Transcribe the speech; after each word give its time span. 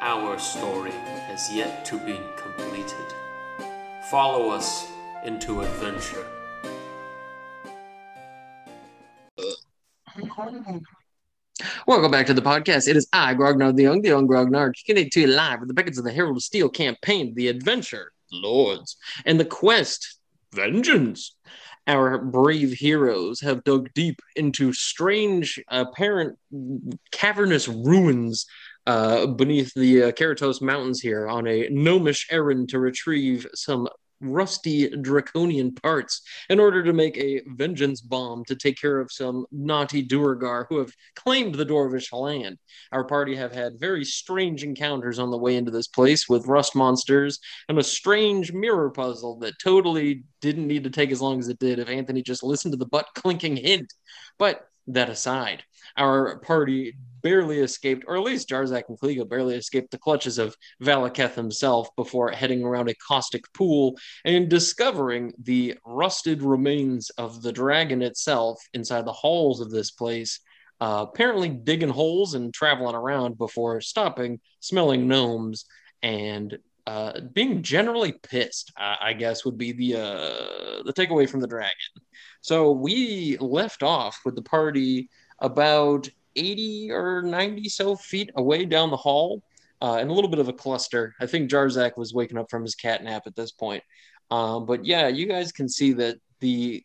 our 0.00 0.38
story 0.38 0.90
has 0.90 1.52
yet 1.52 1.84
to 1.86 1.98
be 1.98 2.18
completed. 2.36 3.14
Follow 4.10 4.50
us 4.50 4.86
into 5.24 5.62
adventure. 5.62 6.26
Welcome 11.86 12.10
back 12.10 12.26
to 12.26 12.34
the 12.34 12.42
podcast. 12.42 12.88
It 12.88 12.96
is 12.96 13.08
I, 13.12 13.34
Grognard 13.34 13.76
the 13.76 13.84
Young, 13.84 14.02
the 14.02 14.08
Young 14.08 14.28
Grognard, 14.28 14.74
kicking 14.74 15.04
it 15.04 15.12
to 15.12 15.20
you 15.22 15.28
live 15.28 15.60
with 15.60 15.68
the 15.68 15.74
beckons 15.74 15.98
of 15.98 16.04
the 16.04 16.12
Herald 16.12 16.36
of 16.36 16.42
Steel 16.42 16.68
campaign, 16.68 17.34
the 17.34 17.48
adventure, 17.48 18.12
Lords, 18.30 18.96
and 19.24 19.40
the 19.40 19.44
quest, 19.44 20.18
Vengeance. 20.52 21.34
Our 21.86 22.18
brave 22.18 22.72
heroes 22.72 23.40
have 23.42 23.62
dug 23.62 23.90
deep 23.94 24.20
into 24.34 24.72
strange, 24.72 25.62
apparent 25.68 26.36
cavernous 27.12 27.68
ruins 27.68 28.46
uh, 28.86 29.26
beneath 29.26 29.72
the 29.74 30.04
uh, 30.04 30.12
Keratos 30.12 30.62
Mountains 30.62 31.00
here 31.00 31.28
on 31.28 31.46
a 31.46 31.68
gnomish 31.70 32.26
errand 32.30 32.68
to 32.70 32.78
retrieve 32.78 33.46
some 33.54 33.88
rusty 34.20 34.88
draconian 34.88 35.74
parts 35.74 36.22
in 36.48 36.58
order 36.58 36.82
to 36.82 36.92
make 36.92 37.16
a 37.18 37.42
vengeance 37.48 38.00
bomb 38.00 38.44
to 38.46 38.54
take 38.54 38.80
care 38.80 38.98
of 38.98 39.12
some 39.12 39.44
naughty 39.52 40.02
Duergar 40.02 40.66
who 40.68 40.78
have 40.78 40.92
claimed 41.14 41.54
the 41.54 41.66
Dwarvish 41.66 42.12
land. 42.12 42.58
Our 42.92 43.04
party 43.04 43.36
have 43.36 43.52
had 43.52 43.78
very 43.78 44.04
strange 44.04 44.64
encounters 44.64 45.18
on 45.18 45.30
the 45.30 45.38
way 45.38 45.56
into 45.56 45.70
this 45.70 45.88
place 45.88 46.28
with 46.28 46.46
rust 46.46 46.74
monsters 46.74 47.38
and 47.68 47.78
a 47.78 47.84
strange 47.84 48.52
mirror 48.52 48.90
puzzle 48.90 49.38
that 49.40 49.54
totally 49.62 50.24
didn't 50.40 50.66
need 50.66 50.84
to 50.84 50.90
take 50.90 51.10
as 51.10 51.20
long 51.20 51.38
as 51.38 51.48
it 51.48 51.58
did 51.58 51.78
if 51.78 51.88
Anthony 51.88 52.22
just 52.22 52.42
listened 52.42 52.72
to 52.72 52.78
the 52.78 52.86
butt 52.86 53.08
clinking 53.14 53.56
hint. 53.56 53.92
But 54.38 54.66
that 54.88 55.10
aside, 55.10 55.64
our 55.96 56.38
party 56.40 56.96
barely 57.22 57.58
escaped, 57.58 58.04
or 58.06 58.16
at 58.16 58.22
least 58.22 58.48
Jarzak 58.48 58.84
and 58.88 58.98
Klika 58.98 59.28
barely 59.28 59.56
escaped 59.56 59.90
the 59.90 59.98
clutches 59.98 60.38
of 60.38 60.56
Valaketh 60.80 61.34
himself 61.34 61.88
before 61.96 62.30
heading 62.30 62.62
around 62.62 62.88
a 62.88 62.94
caustic 62.94 63.52
pool 63.52 63.98
and 64.24 64.48
discovering 64.48 65.32
the 65.42 65.76
rusted 65.84 66.42
remains 66.42 67.10
of 67.10 67.42
the 67.42 67.52
dragon 67.52 68.02
itself 68.02 68.62
inside 68.74 69.04
the 69.04 69.12
halls 69.12 69.60
of 69.60 69.70
this 69.70 69.90
place. 69.90 70.38
Uh, 70.80 71.06
apparently, 71.08 71.48
digging 71.48 71.88
holes 71.88 72.34
and 72.34 72.54
traveling 72.54 72.94
around 72.94 73.38
before 73.38 73.80
stopping, 73.80 74.38
smelling 74.60 75.08
gnomes, 75.08 75.64
and 76.02 76.58
uh, 76.86 77.20
being 77.32 77.62
generally 77.62 78.12
pissed. 78.12 78.72
Uh, 78.78 78.96
I 79.00 79.12
guess 79.14 79.44
would 79.44 79.58
be 79.58 79.72
the 79.72 79.96
uh, 79.96 80.82
the 80.84 80.92
takeaway 80.92 81.28
from 81.28 81.40
the 81.40 81.48
dragon. 81.48 81.72
So 82.46 82.70
we 82.70 83.36
left 83.40 83.82
off 83.82 84.20
with 84.24 84.36
the 84.36 84.42
party 84.42 85.10
about 85.40 86.08
80 86.36 86.92
or 86.92 87.20
90 87.20 87.68
so 87.68 87.96
feet 87.96 88.30
away 88.36 88.64
down 88.66 88.92
the 88.92 88.96
hall 88.96 89.42
uh, 89.82 89.96
and 89.96 90.08
a 90.08 90.12
little 90.12 90.30
bit 90.30 90.38
of 90.38 90.46
a 90.46 90.52
cluster. 90.52 91.16
I 91.20 91.26
think 91.26 91.50
Jarzak 91.50 91.96
was 91.96 92.14
waking 92.14 92.38
up 92.38 92.48
from 92.48 92.62
his 92.62 92.76
cat 92.76 93.02
nap 93.02 93.24
at 93.26 93.34
this 93.34 93.50
point. 93.50 93.82
Um, 94.30 94.64
but 94.64 94.84
yeah, 94.84 95.08
you 95.08 95.26
guys 95.26 95.50
can 95.50 95.68
see 95.68 95.92
that 95.94 96.18
the 96.38 96.84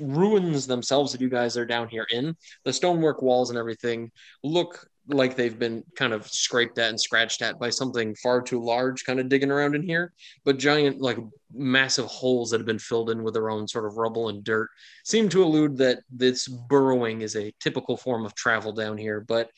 ruins 0.00 0.66
themselves 0.66 1.12
that 1.12 1.20
you 1.20 1.28
guys 1.28 1.58
are 1.58 1.66
down 1.66 1.90
here 1.90 2.06
in, 2.10 2.34
the 2.64 2.72
stonework 2.72 3.20
walls 3.20 3.50
and 3.50 3.58
everything, 3.58 4.10
look 4.42 4.88
like 5.08 5.36
they've 5.36 5.58
been 5.58 5.84
kind 5.96 6.12
of 6.12 6.26
scraped 6.26 6.78
at 6.78 6.88
and 6.88 7.00
scratched 7.00 7.42
at 7.42 7.58
by 7.58 7.68
something 7.70 8.14
far 8.16 8.40
too 8.40 8.62
large 8.62 9.04
kind 9.04 9.20
of 9.20 9.28
digging 9.28 9.50
around 9.50 9.74
in 9.74 9.82
here. 9.82 10.12
But 10.44 10.58
giant 10.58 11.00
like 11.00 11.18
massive 11.52 12.06
holes 12.06 12.50
that 12.50 12.58
have 12.58 12.66
been 12.66 12.78
filled 12.78 13.10
in 13.10 13.22
with 13.22 13.34
their 13.34 13.50
own 13.50 13.68
sort 13.68 13.86
of 13.86 13.96
rubble 13.96 14.28
and 14.30 14.42
dirt 14.42 14.70
seem 15.04 15.28
to 15.30 15.44
allude 15.44 15.76
that 15.78 15.98
this 16.10 16.48
burrowing 16.48 17.20
is 17.20 17.36
a 17.36 17.52
typical 17.60 17.96
form 17.96 18.24
of 18.24 18.34
travel 18.34 18.72
down 18.72 18.96
here. 18.96 19.20
But 19.20 19.50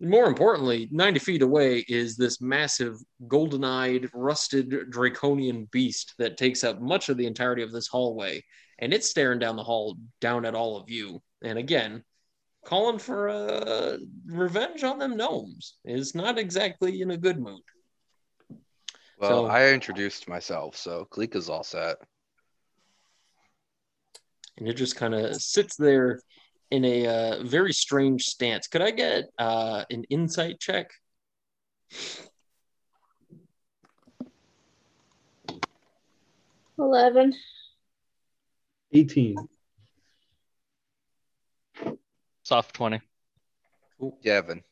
more 0.00 0.26
importantly 0.26 0.88
90 0.90 1.20
feet 1.20 1.42
away 1.42 1.84
is 1.88 2.16
this 2.16 2.40
massive 2.40 2.96
golden-eyed 3.28 4.08
rusted 4.12 4.90
draconian 4.90 5.68
beast 5.70 6.14
that 6.18 6.36
takes 6.36 6.64
up 6.64 6.80
much 6.80 7.08
of 7.08 7.16
the 7.16 7.26
entirety 7.26 7.62
of 7.62 7.72
this 7.72 7.88
hallway. 7.88 8.42
And 8.78 8.92
it's 8.92 9.08
staring 9.08 9.38
down 9.38 9.56
the 9.56 9.62
hall 9.64 9.96
down 10.20 10.44
at 10.44 10.54
all 10.54 10.76
of 10.76 10.88
you. 10.88 11.22
And 11.42 11.58
again 11.58 12.04
calling 12.64 12.98
for 12.98 13.28
uh, 13.28 13.96
revenge 14.26 14.84
on 14.84 14.98
them 14.98 15.16
gnomes 15.16 15.74
is 15.84 16.14
not 16.14 16.38
exactly 16.38 17.02
in 17.02 17.10
a 17.10 17.16
good 17.16 17.38
mood. 17.40 17.62
Well, 19.18 19.46
So- 19.46 19.46
I 19.46 19.72
introduced 19.72 20.28
myself, 20.28 20.76
so 20.76 21.06
Klika's 21.10 21.48
all 21.48 21.64
set. 21.64 21.96
And 24.58 24.68
it 24.68 24.74
just 24.74 24.96
kind 24.96 25.14
of 25.14 25.36
sits 25.40 25.76
there 25.76 26.20
in 26.70 26.84
a 26.84 27.06
uh, 27.06 27.42
very 27.42 27.72
strange 27.72 28.24
stance. 28.24 28.66
Could 28.68 28.82
I 28.82 28.90
get 28.90 29.24
uh, 29.38 29.84
an 29.90 30.04
insight 30.04 30.60
check? 30.60 30.90
Eleven. 36.78 37.34
18. 38.92 39.36
Soft 42.42 42.74
20. 42.74 43.00
Yevon. 44.24 44.62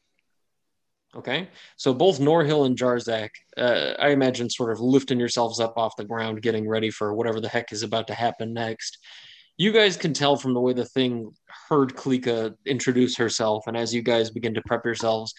Okay. 1.14 1.48
So 1.76 1.92
both 1.92 2.20
Norhill 2.20 2.66
and 2.66 2.76
Jarzak, 2.76 3.30
uh, 3.56 3.94
I 3.98 4.10
imagine, 4.10 4.48
sort 4.48 4.70
of 4.70 4.80
lifting 4.80 5.18
yourselves 5.18 5.58
up 5.58 5.76
off 5.76 5.96
the 5.96 6.04
ground, 6.04 6.42
getting 6.42 6.68
ready 6.68 6.90
for 6.90 7.14
whatever 7.14 7.40
the 7.40 7.48
heck 7.48 7.72
is 7.72 7.82
about 7.82 8.06
to 8.08 8.14
happen 8.14 8.52
next. 8.52 8.98
You 9.56 9.72
guys 9.72 9.96
can 9.96 10.14
tell 10.14 10.36
from 10.36 10.54
the 10.54 10.60
way 10.60 10.72
the 10.72 10.84
thing 10.84 11.32
heard 11.68 11.94
Klika 11.94 12.54
introduce 12.64 13.16
herself, 13.16 13.64
and 13.66 13.76
as 13.76 13.92
you 13.92 14.02
guys 14.02 14.30
begin 14.30 14.54
to 14.54 14.62
prep 14.62 14.84
yourselves, 14.84 15.34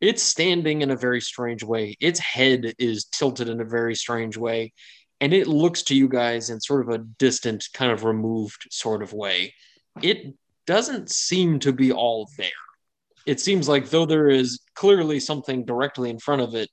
it's 0.00 0.22
standing 0.22 0.82
in 0.82 0.90
a 0.90 0.96
very 0.96 1.20
strange 1.20 1.64
way. 1.64 1.96
Its 2.00 2.20
head 2.20 2.74
is 2.78 3.06
tilted 3.06 3.48
in 3.48 3.60
a 3.60 3.64
very 3.64 3.94
strange 3.94 4.36
way, 4.36 4.72
and 5.20 5.32
it 5.32 5.46
looks 5.46 5.82
to 5.84 5.96
you 5.96 6.08
guys 6.08 6.50
in 6.50 6.60
sort 6.60 6.86
of 6.86 6.94
a 6.94 6.98
distant, 6.98 7.66
kind 7.72 7.90
of 7.90 8.04
removed 8.04 8.66
sort 8.70 9.02
of 9.02 9.12
way. 9.12 9.54
It 10.02 10.34
doesn't 10.66 11.10
seem 11.10 11.58
to 11.58 11.72
be 11.72 11.92
all 11.92 12.28
there 12.36 12.48
it 13.26 13.40
seems 13.40 13.68
like 13.68 13.88
though 13.88 14.06
there 14.06 14.28
is 14.28 14.60
clearly 14.74 15.20
something 15.20 15.64
directly 15.64 16.10
in 16.10 16.18
front 16.18 16.42
of 16.42 16.54
it, 16.54 16.68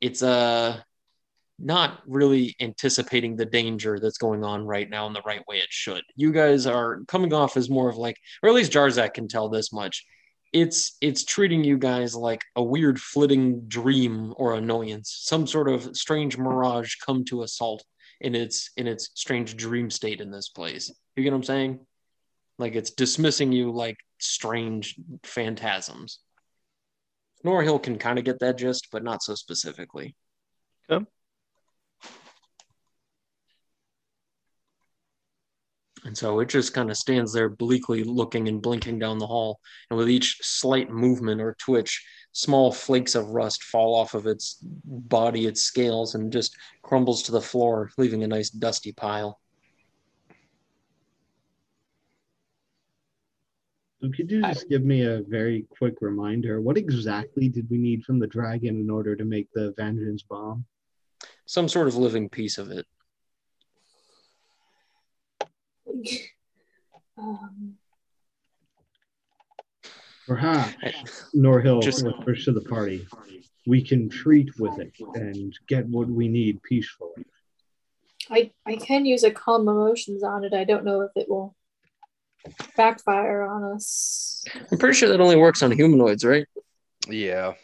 it's 0.00 0.22
uh 0.22 0.80
not 1.60 1.98
really 2.06 2.54
anticipating 2.60 3.34
the 3.34 3.44
danger 3.44 3.98
that's 3.98 4.18
going 4.18 4.44
on 4.44 4.64
right 4.64 4.88
now 4.88 5.08
in 5.08 5.12
the 5.12 5.22
right 5.26 5.44
way 5.48 5.56
it 5.58 5.66
should. 5.70 6.02
You 6.14 6.30
guys 6.30 6.66
are 6.66 7.00
coming 7.08 7.32
off 7.32 7.56
as 7.56 7.68
more 7.68 7.88
of 7.88 7.96
like, 7.96 8.16
or 8.44 8.48
at 8.48 8.54
least 8.54 8.70
Jarzak 8.70 9.14
can 9.14 9.26
tell 9.26 9.48
this 9.48 9.72
much. 9.72 10.06
It's 10.52 10.96
it's 11.00 11.24
treating 11.24 11.64
you 11.64 11.76
guys 11.76 12.14
like 12.14 12.42
a 12.56 12.62
weird 12.62 13.00
flitting 13.00 13.62
dream 13.68 14.32
or 14.36 14.54
annoyance, 14.54 15.18
some 15.22 15.46
sort 15.46 15.68
of 15.68 15.96
strange 15.96 16.38
mirage 16.38 16.94
come 17.04 17.24
to 17.26 17.42
assault 17.42 17.84
in 18.20 18.34
its 18.34 18.70
in 18.76 18.86
its 18.86 19.10
strange 19.14 19.56
dream 19.56 19.90
state 19.90 20.20
in 20.20 20.30
this 20.30 20.48
place. 20.48 20.90
You 21.16 21.24
get 21.24 21.32
what 21.32 21.38
I'm 21.38 21.44
saying? 21.44 21.80
Like 22.58 22.74
it's 22.74 22.90
dismissing 22.90 23.52
you 23.52 23.70
like 23.70 23.96
strange 24.18 24.96
phantasms. 25.22 26.18
Norhill 27.44 27.82
can 27.82 27.98
kind 27.98 28.18
of 28.18 28.24
get 28.24 28.40
that 28.40 28.58
gist, 28.58 28.88
but 28.90 29.04
not 29.04 29.22
so 29.22 29.34
specifically. 29.34 30.16
Okay. 30.90 31.04
And 36.04 36.16
so 36.16 36.40
it 36.40 36.48
just 36.48 36.74
kind 36.74 36.90
of 36.90 36.96
stands 36.96 37.32
there 37.32 37.48
bleakly 37.48 38.04
looking 38.04 38.48
and 38.48 38.62
blinking 38.62 38.98
down 38.98 39.18
the 39.18 39.26
hall. 39.26 39.60
And 39.90 39.98
with 39.98 40.08
each 40.08 40.38
slight 40.40 40.90
movement 40.90 41.40
or 41.40 41.56
twitch, 41.58 42.04
small 42.32 42.72
flakes 42.72 43.14
of 43.14 43.30
rust 43.30 43.62
fall 43.64 43.94
off 43.94 44.14
of 44.14 44.26
its 44.26 44.58
body, 44.62 45.46
its 45.46 45.62
scales, 45.62 46.14
and 46.14 46.32
just 46.32 46.56
crumbles 46.82 47.22
to 47.24 47.32
the 47.32 47.40
floor, 47.40 47.90
leaving 47.98 48.22
a 48.22 48.28
nice 48.28 48.50
dusty 48.50 48.92
pile. 48.92 49.40
So 54.00 54.08
could 54.16 54.30
you 54.30 54.42
just 54.42 54.68
give 54.68 54.84
me 54.84 55.02
a 55.02 55.22
very 55.22 55.66
quick 55.76 55.96
reminder? 56.00 56.60
What 56.60 56.76
exactly 56.78 57.48
did 57.48 57.68
we 57.68 57.78
need 57.78 58.04
from 58.04 58.20
the 58.20 58.28
dragon 58.28 58.80
in 58.80 58.90
order 58.90 59.16
to 59.16 59.24
make 59.24 59.48
the 59.52 59.72
vengeance 59.76 60.22
bomb? 60.22 60.64
Some 61.46 61.68
sort 61.68 61.88
of 61.88 61.96
living 61.96 62.28
piece 62.28 62.58
of 62.58 62.70
it. 62.70 62.86
um, 67.16 67.74
Perhaps 70.26 70.74
Norhill 71.34 71.82
Just- 71.82 72.04
whispers 72.04 72.44
to 72.44 72.52
the 72.52 72.60
party. 72.60 73.06
We 73.66 73.82
can 73.82 74.08
treat 74.08 74.58
with 74.58 74.78
it 74.78 74.92
and 75.14 75.58
get 75.66 75.86
what 75.86 76.08
we 76.08 76.28
need 76.28 76.62
peacefully. 76.62 77.24
I 78.30 78.52
I 78.64 78.76
can 78.76 79.04
use 79.06 79.24
a 79.24 79.30
calm 79.30 79.68
emotions 79.68 80.22
on 80.22 80.44
it. 80.44 80.54
I 80.54 80.64
don't 80.64 80.84
know 80.84 81.00
if 81.02 81.10
it 81.16 81.28
will 81.28 81.54
backfire 82.76 83.42
on 83.42 83.74
us. 83.74 84.44
I'm 84.70 84.78
pretty 84.78 84.94
sure 84.96 85.08
that 85.08 85.20
only 85.20 85.36
works 85.36 85.62
on 85.62 85.70
humanoids, 85.70 86.24
right? 86.24 86.46
Yeah, 87.08 87.54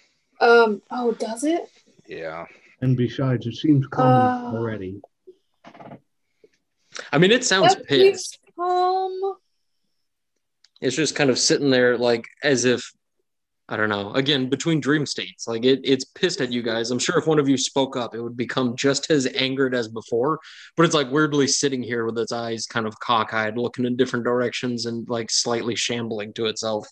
Um. 0.40 0.80
Oh, 0.90 1.12
does 1.12 1.44
it? 1.44 1.68
yeah. 2.06 2.46
And 2.80 2.96
besides, 2.96 3.46
it 3.46 3.54
seems 3.54 3.86
common 3.86 4.26
Uh, 4.26 4.52
already. 4.54 5.00
I 7.12 7.18
mean, 7.18 7.30
it 7.30 7.44
sounds 7.44 7.74
That 7.74 7.86
pissed. 7.86 8.38
keeps 8.42 8.54
calm. 8.56 9.36
It's 10.80 10.96
just 10.96 11.14
kind 11.14 11.30
of 11.30 11.38
sitting 11.38 11.70
there, 11.70 11.96
like 11.96 12.26
as 12.42 12.64
if 12.64 12.92
I 13.66 13.78
don't 13.78 13.88
know. 13.88 14.12
Again, 14.12 14.50
between 14.50 14.78
dream 14.78 15.06
states, 15.06 15.48
like 15.48 15.64
it, 15.64 15.80
it's 15.84 16.04
pissed 16.04 16.42
at 16.42 16.52
you 16.52 16.62
guys. 16.62 16.90
I'm 16.90 16.98
sure 16.98 17.16
if 17.16 17.26
one 17.26 17.38
of 17.38 17.48
you 17.48 17.56
spoke 17.56 17.96
up, 17.96 18.14
it 18.14 18.20
would 18.20 18.36
become 18.36 18.76
just 18.76 19.10
as 19.10 19.26
angered 19.34 19.74
as 19.74 19.88
before. 19.88 20.38
But 20.76 20.84
it's 20.84 20.94
like 20.94 21.10
weirdly 21.10 21.46
sitting 21.46 21.82
here 21.82 22.04
with 22.04 22.18
its 22.18 22.30
eyes 22.30 22.66
kind 22.66 22.86
of 22.86 22.98
cockeyed, 23.00 23.56
looking 23.56 23.86
in 23.86 23.96
different 23.96 24.26
directions 24.26 24.84
and 24.84 25.08
like 25.08 25.30
slightly 25.30 25.74
shambling 25.74 26.34
to 26.34 26.44
itself. 26.46 26.86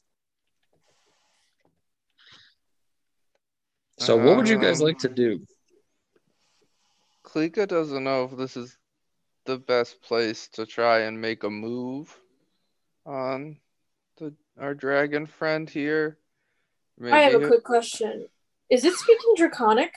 So, 3.98 4.16
what 4.16 4.38
would 4.38 4.48
you 4.48 4.58
guys 4.58 4.80
Um, 4.80 4.86
like 4.86 4.98
to 5.00 5.08
do? 5.10 5.46
Klika 7.22 7.68
doesn't 7.68 8.02
know 8.02 8.24
if 8.24 8.36
this 8.36 8.56
is 8.56 8.78
the 9.44 9.58
best 9.58 10.00
place 10.00 10.48
to 10.48 10.64
try 10.64 11.00
and 11.00 11.20
make 11.20 11.44
a 11.44 11.50
move 11.50 12.18
on 13.04 13.58
the 14.16 14.34
our 14.58 14.74
dragon 14.74 15.26
friend 15.26 15.68
here. 15.68 16.18
I 17.10 17.20
have 17.20 17.34
a 17.40 17.46
quick 17.46 17.64
question. 17.64 18.26
Is 18.70 18.84
it 18.84 18.94
speaking 18.94 19.34
Draconic? 19.36 19.92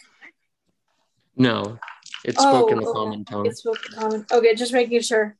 No, 1.36 1.78
it's 2.24 2.38
Oh, 2.40 2.50
spoken 2.68 2.80
a 2.80 2.82
okay. 2.82 2.92
common 2.94 3.26
tongue. 3.26 3.46
It's 3.46 3.60
spoken 3.60 3.94
common. 3.94 4.26
Okay, 4.32 4.56
just 4.56 4.74
making 4.74 5.02
sure. 5.02 5.36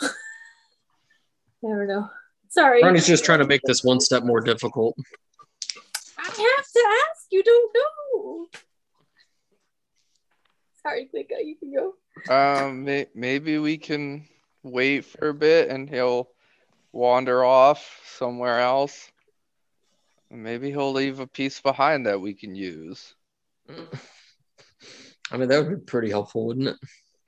Never 1.62 1.86
know. 1.86 2.08
Sorry. 2.48 2.82
Ronnie's 2.82 3.06
just 3.06 3.24
trying 3.24 3.38
to 3.38 3.46
make 3.46 3.62
this 3.62 3.84
one 3.84 4.00
step 4.00 4.24
more 4.24 4.40
difficult. 4.40 4.96
I 6.18 6.24
have 6.24 6.34
to 6.34 6.84
ask. 7.10 7.26
You 7.30 7.42
don't 7.44 7.74
know. 7.74 8.46
Sorry, 10.82 11.08
Klika. 11.14 11.44
You 11.44 11.56
can 11.56 11.72
go. 11.72 11.94
Um, 12.34 12.84
may- 12.84 13.06
maybe 13.14 13.58
we 13.58 13.78
can 13.78 14.26
wait 14.62 15.04
for 15.04 15.28
a 15.28 15.34
bit 15.34 15.68
and 15.70 15.88
he'll 15.88 16.30
wander 16.92 17.44
off 17.44 18.00
somewhere 18.18 18.58
else. 18.60 19.10
Maybe 20.30 20.70
he'll 20.70 20.92
leave 20.92 21.18
a 21.18 21.26
piece 21.26 21.60
behind 21.60 22.06
that 22.06 22.20
we 22.20 22.34
can 22.34 22.54
use. 22.54 23.14
I 25.32 25.36
mean, 25.36 25.48
that 25.48 25.64
would 25.64 25.80
be 25.80 25.84
pretty 25.84 26.10
helpful, 26.10 26.46
wouldn't 26.46 26.68
it? 26.68 26.76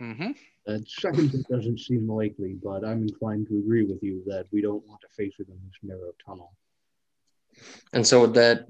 Mm-hmm. 0.00 0.31
That 0.66 0.88
second 0.88 1.34
it 1.34 1.46
doesn't 1.49 1.81
seem 1.81 2.08
likely, 2.08 2.56
but 2.62 2.84
I'm 2.84 3.02
inclined 3.02 3.49
to 3.49 3.58
agree 3.58 3.84
with 3.84 4.02
you 4.02 4.22
that 4.26 4.46
we 4.52 4.62
don't 4.62 4.87
want 4.87 5.00
to 5.00 5.08
face 5.08 5.34
it 5.40 5.49
in 5.49 5.58
this 5.64 5.78
narrow 5.82 6.12
tunnel. 6.25 6.52
And 7.93 8.06
so 8.06 8.22
with 8.22 8.34
that, 8.34 8.66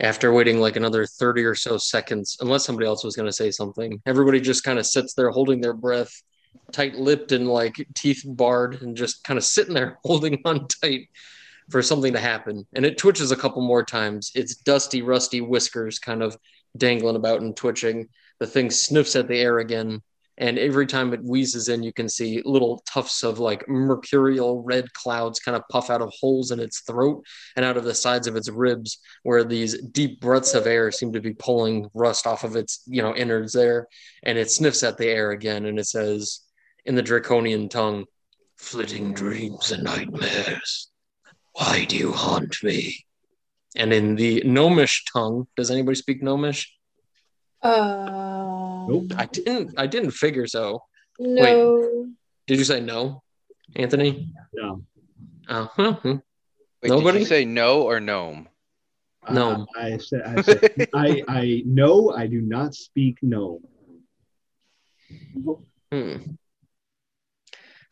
after 0.00 0.32
waiting 0.32 0.60
like 0.60 0.76
another 0.76 1.04
30 1.04 1.44
or 1.44 1.54
so 1.54 1.78
seconds, 1.78 2.36
unless 2.40 2.64
somebody 2.64 2.86
else 2.86 3.04
was 3.04 3.16
going 3.16 3.26
to 3.26 3.32
say 3.32 3.50
something, 3.50 4.00
everybody 4.06 4.40
just 4.40 4.64
kind 4.64 4.78
of 4.78 4.86
sits 4.86 5.14
there 5.14 5.30
holding 5.30 5.60
their 5.60 5.74
breath, 5.74 6.22
tight 6.72 6.94
lipped 6.94 7.32
and 7.32 7.48
like 7.48 7.74
teeth 7.94 8.22
barred, 8.24 8.82
and 8.82 8.96
just 8.96 9.24
kind 9.24 9.38
of 9.38 9.44
sitting 9.44 9.74
there 9.74 9.98
holding 10.04 10.40
on 10.44 10.66
tight 10.82 11.08
for 11.72 11.82
something 11.82 12.12
to 12.12 12.20
happen. 12.20 12.66
And 12.74 12.84
it 12.84 12.98
twitches 12.98 13.32
a 13.32 13.36
couple 13.36 13.62
more 13.62 13.82
times. 13.82 14.30
Its 14.34 14.56
dusty, 14.56 15.02
rusty 15.02 15.40
whiskers 15.40 15.98
kind 15.98 16.22
of 16.22 16.36
dangling 16.76 17.16
about 17.16 17.40
and 17.40 17.56
twitching. 17.56 18.08
The 18.38 18.46
thing 18.46 18.70
sniffs 18.70 19.16
at 19.16 19.26
the 19.26 19.38
air 19.38 19.58
again. 19.58 20.02
And 20.38 20.58
every 20.58 20.86
time 20.86 21.12
it 21.12 21.24
wheezes 21.24 21.68
in, 21.68 21.82
you 21.82 21.92
can 21.92 22.08
see 22.08 22.42
little 22.44 22.82
tufts 22.86 23.22
of 23.22 23.38
like 23.38 23.68
mercurial 23.68 24.62
red 24.62 24.92
clouds 24.92 25.40
kind 25.40 25.56
of 25.56 25.62
puff 25.70 25.90
out 25.90 26.02
of 26.02 26.12
holes 26.18 26.50
in 26.50 26.60
its 26.60 26.80
throat 26.80 27.24
and 27.56 27.64
out 27.64 27.76
of 27.76 27.84
the 27.84 27.94
sides 27.94 28.26
of 28.26 28.36
its 28.36 28.48
ribs 28.48 28.98
where 29.22 29.44
these 29.44 29.80
deep 29.82 30.20
breaths 30.20 30.54
of 30.54 30.66
air 30.66 30.90
seem 30.90 31.12
to 31.12 31.20
be 31.20 31.34
pulling 31.34 31.88
rust 31.94 32.26
off 32.26 32.44
of 32.44 32.56
its 32.56 32.82
you 32.86 33.02
know 33.02 33.14
innards 33.14 33.52
there 33.52 33.86
and 34.22 34.38
it 34.38 34.50
sniffs 34.50 34.82
at 34.82 34.96
the 34.96 35.06
air 35.06 35.32
again 35.32 35.66
and 35.66 35.78
it 35.78 35.86
says 35.86 36.40
in 36.86 36.94
the 36.94 37.02
draconian 37.02 37.68
tongue 37.68 38.06
flitting 38.56 39.12
dreams 39.12 39.70
and 39.70 39.84
nightmares 39.84 40.91
why 41.52 41.84
do 41.88 41.96
you 41.96 42.12
haunt 42.12 42.56
me 42.62 43.04
and 43.76 43.92
in 43.92 44.16
the 44.16 44.42
gnomish 44.44 45.04
tongue 45.12 45.46
does 45.56 45.70
anybody 45.70 45.94
speak 45.96 46.22
gnomish 46.22 46.60
Uh, 47.62 48.86
Nope. 48.88 49.12
i 49.16 49.26
didn't 49.26 49.68
i 49.78 49.86
didn't 49.86 50.10
figure 50.12 50.46
so 50.46 50.82
No. 51.18 52.08
did 52.46 52.58
you 52.58 52.64
say 52.64 52.80
no 52.80 53.22
anthony 53.76 54.32
No. 54.52 54.82
oh 55.48 55.68
huh. 55.76 55.94
Wait, 56.04 56.20
did 56.82 56.90
Nobody? 56.90 57.20
you 57.20 57.24
say 57.26 57.44
no 57.44 57.82
or 57.82 58.00
gnome? 58.00 58.48
No. 59.30 59.66
Uh, 59.78 59.78
I 59.78 59.98
said, 59.98 60.22
I, 60.26 60.42
said 60.42 60.58
I, 60.92 61.22
I, 61.28 61.62
no, 61.64 62.10
I 62.10 62.26
do 62.26 62.40
not 62.42 62.74
speak 62.74 63.18
no. 63.22 63.60
Hmm. 65.92 66.16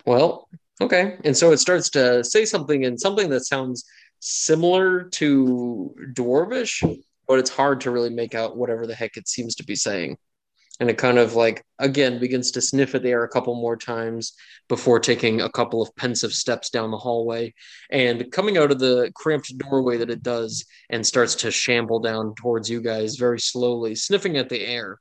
Well, 0.05 0.49
okay. 0.81 1.17
And 1.25 1.37
so 1.37 1.53
it 1.53 1.59
starts 1.59 1.91
to 1.91 2.25
say 2.25 2.45
something 2.45 2.85
and 2.85 3.01
something 3.01 3.31
that 3.31 3.47
sounds 3.47 3.85
similar 4.21 5.05
to 5.05 5.95
Dwarvish, 6.13 6.83
but 7.27 7.39
it's 7.39 7.51
hard 7.51 7.81
to 7.83 7.91
really 7.91 8.11
make 8.11 8.35
out 8.35 8.57
whatever 8.57 8.87
the 8.87 8.95
heck 8.95 9.17
it 9.17 9.29
seems 9.29 9.55
to 9.57 9.65
be 9.65 9.75
saying. 9.75 10.17
And 10.79 10.89
it 10.89 10.97
kind 10.97 11.19
of 11.19 11.35
like, 11.35 11.63
again, 11.79 12.19
begins 12.19 12.51
to 12.53 12.63
sniff 12.63 12.95
at 12.95 13.03
the 13.03 13.11
air 13.11 13.23
a 13.23 13.29
couple 13.29 13.55
more 13.55 13.77
times 13.77 14.33
before 14.67 14.99
taking 14.99 15.43
a 15.43 15.51
couple 15.51 15.83
of 15.83 15.95
pensive 15.95 16.33
steps 16.33 16.71
down 16.71 16.91
the 16.91 16.97
hallway 16.97 17.53
and 17.91 18.33
coming 18.33 18.57
out 18.57 18.71
of 18.71 18.79
the 18.79 19.13
cramped 19.15 19.57
doorway 19.59 19.99
that 19.99 20.09
it 20.09 20.23
does 20.23 20.65
and 20.89 21.07
starts 21.07 21.35
to 21.35 21.51
shamble 21.51 22.01
down 22.01 22.35
towards 22.35 22.71
you 22.71 22.81
guys 22.81 23.17
very 23.17 23.39
slowly, 23.39 23.95
sniffing 23.95 24.39
at 24.39 24.49
the 24.49 24.65
air 24.65 24.99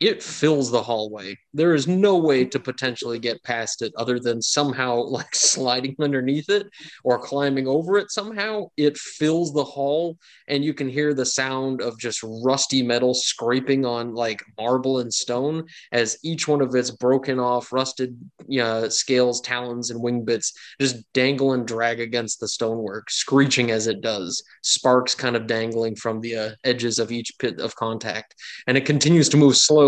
it 0.00 0.22
fills 0.22 0.70
the 0.70 0.82
hallway. 0.82 1.38
There 1.52 1.74
is 1.74 1.86
no 1.86 2.16
way 2.16 2.44
to 2.46 2.58
potentially 2.58 3.18
get 3.18 3.42
past 3.44 3.80
it 3.80 3.92
other 3.96 4.18
than 4.18 4.42
somehow 4.42 4.96
like 5.02 5.34
sliding 5.34 5.96
underneath 6.00 6.50
it 6.50 6.66
or 7.04 7.18
climbing 7.18 7.68
over 7.68 7.96
it 7.98 8.10
somehow. 8.10 8.66
It 8.76 8.98
fills 8.98 9.52
the 9.52 9.64
hall, 9.64 10.18
and 10.48 10.64
you 10.64 10.74
can 10.74 10.88
hear 10.88 11.14
the 11.14 11.24
sound 11.24 11.80
of 11.80 11.98
just 11.98 12.20
rusty 12.44 12.82
metal 12.82 13.14
scraping 13.14 13.86
on 13.86 14.14
like 14.14 14.42
marble 14.58 14.98
and 14.98 15.12
stone 15.12 15.64
as 15.92 16.18
each 16.24 16.48
one 16.48 16.60
of 16.60 16.74
its 16.74 16.90
broken 16.90 17.38
off, 17.38 17.72
rusted 17.72 18.18
you 18.48 18.60
know, 18.60 18.88
scales, 18.88 19.40
talons, 19.40 19.90
and 19.90 20.02
wing 20.02 20.24
bits 20.24 20.52
just 20.80 20.96
dangle 21.12 21.52
and 21.52 21.66
drag 21.66 22.00
against 22.00 22.40
the 22.40 22.48
stonework, 22.48 23.10
screeching 23.10 23.70
as 23.70 23.86
it 23.86 24.00
does, 24.00 24.42
sparks 24.62 25.14
kind 25.14 25.36
of 25.36 25.46
dangling 25.46 25.94
from 25.94 26.20
the 26.20 26.36
uh, 26.36 26.50
edges 26.64 26.98
of 26.98 27.12
each 27.12 27.32
pit 27.38 27.60
of 27.60 27.74
contact 27.76 28.34
and 28.66 28.76
it 28.76 28.84
continues 28.84 29.28
to 29.28 29.36
move 29.36 29.56
slowly 29.56 29.83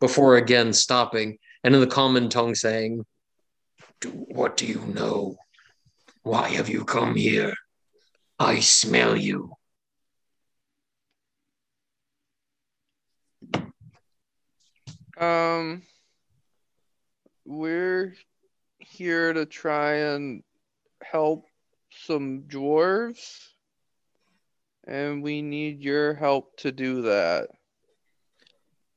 before 0.00 0.36
again 0.36 0.72
stopping 0.72 1.38
and 1.64 1.74
in 1.74 1.80
the 1.80 1.86
common 1.86 2.28
tongue 2.28 2.54
saying 2.54 3.04
what 4.04 4.56
do 4.56 4.66
you 4.66 4.80
know? 4.80 5.36
Why 6.22 6.48
have 6.50 6.68
you 6.68 6.84
come 6.84 7.14
here? 7.14 7.54
I 8.38 8.60
smell 8.60 9.16
you. 9.16 9.52
Um, 15.16 15.82
we're 17.44 18.14
here 18.78 19.32
to 19.32 19.46
try 19.46 19.94
and 19.94 20.42
help 21.02 21.46
some 21.90 22.42
dwarves, 22.48 23.38
and 24.86 25.22
we 25.22 25.42
need 25.42 25.80
your 25.80 26.14
help 26.14 26.56
to 26.58 26.72
do 26.72 27.02
that. 27.02 27.48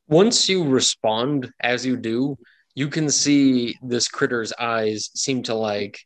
Once 0.08 0.48
you 0.48 0.64
respond 0.64 1.52
as 1.62 1.86
you 1.86 1.98
do 1.98 2.38
you 2.76 2.88
can 2.88 3.10
see 3.10 3.78
this 3.82 4.08
critter's 4.08 4.54
eyes 4.60 5.10
seem 5.16 5.42
to 5.44 5.54
like 5.54 6.00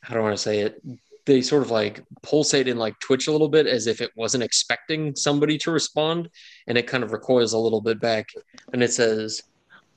how 0.00 0.14
do 0.14 0.20
i 0.20 0.22
want 0.22 0.36
to 0.36 0.42
say 0.42 0.60
it 0.60 0.80
they 1.24 1.40
sort 1.40 1.62
of 1.62 1.70
like 1.70 2.02
pulsate 2.22 2.68
and 2.68 2.78
like 2.78 2.98
twitch 2.98 3.26
a 3.26 3.32
little 3.32 3.48
bit 3.48 3.66
as 3.66 3.86
if 3.86 4.00
it 4.00 4.10
wasn't 4.16 4.42
expecting 4.42 5.14
somebody 5.14 5.56
to 5.58 5.70
respond, 5.70 6.28
and 6.66 6.76
it 6.76 6.86
kind 6.86 7.04
of 7.04 7.12
recoils 7.12 7.52
a 7.52 7.58
little 7.58 7.80
bit 7.80 8.00
back, 8.00 8.30
and 8.72 8.82
it 8.82 8.92
says, 8.92 9.42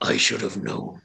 "I 0.01 0.17
should 0.17 0.41
have 0.41 0.61
known, 0.61 1.01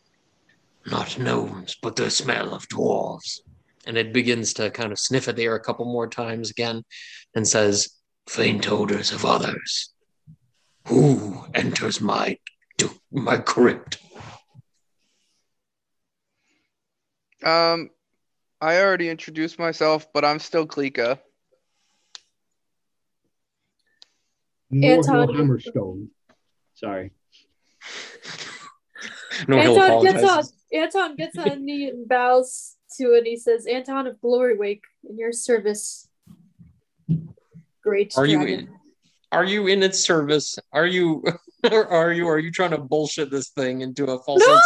not 0.87 1.19
gnomes, 1.19 1.77
but 1.81 1.97
the 1.97 2.11
smell 2.11 2.55
of 2.55 2.69
dwarves." 2.69 3.41
And 3.87 3.97
it 3.97 4.13
begins 4.13 4.53
to 4.55 4.71
kind 4.71 4.93
of 4.93 4.99
sniff 4.99 5.27
at 5.27 5.37
the 5.37 5.45
air 5.45 5.55
a 5.55 5.61
couple 5.61 5.87
more 5.87 6.09
times 6.09 6.51
again, 6.51 6.85
and 7.35 7.49
says, 7.49 7.89
"Faint 8.27 8.71
odors 8.71 9.13
of 9.13 9.25
others. 9.25 9.91
Who 10.87 11.45
enters 11.55 12.01
my 12.01 12.39
my 13.11 13.37
crypt?" 13.37 13.99
Um, 17.43 17.91
I 18.61 18.81
already 18.81 19.09
introduced 19.09 19.59
myself, 19.59 20.13
but 20.13 20.25
I'm 20.25 20.39
still 20.39 20.67
Klika. 20.67 21.19
More 24.71 24.99
Anton- 24.99 25.29
Hammerstone. 25.35 26.09
Sorry. 26.75 27.13
No, 29.49 29.59
he'll 29.61 29.81
Anton 29.81 30.03
gets 30.05 30.25
on. 30.25 30.45
Anton 30.73 31.17
gets 31.17 31.39
on 31.39 31.49
a 31.49 31.57
knee 31.59 31.89
and 31.89 32.07
bows 32.07 32.77
to 32.99 33.15
it. 33.15 33.19
And 33.19 33.27
he 33.27 33.37
says, 33.37 33.67
"Anton 33.67 34.07
of 34.07 34.21
Glory 34.21 34.57
Wake, 34.57 34.83
in 35.09 35.17
your 35.19 35.33
service, 35.33 36.09
great 37.83 38.13
Are 38.19 38.27
you 38.27 38.43
in? 38.43 38.69
Are 39.33 39.45
you 39.45 39.67
in 39.69 39.83
its 39.83 40.01
service? 40.01 40.59
Are 40.73 40.87
you? 40.87 41.25
Or 41.71 41.87
are 41.89 42.11
you? 42.11 42.27
Are 42.27 42.39
you 42.39 42.51
trying 42.51 42.71
to 42.71 42.79
bullshit 42.79 43.31
this 43.31 43.51
thing 43.51 43.83
into 43.83 44.05
a 44.05 44.19
false 44.23 44.41
No, 44.41 44.47
man, 44.49 44.57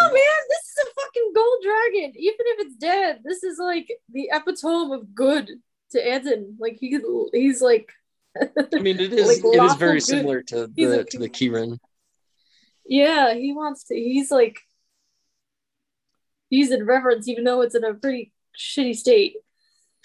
this 0.48 0.58
is 0.60 0.84
a 0.86 0.94
fucking 1.00 1.32
gold 1.34 1.56
dragon. 1.64 2.12
Even 2.16 2.36
if 2.38 2.66
it's 2.66 2.76
dead, 2.76 3.18
this 3.24 3.42
is 3.42 3.58
like 3.58 3.88
the 4.12 4.30
epitome 4.32 4.94
of 4.94 5.12
good 5.12 5.50
to 5.90 6.08
Anton. 6.08 6.54
Like 6.60 6.76
he, 6.80 6.96
he's 7.32 7.60
like, 7.60 7.90
I 8.40 8.78
mean, 8.78 9.00
it 9.00 9.12
is. 9.12 9.42
Like 9.42 9.54
it 9.54 9.60
is 9.64 9.74
very 9.74 9.94
good. 9.96 10.02
similar 10.04 10.42
to 10.42 10.70
He's 10.76 10.88
the 10.88 11.00
a- 11.00 11.04
to 11.04 11.18
the 11.18 11.28
Kirin. 11.28 11.78
yeah, 12.86 13.34
he 13.34 13.52
wants 13.52 13.82
to. 13.88 13.96
He's 13.96 14.30
like, 14.30 14.60
he's 16.48 16.70
in 16.70 16.86
reverence, 16.86 17.26
even 17.26 17.42
though 17.42 17.62
it's 17.62 17.74
in 17.74 17.82
a 17.82 17.94
pretty 17.94 18.32
shitty 18.56 18.94
state. 18.94 19.34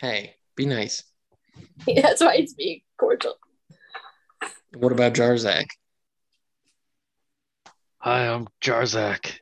Hey, 0.01 0.37
be 0.55 0.65
nice. 0.65 1.03
That's 1.95 2.21
why 2.21 2.33
it's 2.37 2.53
being 2.55 2.81
cordial. 2.99 3.35
What 4.73 4.91
about 4.91 5.13
Jarzak? 5.13 5.65
Hi, 7.97 8.27
I'm 8.27 8.47
Jarzak. 8.61 9.39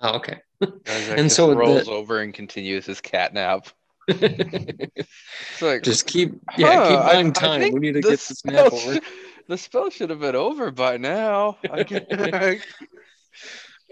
Oh, 0.00 0.16
okay. 0.16 0.40
Jarzak 0.62 1.08
And 1.10 1.24
just 1.24 1.36
so 1.36 1.52
rolls 1.54 1.86
the- 1.86 1.90
over 1.92 2.20
and 2.20 2.32
continues 2.32 2.86
his 2.86 3.00
cat 3.00 3.34
nap. 3.34 3.66
It's 4.08 5.62
like, 5.62 5.82
Just 5.82 6.06
keep, 6.06 6.32
yeah, 6.56 6.74
huh, 6.76 6.88
keep 6.88 6.98
I- 6.98 7.12
buying 7.14 7.32
time. 7.32 7.72
We 7.72 7.80
need 7.80 7.92
to 7.94 8.00
the 8.00 8.10
get 8.10 8.18
this 8.20 8.44
map 8.44 8.72
over. 8.72 8.76
should- 8.94 9.02
the 9.48 9.56
spell 9.58 9.88
should 9.90 10.10
have 10.10 10.20
been 10.20 10.36
over 10.36 10.70
by 10.70 10.98
now. 10.98 11.56
I 11.70 11.82
can- 11.84 12.60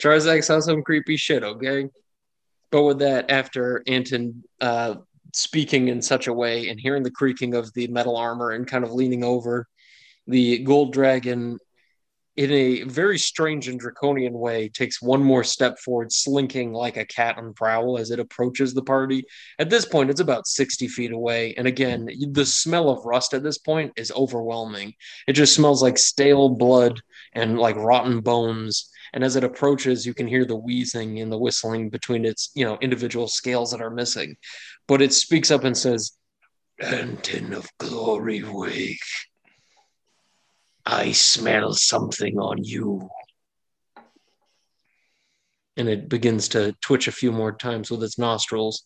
Jarzak 0.00 0.44
saw 0.44 0.60
some 0.60 0.82
creepy 0.82 1.16
shit, 1.16 1.42
okay? 1.42 1.88
But 2.70 2.82
with 2.82 2.98
that, 2.98 3.30
after 3.30 3.82
Anton 3.86 4.44
uh, 4.60 4.96
speaking 5.36 5.88
in 5.88 6.00
such 6.00 6.26
a 6.26 6.32
way 6.32 6.68
and 6.68 6.80
hearing 6.80 7.02
the 7.02 7.10
creaking 7.10 7.54
of 7.54 7.72
the 7.74 7.86
metal 7.88 8.16
armor 8.16 8.52
and 8.52 8.66
kind 8.66 8.84
of 8.84 8.92
leaning 8.92 9.22
over, 9.22 9.66
the 10.26 10.58
gold 10.58 10.92
dragon, 10.92 11.58
in 12.36 12.52
a 12.52 12.82
very 12.82 13.18
strange 13.18 13.68
and 13.68 13.80
draconian 13.80 14.34
way, 14.34 14.68
takes 14.68 15.00
one 15.00 15.22
more 15.22 15.42
step 15.42 15.78
forward, 15.78 16.12
slinking 16.12 16.72
like 16.72 16.96
a 16.96 17.06
cat 17.06 17.38
on 17.38 17.54
prowl 17.54 17.98
as 17.98 18.10
it 18.10 18.20
approaches 18.20 18.74
the 18.74 18.82
party. 18.82 19.24
At 19.58 19.70
this 19.70 19.86
point, 19.86 20.10
it's 20.10 20.20
about 20.20 20.46
60 20.46 20.88
feet 20.88 21.12
away. 21.12 21.54
And 21.56 21.66
again, 21.66 22.08
the 22.32 22.44
smell 22.44 22.90
of 22.90 23.06
rust 23.06 23.32
at 23.32 23.42
this 23.42 23.58
point 23.58 23.92
is 23.96 24.12
overwhelming. 24.12 24.94
It 25.26 25.32
just 25.32 25.54
smells 25.54 25.82
like 25.82 25.96
stale 25.96 26.50
blood 26.50 27.00
and 27.32 27.58
like 27.58 27.76
rotten 27.76 28.20
bones 28.20 28.90
and 29.12 29.24
as 29.24 29.36
it 29.36 29.44
approaches 29.44 30.06
you 30.06 30.14
can 30.14 30.26
hear 30.26 30.44
the 30.44 30.56
wheezing 30.56 31.20
and 31.20 31.32
the 31.32 31.38
whistling 31.38 31.88
between 31.88 32.24
its 32.24 32.50
you 32.54 32.64
know 32.64 32.78
individual 32.80 33.28
scales 33.28 33.70
that 33.70 33.80
are 33.80 33.90
missing 33.90 34.36
but 34.88 35.02
it 35.02 35.12
speaks 35.12 35.50
up 35.50 35.64
and 35.64 35.76
says 35.76 36.12
Anton 36.80 37.52
of 37.54 37.66
glory 37.78 38.42
wake 38.44 38.98
i 40.84 41.10
smell 41.12 41.72
something 41.72 42.38
on 42.38 42.62
you 42.62 43.08
and 45.78 45.88
it 45.88 46.08
begins 46.08 46.48
to 46.48 46.74
twitch 46.82 47.08
a 47.08 47.12
few 47.12 47.32
more 47.32 47.52
times 47.52 47.90
with 47.90 48.02
its 48.02 48.18
nostrils 48.18 48.84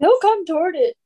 He'll 0.00 0.18
come 0.20 0.46
toward 0.46 0.76
it 0.76 0.96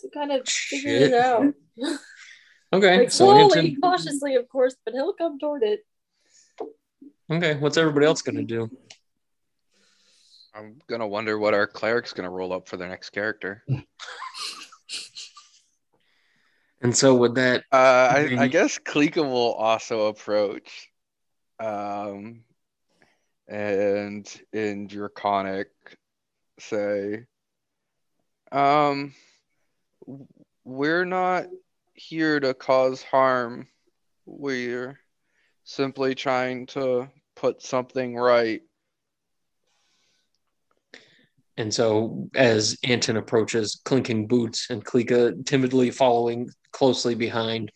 to 0.00 0.08
kind 0.12 0.32
of 0.32 0.48
figure 0.48 0.90
Shit. 0.90 1.02
it 1.12 1.14
out. 1.14 1.54
okay 2.72 2.98
Like 2.98 3.12
so 3.12 3.26
slowly, 3.26 3.58
Anton, 3.60 3.76
cautiously, 3.80 4.34
of 4.34 4.48
course, 4.48 4.74
but 4.84 4.92
he'll 4.94 5.12
come 5.12 5.38
toward 5.38 5.62
it. 5.62 5.80
okay 7.30 7.54
what's 7.58 7.76
everybody 7.76 8.06
else 8.06 8.22
gonna 8.22 8.42
do 8.42 8.68
I'm 10.54 10.80
gonna 10.88 11.06
wonder 11.06 11.38
what 11.38 11.54
our 11.54 11.66
cleric's 11.66 12.12
gonna 12.12 12.30
roll 12.30 12.52
up 12.52 12.68
for 12.68 12.76
their 12.76 12.88
next 12.88 13.10
character. 13.10 13.64
and 16.82 16.96
so 16.96 17.14
with 17.14 17.34
that 17.36 17.64
Uh, 17.72 17.76
I, 17.76 18.36
I 18.40 18.48
guess 18.48 18.78
Klika 18.78 19.22
will 19.22 19.52
also 19.52 20.06
approach, 20.08 20.88
um, 21.58 22.42
and 23.48 24.42
in 24.52 24.86
Draconic 24.86 25.68
say, 26.58 27.26
um, 28.52 29.14
we're 30.64 31.04
not 31.04 31.46
here 31.94 32.40
to 32.40 32.54
cause 32.54 33.02
harm. 33.02 33.68
We're 34.26 34.98
simply 35.64 36.14
trying 36.14 36.66
to 36.66 37.08
put 37.36 37.62
something 37.62 38.16
right. 38.16 38.62
And 41.56 41.72
so, 41.72 42.28
as 42.34 42.78
Anton 42.84 43.16
approaches, 43.16 43.80
clinking 43.84 44.26
boots, 44.26 44.68
and 44.70 44.84
Klika 44.84 45.44
timidly 45.44 45.90
following 45.90 46.48
closely 46.72 47.14
behind, 47.14 47.70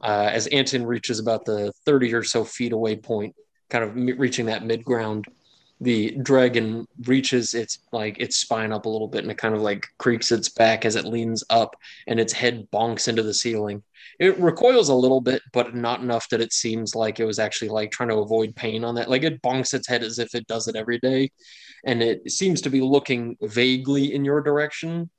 uh, 0.00 0.30
as 0.32 0.46
Anton 0.48 0.86
reaches 0.86 1.18
about 1.18 1.44
the 1.44 1.72
30 1.84 2.14
or 2.14 2.22
so 2.22 2.44
feet 2.44 2.72
away 2.72 2.96
point, 2.96 3.34
kind 3.68 3.84
of 3.84 4.18
reaching 4.18 4.46
that 4.46 4.64
mid 4.64 4.84
ground, 4.84 5.26
the 5.80 6.16
dragon 6.22 6.86
reaches 7.04 7.52
its 7.52 7.80
like 7.92 8.18
its 8.18 8.36
spine 8.36 8.72
up 8.72 8.86
a 8.86 8.88
little 8.88 9.08
bit 9.08 9.22
and 9.22 9.30
it 9.30 9.36
kind 9.36 9.54
of 9.54 9.60
like 9.60 9.86
creaks 9.98 10.32
its 10.32 10.48
back 10.48 10.86
as 10.86 10.96
it 10.96 11.04
leans 11.04 11.44
up 11.50 11.76
and 12.06 12.18
its 12.18 12.32
head 12.32 12.66
bonks 12.72 13.08
into 13.08 13.22
the 13.22 13.34
ceiling. 13.34 13.82
It 14.18 14.38
recoils 14.38 14.88
a 14.88 14.94
little 14.94 15.20
bit, 15.20 15.42
but 15.52 15.74
not 15.74 16.00
enough 16.00 16.28
that 16.30 16.40
it 16.40 16.54
seems 16.54 16.94
like 16.94 17.20
it 17.20 17.26
was 17.26 17.38
actually 17.38 17.68
like 17.68 17.90
trying 17.90 18.08
to 18.08 18.16
avoid 18.16 18.56
pain 18.56 18.84
on 18.84 18.94
that. 18.94 19.10
Like 19.10 19.22
it 19.22 19.42
bonks 19.42 19.74
its 19.74 19.86
head 19.86 20.02
as 20.02 20.18
if 20.18 20.34
it 20.34 20.46
does 20.46 20.66
it 20.66 20.76
every 20.76 20.98
day 20.98 21.30
and 21.84 22.02
it 22.02 22.30
seems 22.30 22.60
to 22.62 22.70
be 22.70 22.80
looking 22.80 23.36
vaguely 23.42 24.14
in 24.14 24.24
your 24.24 24.40
direction, 24.40 25.10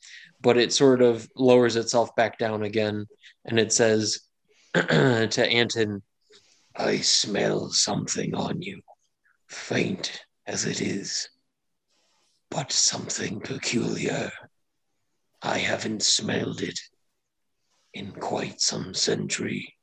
but 0.41 0.57
it 0.57 0.73
sort 0.73 1.01
of 1.01 1.27
lowers 1.35 1.75
itself 1.75 2.15
back 2.15 2.37
down 2.37 2.63
again, 2.63 3.05
and 3.45 3.59
it 3.59 3.71
says 3.71 4.19
to 4.73 5.47
Anton, 5.49 6.01
"I 6.75 6.97
smell 6.99 7.69
something 7.69 8.35
on 8.35 8.61
you, 8.61 8.81
faint 9.47 10.21
as 10.47 10.65
it 10.65 10.81
is, 10.81 11.29
but 12.49 12.71
something 12.71 13.41
peculiar. 13.41 14.31
I 15.41 15.59
haven't 15.59 16.01
smelled 16.01 16.61
it 16.61 16.79
in 17.93 18.11
quite 18.13 18.61
some 18.61 18.93
century." 18.93 19.75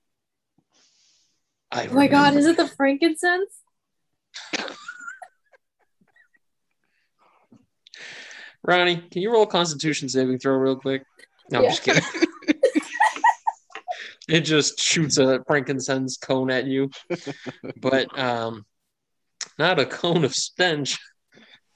I 1.71 1.87
Oh 1.87 1.95
my 1.95 2.09
god, 2.09 2.35
is 2.35 2.47
it 2.47 2.57
the 2.57 2.69
frankincense? 2.69 3.61
Ronnie, 8.67 8.97
can 9.11 9.21
you 9.21 9.31
roll 9.31 9.43
a 9.43 9.47
Constitution 9.47 10.09
saving 10.09 10.39
throw 10.39 10.55
real 10.55 10.77
quick? 10.77 11.05
No, 11.51 11.59
I'm 11.59 11.71
just 11.71 11.83
kidding. 11.83 12.03
it 14.29 14.41
just 14.41 14.81
shoots 14.81 15.19
a 15.19 15.45
frankincense 15.47 16.17
cone 16.17 16.51
at 16.51 16.67
you, 16.67 16.91
but 17.77 18.19
um, 18.19 18.65
not 19.59 19.79
a 19.79 19.87
cone 19.87 20.25
of 20.25 20.35
stench. 20.35 20.99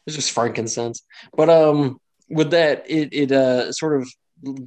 It's 0.06 0.16
just 0.16 0.32
frankincense. 0.32 1.02
But 1.36 1.50
um, 1.50 1.98
with 2.28 2.50
that, 2.50 2.84
it 2.88 3.10
it 3.12 3.32
uh 3.32 3.72
sort 3.72 4.00
of 4.00 4.08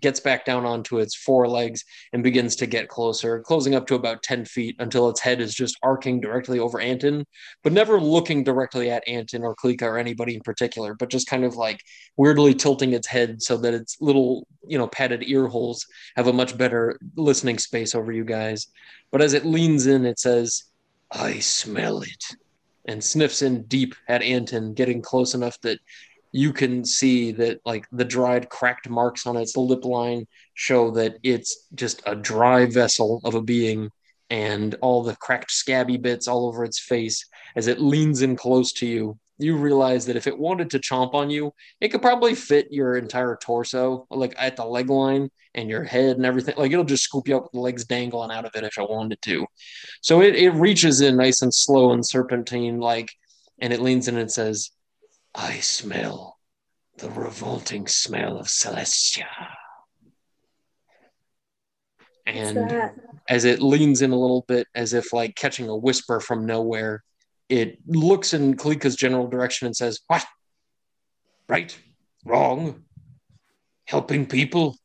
gets 0.02 0.20
back 0.20 0.44
down 0.44 0.66
onto 0.66 1.00
its 1.00 1.16
four 1.16 1.48
legs 1.48 1.86
and 2.12 2.24
begins 2.24 2.58
to 2.58 2.66
get 2.66 2.90
closer, 2.90 3.40
closing 3.40 3.74
up 3.74 3.88
to 3.88 3.96
about 3.96 4.22
ten 4.22 4.44
feet 4.44 4.76
until 4.80 5.10
its 5.10 5.22
head 5.22 5.40
is 5.40 5.56
just 5.56 5.78
arcing 5.82 6.20
directly 6.20 6.60
over 6.60 6.80
Anton, 6.80 7.26
but 7.64 7.72
never 7.72 8.00
looking 8.00 8.44
directly 8.44 8.92
at 8.92 9.08
Anton 9.08 9.44
or 9.44 9.56
Klika 9.56 9.84
or 9.84 9.98
anybody 9.98 10.36
in 10.36 10.42
particular, 10.42 10.94
but 10.94 11.10
just 11.10 11.28
kind 11.28 11.46
of 11.46 11.56
like 11.56 11.80
weirdly 12.18 12.54
tilting 12.54 12.92
its 12.94 13.08
head 13.08 13.42
so 13.42 13.56
that 13.58 13.74
its 13.74 13.96
little, 14.02 14.46
you 14.68 14.78
know, 14.78 14.88
padded 14.88 15.24
ear 15.26 15.48
holes 15.48 15.86
have 16.18 16.28
a 16.28 16.34
much 16.34 16.58
better 16.58 17.00
listening 17.16 17.58
space 17.58 17.96
over 17.96 18.12
you 18.12 18.26
guys. 18.26 18.68
But 19.10 19.22
as 19.22 19.34
it 19.34 19.46
leans 19.46 19.88
in, 19.88 20.06
it 20.06 20.20
says, 20.20 20.66
I 21.12 21.40
smell 21.40 22.02
it. 22.02 22.36
And 22.86 23.04
sniffs 23.04 23.42
in 23.42 23.64
deep 23.64 23.96
at 24.08 24.22
Anton, 24.22 24.74
getting 24.74 25.02
close 25.02 25.34
enough 25.34 25.60
that 25.62 25.80
you 26.32 26.54
can 26.54 26.86
see 26.86 27.32
that 27.34 27.60
like 27.66 27.86
the 27.92 28.06
dried 28.06 28.50
cracked 28.50 28.90
marks 28.90 29.28
on 29.28 29.36
its 29.36 29.58
lip 29.58 29.84
line 29.84 30.26
show 30.54 30.92
that 30.92 31.18
it's 31.24 31.68
just 31.76 32.02
a 32.06 32.16
dry 32.16 32.66
vessel 32.66 33.22
of 33.24 33.36
a 33.36 33.42
being 33.42 33.90
and 34.30 34.76
all 34.76 35.04
the 35.04 35.16
cracked 35.18 35.52
scabby 35.52 35.98
bits 35.98 36.28
all 36.28 36.48
over 36.48 36.64
its 36.64 36.80
face 36.80 37.26
as 37.56 37.68
it 37.68 37.82
leans 37.82 38.22
in 38.22 38.36
close 38.36 38.72
to 38.72 38.88
you 38.88 39.20
you 39.38 39.56
realize 39.56 40.06
that 40.06 40.16
if 40.16 40.28
it 40.28 40.38
wanted 40.38 40.70
to 40.70 40.80
chomp 40.80 41.14
on 41.14 41.30
you 41.30 41.52
it 41.80 41.90
could 41.90 42.02
probably 42.02 42.36
fit 42.36 42.68
your 42.72 42.98
entire 42.98 43.38
torso 43.42 44.06
like 44.12 44.36
at 44.38 44.56
the 44.56 44.66
leg 44.66 44.90
line 44.90 45.30
and 45.54 45.70
your 45.70 45.84
head 45.84 46.18
and 46.18 46.26
everything. 46.26 46.56
Like 46.58 46.72
it'll 46.72 46.84
just 46.84 47.04
scoop 47.04 47.28
you 47.28 47.38
up 47.38 47.44
with 47.44 47.52
the 47.54 47.60
legs 47.60 47.86
dangling 47.86 48.32
out 48.32 48.46
of 48.46 48.56
it 48.56 48.64
if 48.64 48.78
it 48.78 48.90
wanted 48.90 49.22
to. 49.24 49.46
So 50.02 50.22
it, 50.22 50.36
it 50.36 50.52
reaches 50.52 51.02
in 51.02 51.18
nice 51.18 51.42
and 51.42 51.54
slow 51.54 51.92
and 51.92 52.06
serpentine 52.06 52.80
like 52.80 53.12
and 53.60 53.74
it 53.74 53.82
leans 53.82 54.08
in 54.08 54.18
and 54.18 54.32
says 54.32 54.72
I 55.36 55.60
smell 55.60 56.38
the 56.98 57.10
revolting 57.10 57.88
smell 57.88 58.38
of 58.38 58.48
Celestia. 58.48 59.26
And 62.26 62.92
as 63.28 63.46
it 63.46 63.62
leans 63.62 64.02
in 64.02 64.12
a 64.12 64.20
little 64.20 64.46
bit, 64.48 64.68
as 64.76 64.94
if 64.94 65.12
like 65.12 65.36
catching 65.36 65.68
a 65.68 65.76
whisper 65.76 66.20
from 66.20 66.46
nowhere, 66.46 67.04
it 67.52 67.80
looks 67.86 68.34
in 68.34 68.56
Klika's 68.56 68.96
general 68.96 69.28
direction 69.28 69.66
and 69.66 69.76
says, 69.76 70.00
What? 70.08 70.26
Right? 71.50 71.78
Wrong? 72.24 72.84
Helping 73.86 74.26
people? 74.26 74.78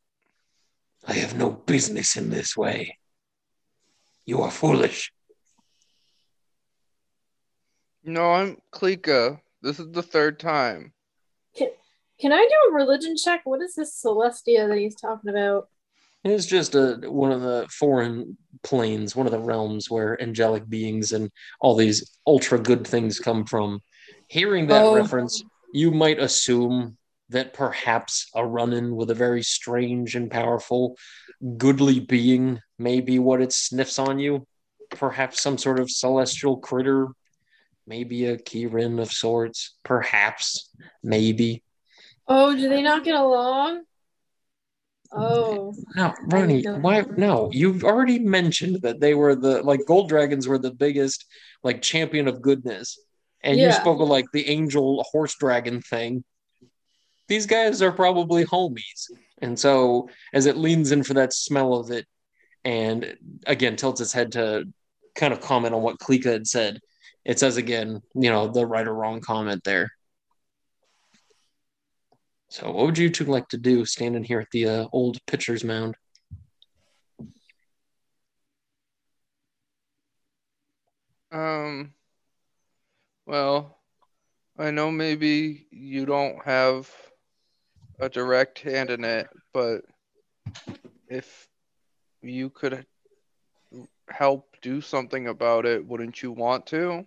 I 1.07 1.13
have 1.13 1.37
no 1.37 1.49
business 1.49 2.17
in 2.17 2.29
this 2.29 2.57
way. 2.57 2.97
You 4.25 4.41
are 4.41 4.51
foolish. 4.51 5.13
No, 8.03 8.33
I'm 8.33 8.57
Klika. 8.73 9.39
This 9.61 9.79
is 9.79 9.89
the 9.91 10.03
third 10.03 10.39
time. 10.39 10.93
Can 12.19 12.33
I 12.33 12.47
do 12.49 12.71
a 12.71 12.73
religion 12.73 13.15
check? 13.15 13.41
What 13.43 13.61
is 13.61 13.75
this 13.75 14.01
Celestia 14.03 14.67
that 14.67 14.77
he's 14.77 14.95
talking 14.95 15.29
about? 15.29 15.69
It's 16.23 16.47
just 16.47 16.73
a 16.73 16.99
one 17.05 17.31
of 17.31 17.41
the 17.41 17.67
foreign 17.69 18.37
planes, 18.63 19.15
one 19.15 19.25
of 19.25 19.31
the 19.31 19.39
realms 19.39 19.89
where 19.89 20.21
angelic 20.21 20.67
beings 20.69 21.13
and 21.13 21.31
all 21.59 21.75
these 21.75 22.17
ultra 22.25 22.59
good 22.59 22.85
things 22.85 23.19
come 23.19 23.45
from. 23.45 23.81
Hearing 24.27 24.67
that 24.67 24.83
Oh. 24.85 24.95
reference, 24.95 25.43
you 25.73 25.91
might 25.91 26.19
assume 26.19 26.97
that 27.29 27.53
perhaps 27.53 28.29
a 28.35 28.45
run-in 28.45 28.95
with 28.95 29.09
a 29.11 29.15
very 29.15 29.43
strange 29.43 30.15
and 30.15 30.31
powerful, 30.31 30.97
goodly 31.57 31.99
being 31.99 32.61
may 32.77 33.01
be 33.01 33.19
what 33.19 33.41
it 33.41 33.51
sniffs 33.51 33.99
on 33.99 34.19
you. 34.19 34.47
Perhaps 34.91 35.41
some 35.41 35.57
sort 35.57 35.79
of 35.79 35.91
celestial 35.91 36.57
critter, 36.57 37.07
maybe 37.85 38.25
a 38.25 38.37
Kirin 38.37 39.01
of 39.01 39.11
sorts. 39.11 39.75
Perhaps, 39.83 40.69
maybe. 41.03 41.63
Oh, 42.27 42.55
do 42.55 42.69
they 42.69 42.81
not 42.81 43.03
get 43.03 43.15
along? 43.15 43.83
Oh, 45.11 45.73
No, 45.95 46.13
Ronnie, 46.27 46.63
why? 46.63 47.03
No, 47.17 47.49
you've 47.51 47.83
already 47.83 48.19
mentioned 48.19 48.81
that 48.81 48.99
they 48.99 49.13
were 49.13 49.35
the 49.35 49.63
like 49.63 49.85
gold 49.85 50.09
dragons 50.09 50.47
were 50.47 50.57
the 50.57 50.73
biggest 50.73 51.25
like 51.63 51.81
champion 51.81 52.27
of 52.27 52.41
goodness, 52.41 52.99
and 53.41 53.57
you 53.67 53.71
spoke 53.73 54.01
of 54.01 54.07
like 54.09 54.25
the 54.33 54.47
angel 54.49 55.03
horse 55.11 55.35
dragon 55.35 55.81
thing. 55.81 56.23
These 57.27 57.45
guys 57.45 57.81
are 57.81 57.91
probably 57.91 58.45
homies, 58.45 59.09
and 59.41 59.57
so 59.57 60.09
as 60.33 60.45
it 60.45 60.57
leans 60.57 60.91
in 60.91 61.03
for 61.03 61.13
that 61.15 61.33
smell 61.33 61.73
of 61.75 61.91
it, 61.91 62.05
and 62.63 63.15
again 63.45 63.75
tilts 63.75 64.01
its 64.01 64.13
head 64.13 64.33
to 64.33 64.65
kind 65.15 65.33
of 65.33 65.41
comment 65.41 65.73
on 65.73 65.81
what 65.81 65.99
Klika 65.99 66.31
had 66.31 66.47
said, 66.47 66.79
it 67.25 67.39
says 67.39 67.57
again, 67.57 68.01
you 68.13 68.29
know, 68.29 68.47
the 68.47 68.65
right 68.65 68.87
or 68.87 68.93
wrong 68.93 69.19
comment 69.19 69.63
there. 69.63 69.91
So, 72.49 72.71
what 72.71 72.85
would 72.85 72.97
you 72.97 73.09
two 73.09 73.25
like 73.25 73.49
to 73.49 73.57
do 73.57 73.83
standing 73.85 74.23
here 74.23 74.39
at 74.39 74.47
the 74.51 74.67
uh, 74.67 74.87
old 74.93 75.17
pitcher's 75.25 75.63
mound? 75.63 75.95
Um, 81.31 81.93
well, 83.25 83.77
I 84.57 84.71
know 84.71 84.89
maybe 84.89 85.67
you 85.71 86.05
don't 86.05 86.43
have 86.45 86.89
a 87.99 88.07
direct 88.07 88.59
hand 88.59 88.91
in 88.91 89.03
it, 89.03 89.27
but 89.53 89.81
if 91.09 91.49
you 92.21 92.49
could 92.49 92.85
help 94.09 94.55
do 94.61 94.79
something 94.79 95.27
about 95.27 95.65
it, 95.65 95.85
wouldn't 95.85 96.23
you 96.23 96.31
want 96.31 96.65
to? 96.67 97.05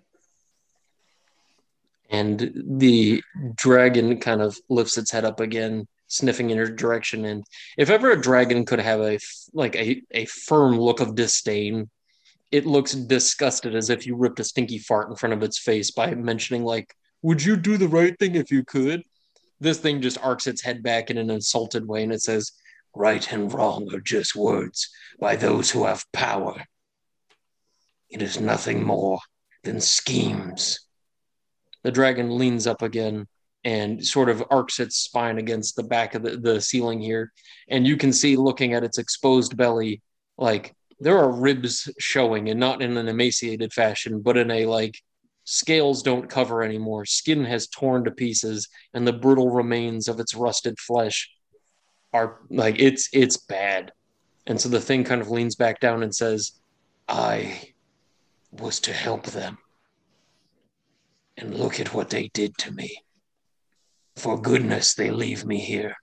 And 2.11 2.53
the 2.67 3.23
dragon 3.55 4.19
kind 4.19 4.43
of 4.43 4.59
lifts 4.69 4.99
its 4.99 5.13
head 5.13 5.25
up 5.25 5.39
again, 5.39 5.87
sniffing 6.09 6.51
in 6.51 6.57
your 6.57 6.69
direction. 6.69 7.25
And 7.25 7.45
if 7.79 7.89
ever 7.89 8.11
a 8.11 8.21
dragon 8.21 8.67
could 8.67 8.81
have 8.81 9.01
a 9.01 9.19
like 9.53 9.77
a, 9.77 10.03
a 10.11 10.25
firm 10.27 10.79
look 10.79 11.01
of 11.01 11.15
disdain, 11.15 11.89
it 12.51 12.67
looks 12.67 12.95
disgusted 12.95 13.77
as 13.77 13.91
if 13.91 14.07
you 14.07 14.17
ripped 14.17 14.41
a 14.41 14.45
stinky 14.45 14.79
fart 14.79 15.09
in 15.09 15.15
front 15.15 15.35
of 15.35 15.43
its 15.45 15.59
face 15.59 15.93
by 15.93 16.13
mentioning 16.15 16.65
like, 16.65 16.95
"Would 17.23 17.45
you 17.45 17.57
do 17.57 17.77
the 17.77 17.89
right 17.89 18.19
thing 18.19 18.35
if 18.35 18.51
you 18.51 18.65
could?" 18.65 19.05
This 19.61 19.79
thing 19.79 20.03
just 20.03 20.19
arcs 20.19 20.49
its 20.49 20.63
head 20.63 20.83
back 20.83 21.11
in 21.11 21.19
an 21.19 21.31
insulted 21.31 21.87
way, 21.87 22.03
and 22.03 22.13
it 22.13 22.23
says, 22.23 22.51
"Right 22.93 23.31
and 23.33 23.53
wrong 23.53 23.95
are 23.95 24.01
just 24.01 24.35
words 24.35 24.89
by 25.21 25.37
those 25.37 25.71
who 25.71 25.85
have 25.85 26.11
power. 26.13 26.65
It 28.09 28.21
is 28.21 28.41
nothing 28.41 28.83
more 28.83 29.21
than 29.63 29.81
schemes." 29.81 30.81
The 31.83 31.93
dragon 31.93 32.37
leans 32.39 32.67
up 32.67 32.83
again 32.83 33.27
and 33.65 34.05
sort 34.05 34.29
of 34.29 34.43
arcs 34.51 34.81
its 34.81 34.97
spine 34.97 35.39
against 35.39 35.77
the 35.77 35.83
back 35.83 36.15
of 36.15 36.23
the, 36.23 36.37
the 36.37 36.61
ceiling 36.61 37.01
here. 37.01 37.33
And 37.69 37.87
you 37.87 37.97
can 37.97 38.13
see, 38.13 38.37
looking 38.37 38.75
at 38.75 38.85
its 38.85 38.99
exposed 38.99 39.57
belly, 39.57 40.03
like 40.39 40.75
there 40.99 41.19
are 41.19 41.31
ribs 41.31 41.91
showing, 41.99 42.49
and 42.49 42.61
not 42.61 42.83
in 42.83 42.97
an 42.97 43.09
emaciated 43.09 43.73
fashion, 43.73 44.21
but 44.21 44.37
in 44.37 44.51
a 44.51 44.67
like 44.67 44.99
scales 45.45 46.03
don't 46.03 46.31
cover 46.31 46.63
anymore. 46.63 47.05
Skin 47.05 47.45
has 47.45 47.67
torn 47.67 48.05
to 48.05 48.11
pieces, 48.11 48.69
and 48.95 49.07
the 49.07 49.13
brittle 49.13 49.51
remains 49.51 50.09
of 50.09 50.21
its 50.21 50.35
rusted 50.35 50.79
flesh 50.79 51.31
are 52.13 52.41
like 52.51 52.79
it's 52.79 53.09
it's 53.13 53.37
bad. 53.37 53.93
And 54.47 54.61
so 54.61 54.69
the 54.69 54.81
thing 54.81 55.05
kind 55.05 55.21
of 55.21 55.31
leans 55.31 55.55
back 55.55 55.81
down 55.81 56.03
and 56.03 56.15
says, 56.15 56.53
I 57.09 57.73
was 58.51 58.81
to 58.81 58.93
help 58.93 59.27
them. 59.27 59.59
And 61.41 61.59
look 61.59 61.81
at 61.81 61.95
what 61.95 62.11
they 62.11 62.29
did 62.29 62.59
to 62.59 62.71
me. 62.71 63.03
For 64.15 64.39
goodness, 64.39 64.93
they 64.93 65.11
leave 65.11 65.47
me 65.47 65.59
here. 65.59 65.97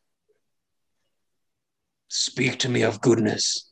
Speak 2.08 2.58
to 2.60 2.70
me 2.70 2.82
of 2.82 3.02
goodness, 3.02 3.72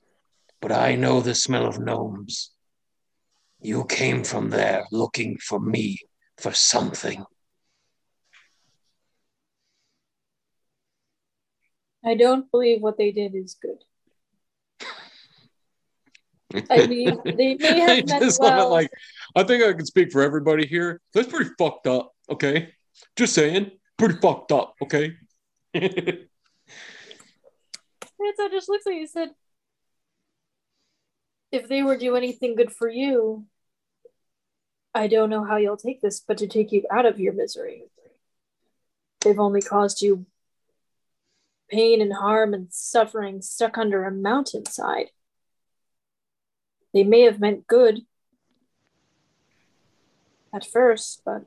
but 0.61 0.71
I 0.71 0.93
know 0.93 1.21
the 1.21 1.33
smell 1.33 1.65
of 1.65 1.79
gnomes. 1.79 2.51
You 3.59 3.85
came 3.85 4.23
from 4.23 4.51
there 4.51 4.85
looking 4.91 5.39
for 5.39 5.59
me 5.59 5.97
for 6.37 6.53
something. 6.53 7.25
I 12.03 12.13
don't 12.13 12.51
believe 12.51 12.81
what 12.81 12.99
they 12.99 13.11
did 13.11 13.33
is 13.33 13.57
good. 13.59 13.83
I 16.69 16.87
mean, 16.87 17.19
they 17.25 17.55
may 17.55 17.83
I 17.83 17.95
have 17.95 18.07
meant 18.07 18.23
just 18.23 18.41
love 18.41 18.53
it. 18.53 18.57
well. 18.57 18.69
Like, 18.69 18.89
I 19.35 19.43
think 19.43 19.63
I 19.63 19.73
can 19.73 19.85
speak 19.85 20.11
for 20.11 20.21
everybody 20.21 20.65
here. 20.65 21.01
That's 21.13 21.27
pretty 21.27 21.51
fucked 21.57 21.87
up. 21.87 22.13
Okay, 22.29 22.73
just 23.15 23.33
saying, 23.33 23.71
pretty 23.97 24.15
fucked 24.15 24.51
up. 24.51 24.75
Okay. 24.81 25.15
Hanzo 25.75 26.27
just 28.49 28.69
looks 28.69 28.87
at 28.87 28.93
you 28.93 29.07
said, 29.07 29.31
If 31.51 31.67
they 31.67 31.83
were 31.83 31.97
do 31.97 32.15
anything 32.15 32.55
good 32.55 32.71
for 32.71 32.89
you, 32.89 33.45
I 34.93 35.07
don't 35.07 35.29
know 35.29 35.43
how 35.43 35.57
you'll 35.57 35.77
take 35.77 36.01
this, 36.01 36.21
but 36.21 36.37
to 36.37 36.47
take 36.47 36.71
you 36.71 36.85
out 36.89 37.05
of 37.05 37.19
your 37.19 37.33
misery. 37.33 37.83
They've 39.21 39.39
only 39.39 39.61
caused 39.61 40.01
you 40.01 40.25
pain 41.69 42.01
and 42.01 42.13
harm 42.13 42.53
and 42.53 42.71
suffering 42.71 43.41
stuck 43.41 43.77
under 43.77 44.05
a 44.05 44.11
mountainside. 44.11 45.09
They 46.95 47.03
may 47.03 47.21
have 47.23 47.41
meant 47.41 47.67
good 47.67 48.03
at 50.53 50.65
first, 50.65 51.23
but 51.25 51.43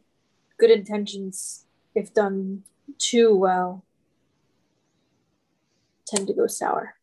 good 0.59 0.71
intentions, 0.71 1.65
if 1.95 2.13
done 2.13 2.65
too 2.99 3.35
well, 3.35 3.83
tend 6.07 6.27
to 6.27 6.35
go 6.35 6.47
sour. 6.47 6.97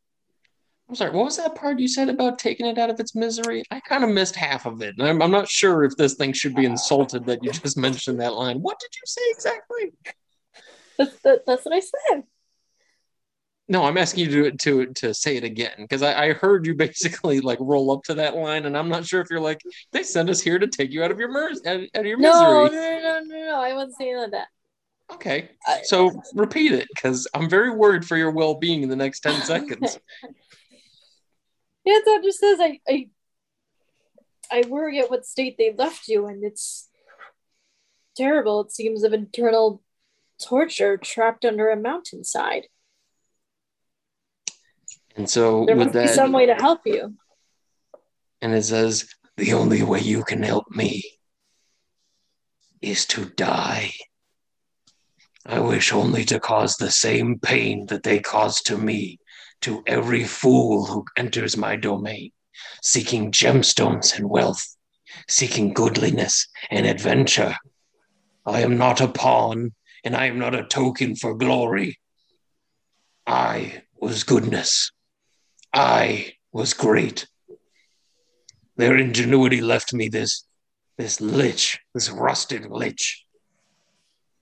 I'm 0.88 0.94
sorry. 0.94 1.10
What 1.10 1.26
was 1.26 1.38
that 1.38 1.56
part 1.56 1.80
you 1.80 1.88
said 1.88 2.08
about 2.08 2.38
taking 2.38 2.68
it 2.68 2.78
out 2.78 2.92
of 2.92 3.00
its 3.00 3.16
misery? 3.16 3.64
I 3.72 3.80
kind 3.80 4.04
of 4.04 4.12
missed 4.12 4.36
half 4.36 4.68
of 4.68 4.84
it, 4.84 4.94
and 5.00 5.08
I'm, 5.08 5.24
I'm 5.24 5.32
not 5.32 5.50
sure 5.50 5.84
if 5.84 5.98
this 5.98 6.14
thing 6.14 6.32
should 6.32 6.54
be 6.54 6.66
insulted 6.66 7.26
that 7.26 7.44
you 7.44 7.52
just 7.52 7.78
mentioned 7.78 8.20
that 8.20 8.36
line. 8.36 8.60
What 8.60 8.78
did 8.80 8.92
you 8.94 9.02
say 9.06 9.22
exactly? 9.32 9.92
That's, 11.00 11.20
that, 11.22 11.48
that's 11.48 11.66
what 11.66 11.74
I 11.74 11.80
said. 11.80 12.24
No, 13.68 13.84
I'm 13.84 13.98
asking 13.98 14.30
you 14.30 14.52
to 14.52 14.58
to 14.58 14.86
to 14.94 15.14
say 15.14 15.38
it 15.38 15.44
again 15.44 15.74
because 15.78 16.04
I, 16.04 16.26
I 16.26 16.34
heard 16.34 16.66
you 16.68 16.76
basically 16.88 17.40
like 17.42 17.58
roll 17.60 17.92
up 17.92 18.04
to 18.04 18.14
that 18.16 18.36
line, 18.36 18.66
and 18.66 18.78
I'm 18.78 18.90
not 18.90 19.06
sure 19.06 19.22
if 19.22 19.30
you're 19.30 19.40
like 19.40 19.62
they 19.92 20.04
sent 20.04 20.30
us 20.30 20.40
here 20.42 20.60
to 20.60 20.68
take 20.68 20.92
you 20.92 21.04
out 21.04 21.12
of 21.12 21.20
your 21.20 21.30
mer- 21.32 21.50
out, 21.66 21.82
of 21.96 22.06
your 22.06 22.18
No, 22.20 22.32
no, 22.32 22.64
misery. 22.64 22.70
no, 22.70 23.00
no, 23.00 23.20
no, 23.24 23.46
no. 23.46 23.62
I 23.62 23.74
wasn't 23.74 23.96
saying 23.98 24.18
like 24.18 24.32
that. 24.32 24.48
Okay, 25.14 25.50
I- 25.66 25.82
so 25.84 26.12
repeat 26.36 26.74
it 26.74 26.88
because 26.96 27.28
I'm 27.34 27.50
very 27.50 27.72
worried 27.72 28.06
for 28.06 28.18
your 28.18 28.32
well 28.32 28.56
being 28.56 28.84
in 28.84 28.90
the 28.90 28.96
next 28.96 29.22
ten 29.22 29.42
seconds. 29.42 29.98
Yeah, 31.88 32.00
that 32.04 32.22
just 32.24 32.40
says 32.40 32.58
I, 32.60 32.80
I 32.90 33.10
I 34.52 34.64
worry 34.68 34.98
at 35.00 35.12
what 35.12 35.24
state 35.24 35.56
they 35.60 35.72
left 35.72 36.08
you 36.08 36.26
and 36.26 36.44
it's 36.44 36.90
terrible. 38.18 38.62
It 38.62 38.72
seems 38.72 39.04
of 39.04 39.14
internal 39.14 39.84
torture 40.44 40.98
trapped 40.98 41.46
under 41.46 41.70
a 41.70 41.76
mountainside. 41.76 42.64
And 45.16 45.30
so 45.30 45.66
There 45.66 45.76
must 45.76 45.94
be 45.94 46.08
some 46.08 46.32
way 46.34 46.46
to 46.46 46.56
help 46.56 46.82
you. 46.86 47.16
and 48.42 48.54
it 48.54 48.64
says 48.64 49.08
the 49.38 49.54
only 49.54 49.82
way 49.82 50.00
you 50.02 50.24
can 50.24 50.44
help 50.44 50.70
me 50.70 51.04
is 52.82 53.06
to 53.08 53.26
die. 53.26 53.92
I 55.46 55.60
wish 55.60 55.94
only 55.94 56.26
to 56.26 56.40
cause 56.40 56.76
the 56.76 56.92
same 56.92 57.40
pain 57.40 57.86
that 57.88 58.04
they 58.04 58.20
caused 58.20 58.66
to 58.68 58.78
me, 58.78 59.20
to 59.62 59.84
every 59.88 60.24
fool 60.24 60.86
who 60.86 61.06
enters 61.18 61.56
my 61.56 61.76
domain, 61.76 62.32
seeking 62.84 63.32
gemstones 63.32 64.18
and 64.18 64.30
wealth, 64.30 64.64
seeking 65.30 65.74
goodliness 65.74 66.48
and 66.70 66.86
adventure. 66.86 67.56
I 68.46 68.62
am 68.62 68.78
not 68.78 69.02
a 69.02 69.08
pawn, 69.08 69.74
and 70.04 70.16
I 70.16 70.26
am 70.26 70.40
not 70.40 70.56
a 70.56 70.66
token 70.66 71.16
for 71.16 71.36
glory. 71.36 72.00
I 73.26 73.84
was 74.00 74.24
goodness. 74.24 74.92
I 75.76 76.32
was 76.54 76.74
great. 76.74 77.28
Their 78.78 78.96
ingenuity 78.96 79.60
left 79.60 79.94
me 79.94 80.08
this, 80.08 80.48
this 80.98 81.20
lich, 81.20 81.80
this 81.94 82.10
rusted 82.10 82.66
lich. 82.72 83.26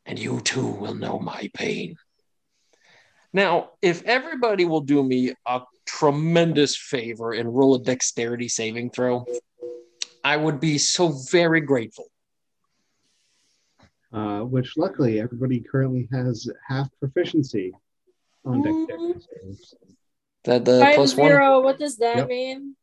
And 0.05 0.19
you 0.19 0.41
too 0.41 0.67
will 0.67 0.93
know 0.93 1.17
my 1.17 1.49
pain. 1.55 1.95
Now, 3.33 3.71
if 3.81 4.03
everybody 4.03 4.65
will 4.65 4.81
do 4.81 5.01
me 5.03 5.33
a 5.47 5.61
tremendous 5.87 6.77
favor 6.77 7.33
and 7.33 7.53
roll 7.53 7.73
a 7.75 7.83
dexterity 7.83 8.47
saving 8.47 8.91
throw, 8.91 9.25
I 10.23 10.37
would 10.37 10.59
be 10.59 10.77
so 10.77 11.17
very 11.31 11.61
grateful. 11.61 12.05
Uh, 14.11 14.41
which 14.41 14.77
luckily 14.77 15.19
everybody 15.19 15.59
currently 15.61 16.07
has 16.11 16.47
half 16.67 16.87
proficiency 16.99 17.73
on 18.45 18.61
Mm. 18.61 18.87
dexterity 18.87 19.19
saves. 19.41 19.75
That 20.45 20.65
the 20.65 20.79
Five 20.79 20.95
plus 20.95 21.15
one. 21.15 21.63
what 21.63 21.79
does 21.79 21.97
that 21.97 22.17
Yep. 22.17 22.27
mean? 22.27 22.75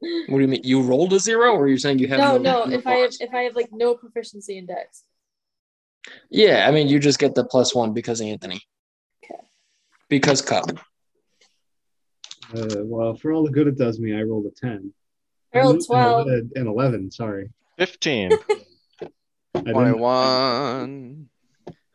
What 0.00 0.36
do 0.38 0.40
you 0.40 0.46
mean? 0.48 0.60
You 0.62 0.82
rolled 0.82 1.12
a 1.12 1.18
zero, 1.18 1.52
or 1.56 1.66
you're 1.66 1.78
saying 1.78 1.98
you 1.98 2.06
have 2.08 2.18
No, 2.20 2.38
no? 2.38 2.64
no, 2.66 2.72
if 2.72 2.86
I 2.86 2.94
have 2.96 3.12
if 3.20 3.34
I 3.34 3.42
have 3.42 3.56
like 3.56 3.70
no 3.72 3.94
proficiency 3.96 4.56
in 4.58 4.66
dex. 4.66 5.02
Yeah, 6.30 6.66
I 6.68 6.70
mean, 6.70 6.86
you 6.88 7.00
just 7.00 7.18
get 7.18 7.34
the 7.34 7.44
plus 7.44 7.74
one 7.74 7.92
because 7.92 8.20
Anthony. 8.20 8.60
Okay. 9.24 9.40
Because 10.08 10.40
Cup. 10.40 10.70
Uh, 12.54 12.76
well, 12.84 13.14
for 13.16 13.32
all 13.32 13.44
the 13.44 13.50
good 13.50 13.66
it 13.66 13.76
does 13.76 13.98
me, 13.98 14.14
I 14.14 14.22
rolled 14.22 14.46
a 14.46 14.50
10. 14.50 14.94
I 15.52 15.58
rolled 15.58 15.76
An- 15.76 15.84
12. 15.84 16.26
An 16.54 16.66
11, 16.68 17.10
sorry. 17.10 17.50
15. 17.78 18.32
I 19.02 19.08
didn't- 19.54 19.72
21. 19.74 21.28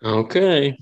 Okay. 0.03 0.77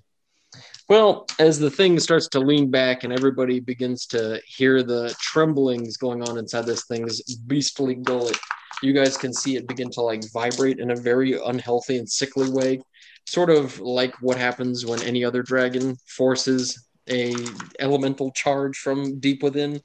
Well, 0.92 1.26
as 1.40 1.58
the 1.58 1.72
thing 1.72 1.98
starts 2.02 2.28
to 2.28 2.42
lean 2.42 2.70
back 2.70 3.06
and 3.06 3.14
everybody 3.14 3.62
begins 3.62 4.06
to 4.08 4.42
hear 4.46 4.84
the 4.84 5.16
tremblings 5.22 5.96
going 5.96 6.22
on 6.22 6.38
inside 6.38 6.66
this 6.66 6.84
thing's 6.84 7.22
beastly 7.36 7.96
gullet, 7.96 8.38
you 8.84 8.92
guys 8.92 9.16
can 9.16 9.34
see 9.34 9.56
it 9.56 9.70
begin 9.70 9.90
to 9.92 10.02
like 10.02 10.30
vibrate 10.34 10.80
in 10.80 10.92
a 10.92 10.96
very 10.98 11.40
unhealthy 11.46 11.98
and 11.98 12.10
sickly 12.10 12.50
way, 12.50 12.82
sort 13.26 13.50
of 13.50 13.80
like 13.80 14.22
what 14.22 14.36
happens 14.36 14.86
when 14.86 15.02
any 15.04 15.24
other 15.24 15.42
dragon 15.42 15.96
forces 16.08 16.90
a 17.10 17.36
elemental 17.80 18.30
charge 18.32 18.78
from 18.78 19.18
deep 19.22 19.44
within. 19.44 19.80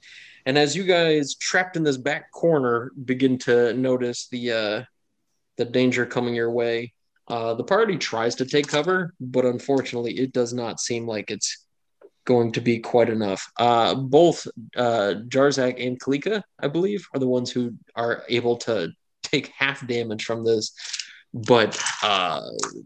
And 0.44 0.58
as 0.58 0.74
you 0.74 0.82
guys 0.82 1.36
trapped 1.36 1.76
in 1.76 1.84
this 1.84 1.98
back 1.98 2.32
corner 2.32 2.90
begin 3.04 3.38
to 3.46 3.72
notice 3.74 4.26
the 4.26 4.50
uh 4.50 4.82
the 5.56 5.66
danger 5.66 6.04
coming 6.04 6.34
your 6.34 6.50
way, 6.50 6.94
uh, 7.28 7.54
the 7.54 7.64
party 7.64 7.96
tries 7.96 8.34
to 8.36 8.44
take 8.44 8.68
cover, 8.68 9.12
but 9.20 9.44
unfortunately, 9.44 10.18
it 10.18 10.32
does 10.32 10.52
not 10.52 10.80
seem 10.80 11.06
like 11.06 11.30
it's 11.30 11.66
going 12.24 12.52
to 12.52 12.60
be 12.60 12.78
quite 12.78 13.08
enough. 13.08 13.50
Uh, 13.56 13.94
both 13.94 14.46
uh, 14.76 15.14
Jarzak 15.28 15.84
and 15.84 15.98
Kalika, 15.98 16.42
I 16.60 16.68
believe, 16.68 17.06
are 17.14 17.20
the 17.20 17.28
ones 17.28 17.50
who 17.50 17.74
are 17.94 18.24
able 18.28 18.56
to 18.58 18.90
take 19.22 19.52
half 19.56 19.86
damage 19.86 20.24
from 20.24 20.44
this. 20.44 20.72
But 21.32 21.78
uh, 22.02 22.42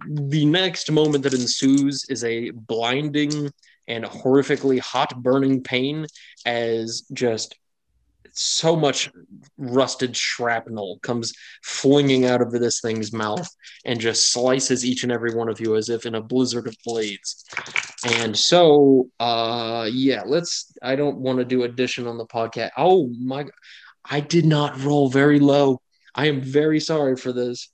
the 0.08 0.44
next 0.46 0.90
moment 0.90 1.24
that 1.24 1.34
ensues 1.34 2.04
is 2.08 2.24
a 2.24 2.50
blinding 2.50 3.50
and 3.86 4.04
horrifically 4.04 4.80
hot 4.80 5.22
burning 5.22 5.62
pain 5.62 6.06
as 6.46 7.02
just 7.12 7.56
so 8.32 8.76
much 8.76 9.10
rusted 9.58 10.16
shrapnel 10.16 10.98
comes 11.02 11.32
flinging 11.62 12.26
out 12.26 12.42
of 12.42 12.52
this 12.52 12.80
thing's 12.80 13.12
mouth 13.12 13.48
and 13.84 14.00
just 14.00 14.32
slices 14.32 14.84
each 14.84 15.02
and 15.02 15.12
every 15.12 15.34
one 15.34 15.48
of 15.48 15.60
you 15.60 15.76
as 15.76 15.88
if 15.88 16.06
in 16.06 16.14
a 16.14 16.22
blizzard 16.22 16.66
of 16.66 16.74
blades. 16.84 17.44
And 18.16 18.36
so, 18.36 19.08
uh, 19.18 19.88
yeah, 19.92 20.22
let's. 20.24 20.72
I 20.82 20.96
don't 20.96 21.18
want 21.18 21.38
to 21.38 21.44
do 21.44 21.64
addition 21.64 22.06
on 22.06 22.18
the 22.18 22.26
podcast. 22.26 22.70
Oh 22.76 23.08
my, 23.20 23.46
I 24.04 24.20
did 24.20 24.46
not 24.46 24.82
roll 24.82 25.10
very 25.10 25.38
low. 25.38 25.80
I 26.14 26.26
am 26.26 26.40
very 26.40 26.80
sorry 26.80 27.16
for 27.16 27.32
this. 27.32 27.68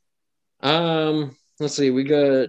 Um, 0.60 1.36
let's 1.60 1.74
see, 1.74 1.90
we 1.90 2.04
got 2.04 2.48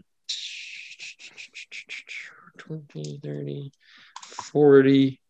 20, 2.58 3.20
30, 3.24 3.72
40, 4.24 5.22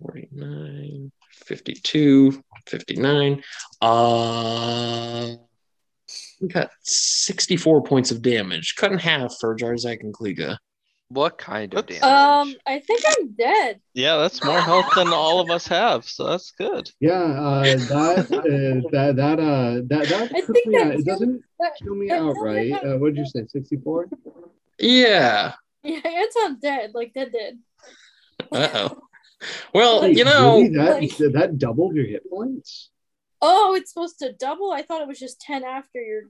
49, 0.00 1.12
52, 1.42 2.42
59. 2.66 3.42
Uh, 3.80 5.34
we 6.40 6.48
got 6.48 6.70
64 6.82 7.82
points 7.84 8.10
of 8.10 8.22
damage, 8.22 8.74
cut 8.76 8.92
in 8.92 8.98
half 8.98 9.34
for 9.40 9.56
Jarzak 9.56 10.00
and 10.00 10.14
Klika. 10.14 10.58
What 11.08 11.36
kind 11.36 11.74
of 11.74 11.86
damage? 11.86 12.02
Um, 12.02 12.54
I 12.66 12.78
think 12.78 13.02
I'm 13.06 13.32
dead. 13.32 13.80
Yeah, 13.92 14.16
that's 14.16 14.42
more 14.42 14.60
health 14.60 14.86
than 14.96 15.08
all 15.08 15.40
of 15.40 15.50
us 15.50 15.66
have, 15.68 16.04
so 16.06 16.26
that's 16.28 16.50
good. 16.52 16.90
Yeah, 17.00 17.12
uh, 17.12 17.62
that, 17.62 18.18
uh, 18.32 18.88
that, 18.90 19.16
that, 19.16 19.38
uh, 19.38 19.82
that, 19.88 20.08
that, 20.08 20.32
I 20.34 20.40
think 20.40 20.66
me 20.66 20.76
out. 20.80 20.94
It 20.94 21.04
doesn't 21.04 21.42
that- 21.60 21.72
kill 21.82 21.94
me 21.94 22.10
outright. 22.10 22.72
Uh, 22.72 22.96
what 22.96 23.14
did 23.14 23.18
you 23.18 23.26
say, 23.26 23.46
64? 23.46 24.08
Yeah, 24.78 25.52
Yeah. 25.82 26.00
it's 26.04 26.36
on 26.44 26.58
dead, 26.60 26.92
like 26.94 27.12
dead 27.12 27.30
dead. 27.32 27.58
Uh 28.50 28.68
oh. 28.74 28.98
Well, 29.74 30.02
Wait, 30.02 30.16
you 30.16 30.24
know, 30.24 30.58
really? 30.58 30.68
that, 30.76 31.00
like- 31.00 31.32
that 31.32 31.58
doubled 31.58 31.94
your 31.96 32.06
hit 32.06 32.28
points? 32.30 32.90
Oh, 33.40 33.74
it's 33.74 33.92
supposed 33.92 34.18
to 34.20 34.32
double? 34.32 34.70
I 34.72 34.82
thought 34.82 35.02
it 35.02 35.08
was 35.08 35.18
just 35.18 35.40
10 35.40 35.64
after 35.64 36.00
your 36.00 36.22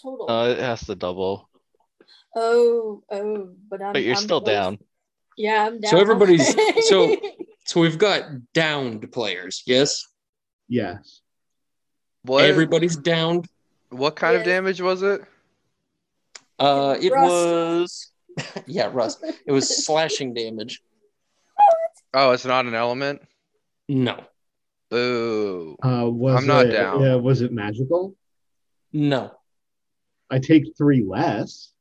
total. 0.00 0.30
Uh, 0.30 0.48
it 0.50 0.58
has 0.58 0.84
to 0.86 0.94
double, 0.94 1.48
oh, 2.36 3.02
oh, 3.10 3.50
but 3.68 3.82
I'm 3.82 3.92
but 3.92 4.02
you're 4.04 4.14
I'm 4.16 4.22
still 4.22 4.40
close. 4.40 4.54
down. 4.54 4.78
Yeah, 5.36 5.66
I'm 5.66 5.80
down. 5.80 5.90
So 5.90 5.98
everybody's- 5.98 6.54
so- 6.88 7.16
so 7.66 7.80
we've 7.80 7.98
got 7.98 8.24
downed 8.52 9.10
players. 9.12 9.62
Yes. 9.66 10.04
Yes. 10.68 11.20
What? 12.22 12.44
Everybody's 12.44 12.96
downed. 12.96 13.46
what 13.90 14.16
kind 14.16 14.36
of 14.36 14.44
damage 14.44 14.80
was 14.80 15.02
it? 15.02 15.20
Uh, 16.58 16.96
it 17.00 17.12
Rust. 17.12 17.30
was, 17.32 18.12
yeah, 18.66 18.90
Rust. 18.92 19.24
It 19.46 19.52
was 19.52 19.84
slashing 19.84 20.34
damage. 20.34 20.82
Oh, 22.12 22.32
it's 22.32 22.44
not 22.44 22.66
an 22.66 22.74
element. 22.74 23.22
No, 23.88 24.24
Boo. 24.90 25.76
Uh, 25.82 26.08
was 26.10 26.40
I'm 26.40 26.46
not 26.46 26.66
it, 26.66 26.72
down. 26.72 27.04
Uh, 27.06 27.18
was 27.18 27.40
it 27.40 27.52
magical? 27.52 28.16
no. 28.92 29.32
I 30.32 30.38
take 30.38 30.76
three 30.78 31.04
less. 31.04 31.72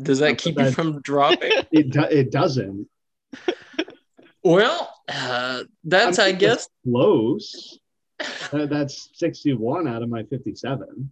Does 0.00 0.20
that 0.20 0.28
Not 0.28 0.38
keep 0.38 0.56
you 0.58 0.70
from 0.70 1.00
dropping? 1.02 1.50
It, 1.72 1.90
do, 1.90 2.02
it 2.02 2.30
doesn't. 2.30 2.86
well, 4.44 4.94
uh, 5.08 5.64
that's, 5.82 6.20
I 6.20 6.28
I'm 6.28 6.38
guess, 6.38 6.68
Close. 6.84 7.80
Uh, 8.52 8.66
that's 8.66 9.10
61 9.14 9.88
out 9.88 10.02
of 10.02 10.08
my 10.08 10.22
57. 10.22 11.10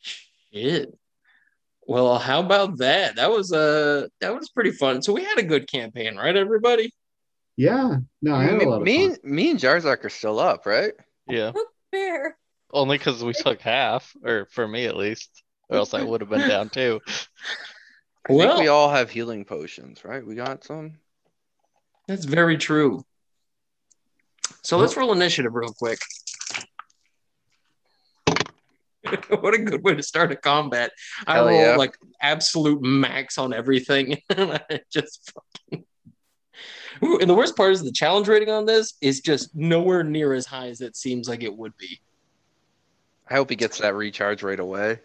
Shit. 0.00 0.98
Well, 1.86 2.18
how 2.18 2.40
about 2.40 2.78
that? 2.78 3.16
That 3.16 3.30
was 3.30 3.52
uh 3.52 4.08
that 4.20 4.34
was 4.34 4.48
pretty 4.50 4.72
fun. 4.72 5.02
So 5.02 5.12
we 5.12 5.24
had 5.24 5.38
a 5.38 5.42
good 5.42 5.70
campaign, 5.70 6.16
right, 6.16 6.36
everybody? 6.36 6.92
Yeah. 7.56 7.98
No, 8.22 8.34
I 8.34 8.44
had 8.44 8.62
a 8.62 8.68
lot 8.68 8.80
of 8.80 8.82
me, 8.82 9.08
fun. 9.08 9.18
me 9.22 9.50
and 9.50 9.60
Jarzak 9.60 10.04
are 10.04 10.10
still 10.10 10.40
up, 10.40 10.66
right? 10.66 10.92
Yeah, 11.28 11.52
Fair. 11.90 12.36
only 12.72 12.98
because 12.98 13.22
we 13.22 13.32
took 13.32 13.60
half, 13.60 14.14
or 14.24 14.46
for 14.50 14.66
me 14.66 14.86
at 14.86 14.96
least, 14.96 15.42
or 15.68 15.76
else 15.76 15.94
I 15.94 16.02
would 16.02 16.20
have 16.20 16.30
been 16.30 16.48
down 16.48 16.70
too. 16.70 17.00
I 18.28 18.32
think 18.32 18.58
we 18.58 18.68
all 18.68 18.90
have 18.90 19.10
healing 19.10 19.44
potions, 19.44 20.04
right? 20.04 20.26
We 20.26 20.34
got 20.34 20.64
some. 20.64 20.94
that's 22.08 22.24
very 22.24 22.56
true. 22.56 23.04
So 24.62 24.78
let's 24.78 24.96
roll 24.96 25.12
initiative 25.12 25.54
real 25.54 25.72
quick. 25.72 25.98
what 29.40 29.54
a 29.54 29.58
good 29.58 29.82
way 29.82 29.94
to 29.94 30.02
start 30.02 30.32
a 30.32 30.36
combat. 30.36 30.92
I 31.26 31.34
Hell 31.34 31.46
roll 31.46 31.60
yeah. 31.60 31.76
like 31.76 31.96
absolute 32.20 32.82
max 32.82 33.38
on 33.38 33.52
everything. 33.52 34.18
I 34.30 34.80
just 34.92 35.32
fucking. 35.32 35.84
Ooh, 37.02 37.18
and 37.18 37.28
the 37.28 37.34
worst 37.34 37.56
part 37.56 37.72
is 37.72 37.82
the 37.82 37.92
challenge 37.92 38.28
rating 38.28 38.50
on 38.50 38.66
this 38.66 38.94
is 39.00 39.20
just 39.20 39.54
nowhere 39.54 40.04
near 40.04 40.32
as 40.32 40.46
high 40.46 40.68
as 40.68 40.80
it 40.80 40.96
seems 40.96 41.28
like 41.28 41.42
it 41.42 41.54
would 41.54 41.76
be. 41.76 42.00
I 43.28 43.34
hope 43.34 43.50
he 43.50 43.56
gets 43.56 43.78
that 43.78 43.94
recharge 43.94 44.42
right 44.42 44.60
away. 44.60 45.00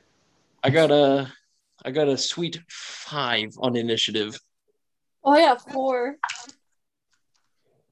I 0.64 0.70
got 0.70 0.92
a, 0.92 1.32
I 1.84 1.92
got 1.92 2.08
a 2.08 2.18
sweet 2.18 2.60
five 2.70 3.56
on 3.58 3.76
initiative. 3.76 4.40
Oh 5.24 5.38
yeah, 5.38 5.56
four. 5.56 6.18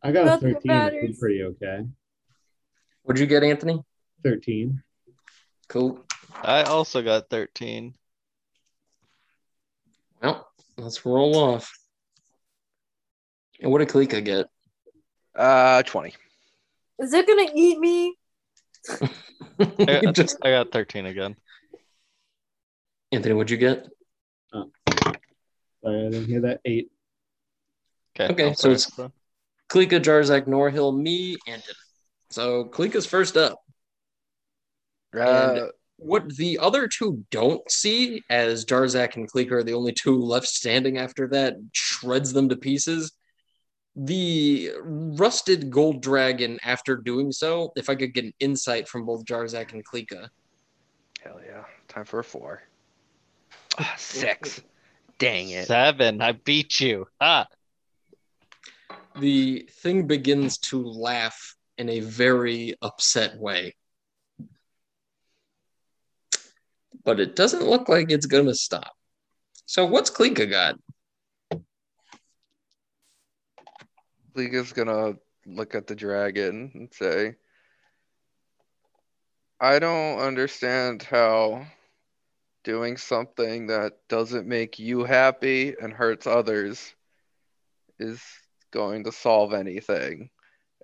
I 0.03 0.11
got 0.11 0.27
a 0.27 0.37
13. 0.37 0.93
which 1.01 1.11
is 1.11 1.17
pretty 1.19 1.43
okay. 1.43 1.85
What'd 3.03 3.19
you 3.19 3.25
get, 3.25 3.43
Anthony? 3.43 3.81
13. 4.23 4.81
Cool. 5.67 6.05
I 6.35 6.63
also 6.63 7.01
got 7.01 7.29
13. 7.29 7.93
Well, 10.21 10.47
let's 10.77 11.05
roll 11.05 11.35
off. 11.37 11.71
And 13.59 13.71
what 13.71 13.79
did 13.79 13.89
Kalika 13.89 14.23
get? 14.23 14.47
Uh, 15.35 15.83
20. 15.83 16.13
Is 16.99 17.13
it 17.13 17.27
gonna 17.27 17.47
eat 17.53 17.79
me? 17.79 18.15
I 19.59 20.01
got, 20.03 20.15
Just 20.15 20.37
I 20.43 20.51
got 20.51 20.71
13 20.71 21.05
again. 21.05 21.35
Anthony, 23.11 23.33
what'd 23.33 23.51
you 23.51 23.57
get? 23.57 23.87
Sorry, 24.51 24.67
I 25.85 26.09
didn't 26.09 26.25
hear 26.25 26.41
that. 26.41 26.59
8. 26.65 26.91
Okay, 28.19 28.33
Okay, 28.33 28.47
I'll 28.49 28.53
so 28.55 28.73
start 28.75 28.75
it's- 28.75 28.91
then. 28.95 29.11
Kalika, 29.69 29.99
Jarzak, 30.01 30.47
Norhill, 30.47 30.97
me, 30.97 31.35
Anton. 31.45 31.75
So 32.29 32.65
Kalika's 32.65 33.05
first 33.05 33.35
up. 33.35 33.59
Uh, 35.17 35.67
What 35.97 36.35
the 36.35 36.59
other 36.59 36.87
two 36.87 37.25
don't 37.31 37.69
see, 37.71 38.23
as 38.29 38.65
Jarzak 38.65 39.15
and 39.15 39.29
Kalika 39.31 39.53
are 39.53 39.63
the 39.63 39.73
only 39.73 39.93
two 39.93 40.19
left 40.19 40.47
standing 40.47 40.97
after 40.97 41.27
that, 41.29 41.55
shreds 41.73 42.33
them 42.33 42.49
to 42.49 42.55
pieces. 42.55 43.13
The 43.95 44.71
rusted 44.83 45.71
gold 45.71 46.01
dragon, 46.03 46.59
after 46.63 46.95
doing 46.95 47.31
so, 47.31 47.71
if 47.75 47.89
I 47.89 47.95
could 47.95 48.13
get 48.13 48.25
an 48.25 48.33
insight 48.39 48.87
from 48.87 49.05
both 49.05 49.25
Jarzak 49.25 49.73
and 49.73 49.83
Kalika, 49.85 50.29
hell 51.23 51.41
yeah. 51.43 51.63
Time 51.87 52.05
for 52.05 52.19
a 52.19 52.23
four. 52.23 52.61
Ah, 53.79 53.93
six. 53.97 54.61
Dang 55.17 55.49
it. 55.49 55.65
Seven. 55.65 56.21
I 56.21 56.33
beat 56.33 56.79
you. 56.79 57.07
Ah, 57.19 57.47
the 59.19 59.67
thing 59.71 60.07
begins 60.07 60.57
to 60.57 60.83
laugh 60.83 61.55
in 61.77 61.89
a 61.89 61.99
very 62.01 62.75
upset 62.81 63.37
way. 63.37 63.75
But 67.07 67.21
it 67.21 67.37
doesn't 67.37 67.63
look 67.63 67.87
like 67.87 68.11
it's 68.11 68.25
going 68.25 68.47
to 68.47 68.53
stop. 68.53 68.91
So, 69.65 69.85
what's 69.85 70.11
Klika 70.11 70.49
got? 70.49 70.75
Liga's 74.35 74.73
gonna 74.73 75.15
look 75.45 75.73
at 75.73 75.87
the 75.87 75.95
dragon 75.95 76.69
and 76.75 76.93
say, 76.93 77.35
I 79.57 79.79
don't 79.79 80.19
understand 80.19 81.01
how 81.01 81.65
doing 82.65 82.97
something 82.97 83.67
that 83.67 83.93
doesn't 84.09 84.45
make 84.45 84.77
you 84.77 85.05
happy 85.05 85.75
and 85.81 85.93
hurts 85.93 86.27
others 86.27 86.93
is 87.99 88.21
going 88.71 89.05
to 89.05 89.13
solve 89.13 89.53
anything. 89.53 90.29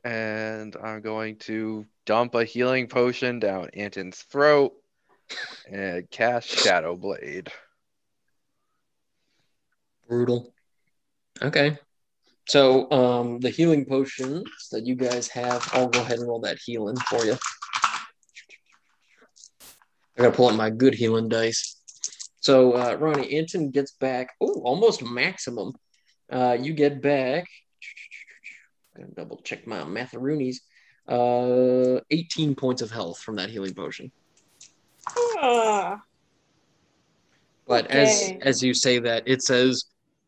And 0.06 0.74
I'm 0.82 1.02
going 1.02 1.36
to 1.40 1.86
dump 2.06 2.36
a 2.36 2.46
healing 2.46 2.88
potion 2.88 3.40
down 3.40 3.72
Anton's 3.74 4.20
throat 4.22 4.74
and 5.70 6.10
cast 6.10 6.48
Shadow 6.50 6.96
Blade. 6.96 7.52
Brutal. 10.08 10.54
Okay. 11.42 11.78
So, 12.48 12.92
um, 12.92 13.40
the 13.40 13.50
healing 13.50 13.86
potions 13.86 14.44
that 14.72 14.86
you 14.86 14.96
guys 14.96 15.28
have, 15.30 15.68
I'll 15.74 15.88
go 15.88 16.02
ahead 16.02 16.20
and 16.20 16.28
roll 16.28 16.42
that 16.42 16.60
healing 16.64 16.98
for 17.10 17.26
you. 17.26 17.38
I 20.18 20.22
gotta 20.24 20.36
pull 20.36 20.50
out 20.50 20.56
my 20.56 20.70
good 20.70 20.94
healing 20.94 21.30
dice. 21.30 21.82
So, 22.42 22.74
uh, 22.74 22.98
Ronnie, 23.00 23.38
Anton 23.38 23.72
gets 23.72 23.94
back, 23.94 24.36
oh, 24.42 24.62
almost 24.64 25.02
maximum. 25.02 25.74
Uh, 26.30 26.58
you 26.60 26.74
get 26.74 27.02
back, 27.02 27.46
I'm 28.96 29.04
gonna 29.04 29.14
double 29.16 29.38
check 29.38 29.66
my 29.66 29.84
matheroonies, 29.84 30.58
uh, 31.08 32.02
18 32.12 32.56
points 32.56 32.82
of 32.82 32.92
health 32.92 33.20
from 33.20 33.38
that 33.38 33.50
healing 33.50 33.74
potion. 33.74 34.12
Ah, 35.08 36.04
But 37.66 37.88
as 37.92 38.10
Okay. 38.10 38.40
as 38.42 38.62
you 38.62 38.74
say 38.74 39.00
that, 39.00 39.24
it 39.28 39.42
says 39.42 39.86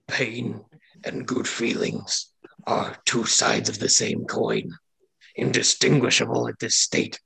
pain 0.08 0.64
and 1.04 1.28
good 1.28 1.48
feelings 1.48 2.32
are 2.66 2.98
two 3.06 3.26
sides 3.26 3.70
of 3.70 3.80
the 3.80 3.90
same 3.90 4.26
coin, 4.26 4.72
indistinguishable 5.36 6.48
at 6.48 6.60
this 6.60 6.76
state. 6.76 7.20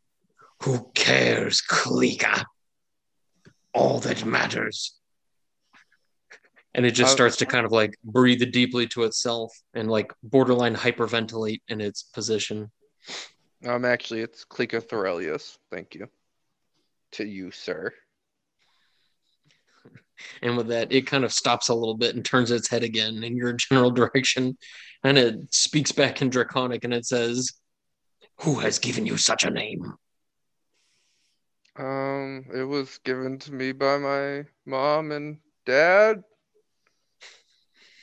Who 0.64 0.92
cares, 0.94 1.62
Klika? 1.62 2.44
All 3.74 4.00
that 4.00 4.26
matters. 4.26 4.96
And 6.74 6.86
it 6.86 6.92
just 6.92 7.12
Uh, 7.12 7.16
starts 7.16 7.38
to 7.38 7.46
kind 7.46 7.66
of 7.66 7.72
like 7.72 7.96
breathe 8.04 8.52
deeply 8.52 8.88
to 8.88 9.04
itself 9.04 9.52
and 9.74 9.90
like 9.90 10.14
borderline 10.24 10.76
hyperventilate 10.76 11.62
in 11.68 11.82
its 11.82 12.04
position. 12.04 12.72
Um, 13.66 13.86
actually, 13.86 14.22
it's 14.22 14.46
Klika 14.46 14.82
Thorelius. 14.82 15.58
Thank 15.72 15.96
you. 15.96 16.10
To 17.14 17.26
you, 17.26 17.52
sir. 17.52 17.94
And 20.42 20.58
with 20.58 20.68
that, 20.68 20.92
it 20.92 21.08
kind 21.08 21.24
of 21.24 21.32
stops 21.32 21.70
a 21.70 21.74
little 21.74 21.96
bit 21.96 22.16
and 22.16 22.24
turns 22.26 22.52
its 22.52 22.70
head 22.70 22.84
again 22.84 23.24
in 23.24 23.36
your 23.38 23.54
general 23.70 23.92
direction. 23.92 24.58
And 25.04 25.18
it 25.18 25.54
speaks 25.54 25.92
back 25.92 26.22
in 26.22 26.30
Draconic 26.30 26.84
and 26.84 26.94
it 26.94 27.06
says, 27.06 27.54
Who 28.42 28.56
has 28.60 28.80
given 28.80 29.06
you 29.06 29.18
such 29.18 29.46
a 29.46 29.50
name? 29.50 29.94
Um, 31.78 32.46
it 32.54 32.64
was 32.64 32.98
given 33.06 33.40
to 33.40 33.54
me 33.54 33.72
by 33.72 33.98
my 33.98 34.44
mom 34.66 35.12
and 35.14 35.38
dad. 35.66 36.22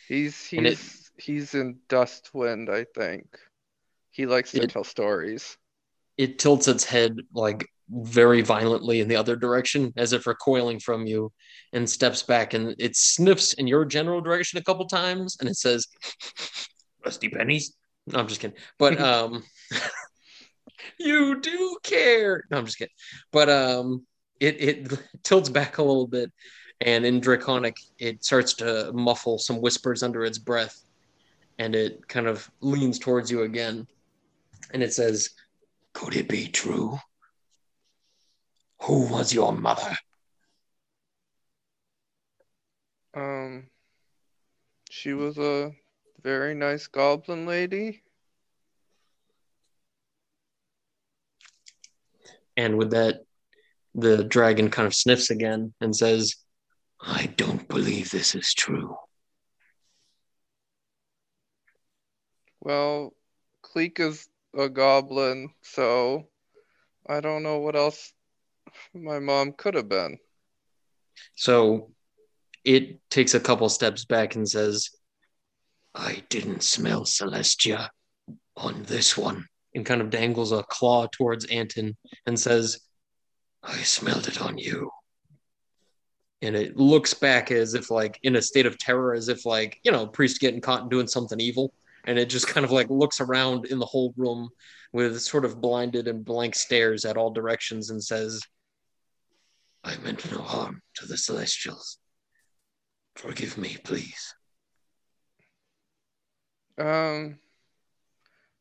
He's 0.08 0.48
And 0.52 0.66
it- 0.66 0.78
he's 0.78 1.10
he's 1.18 1.54
in 1.54 1.78
Dustwind, 1.88 2.70
I 2.70 2.84
think. 2.94 3.38
He 4.10 4.24
likes 4.26 4.52
to 4.52 4.62
It- 4.62 4.70
tell 4.70 4.84
stories. 4.84 5.58
It 6.16 6.38
tilts 6.38 6.66
its 6.68 6.84
head 6.84 7.18
like 7.34 7.68
very 7.88 8.42
violently 8.42 9.00
in 9.00 9.08
the 9.08 9.16
other 9.16 9.36
direction 9.36 9.92
as 9.96 10.12
if 10.12 10.26
recoiling 10.26 10.80
from 10.80 11.06
you 11.06 11.32
and 11.72 11.88
steps 11.88 12.22
back 12.22 12.54
and 12.54 12.74
it 12.78 12.96
sniffs 12.96 13.52
in 13.54 13.66
your 13.66 13.84
general 13.84 14.20
direction 14.20 14.58
a 14.58 14.62
couple 14.62 14.86
times 14.86 15.36
and 15.40 15.48
it 15.48 15.56
says, 15.56 15.86
Rusty 17.04 17.28
pennies? 17.28 17.74
No, 18.06 18.18
I'm 18.18 18.28
just 18.28 18.40
kidding. 18.40 18.56
But 18.78 19.00
um 19.12 19.44
you 20.98 21.40
do 21.40 21.78
care. 21.82 22.44
No, 22.50 22.58
I'm 22.58 22.66
just 22.66 22.78
kidding. 22.78 22.94
But 23.30 23.48
um 23.48 24.06
it 24.40 24.60
it 24.60 25.00
tilts 25.22 25.48
back 25.48 25.78
a 25.78 25.82
little 25.82 26.08
bit 26.08 26.32
and 26.80 27.06
in 27.06 27.20
draconic 27.20 27.76
it 27.98 28.24
starts 28.24 28.54
to 28.54 28.92
muffle 28.92 29.38
some 29.38 29.60
whispers 29.60 30.02
under 30.02 30.24
its 30.24 30.38
breath 30.38 30.82
and 31.58 31.74
it 31.74 32.06
kind 32.08 32.26
of 32.26 32.50
leans 32.60 32.98
towards 32.98 33.30
you 33.30 33.42
again 33.42 33.86
and 34.72 34.82
it 34.82 34.92
says 34.92 35.30
could 35.94 36.14
it 36.14 36.28
be 36.28 36.48
true 36.48 36.98
who 38.82 39.08
was 39.08 39.32
your 39.32 39.52
mother 39.52 39.96
Um, 43.14 43.70
she 44.90 45.14
was 45.14 45.38
a 45.38 45.72
very 46.22 46.54
nice 46.54 46.86
goblin 46.86 47.46
lady. 47.46 48.02
and 52.58 52.76
with 52.78 52.90
that 52.90 53.20
the 53.94 54.24
dragon 54.24 54.70
kind 54.70 54.86
of 54.86 54.94
sniffs 54.94 55.30
again 55.30 55.72
and 55.80 55.94
says 55.94 56.36
i 57.00 57.26
don't 57.36 57.68
believe 57.68 58.10
this 58.10 58.34
is 58.34 58.52
true 58.54 58.96
Well, 62.60 63.14
Cleek 63.62 64.00
is 64.00 64.28
a 64.52 64.68
goblin, 64.68 65.54
so 65.62 66.26
I 67.08 67.20
don't 67.20 67.44
know 67.44 67.58
what 67.58 67.76
else 67.76 68.12
my 68.94 69.18
mom 69.18 69.52
could 69.56 69.74
have 69.74 69.88
been. 69.88 70.18
So 71.34 71.90
it 72.64 73.00
takes 73.10 73.34
a 73.34 73.40
couple 73.40 73.68
steps 73.68 74.04
back 74.04 74.34
and 74.34 74.48
says, 74.48 74.90
I 75.94 76.22
didn't 76.28 76.62
smell 76.62 77.04
Celestia 77.04 77.88
on 78.56 78.82
this 78.84 79.16
one. 79.16 79.46
And 79.74 79.84
kind 79.84 80.00
of 80.00 80.08
dangles 80.08 80.52
a 80.52 80.62
claw 80.62 81.06
towards 81.12 81.44
Anton 81.46 81.96
and 82.24 82.40
says, 82.40 82.80
I 83.62 83.76
smelled 83.82 84.26
it 84.26 84.40
on 84.40 84.56
you. 84.56 84.90
and 86.42 86.54
it 86.54 86.76
looks 86.76 87.14
back 87.14 87.50
as 87.50 87.74
if 87.74 87.90
like 87.90 88.18
in 88.22 88.36
a 88.36 88.42
state 88.42 88.66
of 88.66 88.78
terror, 88.78 89.14
as 89.14 89.28
if 89.28 89.46
like 89.46 89.80
you 89.84 89.90
know 89.92 90.06
priest 90.06 90.40
getting 90.40 90.60
caught 90.60 90.82
and 90.82 90.90
doing 90.90 91.06
something 91.06 91.40
evil, 91.40 91.72
and 92.04 92.18
it 92.18 92.28
just 92.28 92.46
kind 92.46 92.64
of 92.64 92.72
like 92.72 92.90
looks 92.90 93.20
around 93.20 93.66
in 93.66 93.78
the 93.78 93.86
whole 93.86 94.12
room 94.16 94.48
with 94.92 95.20
sort 95.20 95.44
of 95.44 95.60
blinded 95.60 96.08
and 96.08 96.24
blank 96.24 96.54
stares 96.54 97.04
at 97.04 97.16
all 97.16 97.30
directions 97.30 97.90
and 97.90 98.02
says, 98.02 98.40
"I 99.86 99.96
meant 99.98 100.30
no 100.30 100.42
harm 100.42 100.82
to 100.94 101.06
the 101.06 101.16
Celestials. 101.16 101.98
Forgive 103.14 103.56
me, 103.56 103.78
please." 103.84 104.34
Um. 106.76 107.38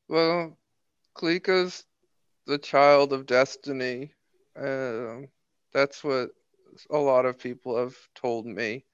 Well, 0.07 0.57
Klika's 1.15 1.83
the 2.45 2.59
child 2.59 3.11
of 3.11 3.25
destiny. 3.25 4.13
Um, 4.55 5.27
that's 5.73 6.03
what 6.03 6.29
a 6.89 6.97
lot 6.97 7.25
of 7.25 7.39
people 7.39 7.77
have 7.77 7.97
told 8.13 8.45
me. 8.45 8.85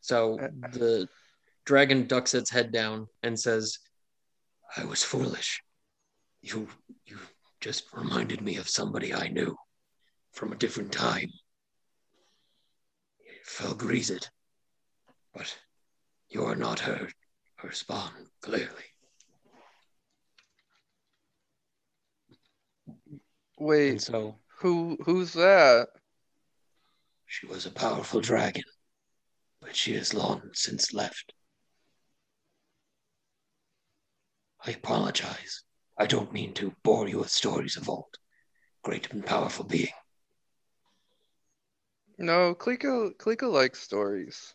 So 0.00 0.38
Uh, 0.40 0.48
the 0.72 1.08
dragon 1.64 2.06
ducks 2.06 2.32
its 2.34 2.50
head 2.50 2.72
down 2.72 3.08
and 3.22 3.38
says, 3.38 3.78
I 4.76 4.84
was 4.84 5.02
foolish. 5.04 5.62
You 6.40 6.68
you 7.04 7.18
just 7.60 7.92
reminded 7.92 8.40
me 8.40 8.56
of 8.56 8.68
somebody 8.68 9.12
I 9.12 9.28
knew 9.28 9.56
from 10.36 10.52
a 10.52 10.56
different 10.56 10.92
time. 10.92 11.30
Felgreased. 13.46 14.28
But 15.34 15.56
you 16.28 16.44
are 16.44 16.54
not 16.54 16.80
her 16.80 17.08
her 17.56 17.72
spawn, 17.72 18.28
clearly. 18.42 18.84
Wait, 23.58 23.90
And 23.92 24.02
so 24.02 24.36
who 24.58 24.98
who's 25.04 25.32
that? 25.32 25.88
she 27.24 27.46
was 27.46 27.64
a 27.64 27.70
powerful 27.70 28.20
dragon, 28.20 28.62
but 29.60 29.74
she 29.74 29.94
has 29.94 30.12
long 30.12 30.50
since 30.52 30.92
left. 30.92 31.32
I 34.64 34.72
apologize. 34.72 35.62
I 35.98 36.06
don't 36.06 36.32
mean 36.32 36.52
to 36.54 36.74
bore 36.82 37.08
you 37.08 37.20
with 37.20 37.30
stories 37.30 37.76
of 37.76 37.88
old, 37.88 38.18
great 38.82 39.10
and 39.12 39.24
powerful 39.24 39.64
being. 39.64 39.92
No, 42.18 42.54
Klika 42.54 43.14
Klika 43.16 43.50
likes 43.50 43.80
stories. 43.80 44.54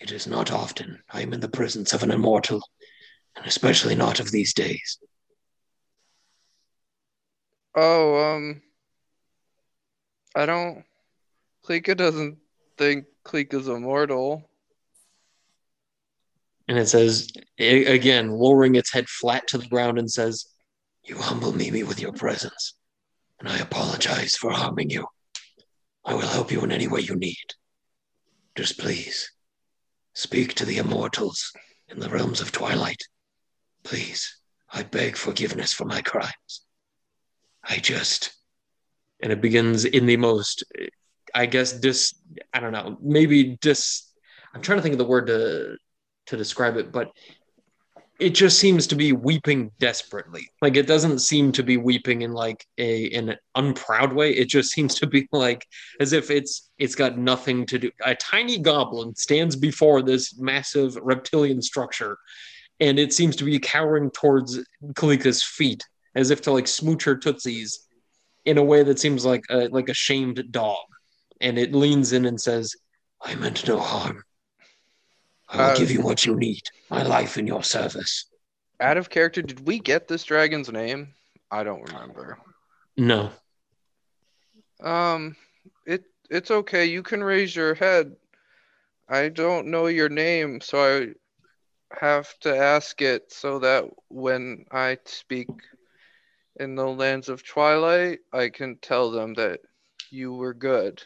It 0.00 0.10
is 0.10 0.26
not 0.26 0.50
often 0.50 1.02
I 1.10 1.20
am 1.22 1.32
in 1.32 1.40
the 1.40 1.48
presence 1.48 1.92
of 1.92 2.02
an 2.02 2.10
immortal, 2.10 2.62
and 3.36 3.46
especially 3.46 3.94
not 3.94 4.18
of 4.18 4.30
these 4.30 4.52
days. 4.52 4.98
Oh, 7.74 8.16
um, 8.16 8.62
I 10.34 10.46
don't. 10.46 10.84
Klika 11.64 11.96
doesn't 11.96 12.38
think 12.76 13.04
Klika's 13.24 13.68
immortal. 13.68 14.50
And 16.66 16.78
it 16.78 16.88
says, 16.88 17.30
again, 17.58 18.30
lowering 18.30 18.74
its 18.74 18.92
head 18.92 19.08
flat 19.08 19.46
to 19.48 19.58
the 19.58 19.68
ground, 19.68 19.98
and 19.98 20.10
says, 20.10 20.46
You 21.04 21.16
humble 21.16 21.52
me 21.52 21.82
with 21.82 22.00
your 22.00 22.12
presence, 22.12 22.74
and 23.38 23.48
I 23.48 23.58
apologize 23.58 24.36
for 24.36 24.50
harming 24.50 24.90
you. 24.90 25.06
I 26.04 26.14
will 26.14 26.20
help 26.22 26.50
you 26.50 26.62
in 26.64 26.72
any 26.72 26.88
way 26.88 27.00
you 27.00 27.14
need. 27.14 27.36
Just 28.54 28.78
please, 28.78 29.30
speak 30.14 30.54
to 30.54 30.64
the 30.64 30.78
immortals 30.78 31.52
in 31.88 32.00
the 32.00 32.08
realms 32.08 32.40
of 32.40 32.52
twilight. 32.52 33.02
Please, 33.84 34.40
I 34.72 34.82
beg 34.82 35.16
forgiveness 35.16 35.72
for 35.72 35.84
my 35.84 36.02
crimes. 36.02 36.62
I 37.62 37.76
just. 37.76 38.32
And 39.22 39.32
it 39.32 39.40
begins 39.40 39.84
in 39.84 40.06
the 40.06 40.16
most, 40.16 40.64
I 41.34 41.46
guess, 41.46 41.72
dis. 41.72 42.14
I 42.52 42.60
don't 42.60 42.72
know, 42.72 42.96
maybe 43.02 43.58
dis. 43.60 44.10
I'm 44.54 44.62
trying 44.62 44.78
to 44.78 44.82
think 44.82 44.94
of 44.94 44.98
the 44.98 45.04
word 45.04 45.26
to 45.26 45.76
to 46.26 46.36
describe 46.36 46.76
it, 46.76 46.92
but 46.92 47.10
it 48.20 48.34
just 48.34 48.58
seems 48.58 48.86
to 48.86 48.94
be 48.94 49.12
weeping 49.12 49.70
desperately. 49.80 50.46
Like 50.60 50.76
it 50.76 50.86
doesn't 50.86 51.20
seem 51.20 51.52
to 51.52 51.62
be 51.62 51.78
weeping 51.78 52.20
in 52.22 52.32
like 52.32 52.66
a 52.76 53.04
in 53.04 53.30
an 53.30 53.38
unproud 53.54 54.12
way. 54.12 54.32
It 54.32 54.48
just 54.48 54.70
seems 54.74 54.94
to 54.96 55.06
be 55.06 55.26
like 55.32 55.66
as 55.98 56.12
if 56.12 56.30
it's 56.30 56.70
it's 56.78 56.94
got 56.94 57.18
nothing 57.18 57.66
to 57.66 57.78
do. 57.78 57.90
A 58.04 58.14
tiny 58.14 58.58
goblin 58.58 59.16
stands 59.16 59.56
before 59.56 60.02
this 60.02 60.38
massive 60.38 60.96
reptilian 61.00 61.62
structure, 61.62 62.18
and 62.78 62.98
it 62.98 63.12
seems 63.12 63.36
to 63.36 63.44
be 63.44 63.58
cowering 63.58 64.10
towards 64.10 64.60
Klika's 64.92 65.42
feet, 65.42 65.82
as 66.14 66.30
if 66.30 66.42
to 66.42 66.52
like 66.52 66.68
smooch 66.68 67.04
her 67.04 67.16
tootsies 67.16 67.86
in 68.44 68.58
a 68.58 68.64
way 68.64 68.82
that 68.82 68.98
seems 68.98 69.24
like 69.24 69.44
a 69.50 69.68
like 69.68 69.88
a 69.88 69.94
shamed 69.94 70.44
dog. 70.50 70.84
And 71.40 71.58
it 71.58 71.74
leans 71.74 72.12
in 72.12 72.26
and 72.26 72.38
says, 72.38 72.76
I 73.22 73.34
meant 73.34 73.66
no 73.66 73.78
harm. 73.78 74.22
I 75.50 75.56
will 75.56 75.70
Uh, 75.72 75.76
give 75.76 75.90
you 75.90 76.00
what 76.00 76.24
you 76.24 76.36
need. 76.36 76.62
My 76.90 77.02
life 77.02 77.36
in 77.36 77.46
your 77.46 77.62
service. 77.64 78.26
Out 78.80 78.96
of 78.96 79.10
character, 79.10 79.42
did 79.42 79.66
we 79.66 79.78
get 79.78 80.08
this 80.08 80.24
dragon's 80.24 80.70
name? 80.70 81.14
I 81.50 81.64
don't 81.64 81.82
remember. 81.82 82.38
No. 82.96 83.30
Um, 84.80 85.36
it 85.84 86.04
it's 86.30 86.50
okay. 86.50 86.86
You 86.86 87.02
can 87.02 87.22
raise 87.22 87.54
your 87.54 87.74
head. 87.74 88.16
I 89.08 89.28
don't 89.28 89.66
know 89.66 89.86
your 89.86 90.08
name, 90.08 90.60
so 90.60 90.78
I 91.02 91.08
have 92.00 92.38
to 92.40 92.56
ask 92.56 93.02
it 93.02 93.32
so 93.32 93.58
that 93.58 93.84
when 94.08 94.64
I 94.70 94.98
speak 95.04 95.48
in 96.56 96.76
the 96.76 96.86
lands 96.86 97.28
of 97.28 97.44
twilight, 97.44 98.20
I 98.32 98.48
can 98.50 98.76
tell 98.76 99.10
them 99.10 99.34
that 99.34 99.60
you 100.10 100.32
were 100.32 100.54
good. 100.54 101.02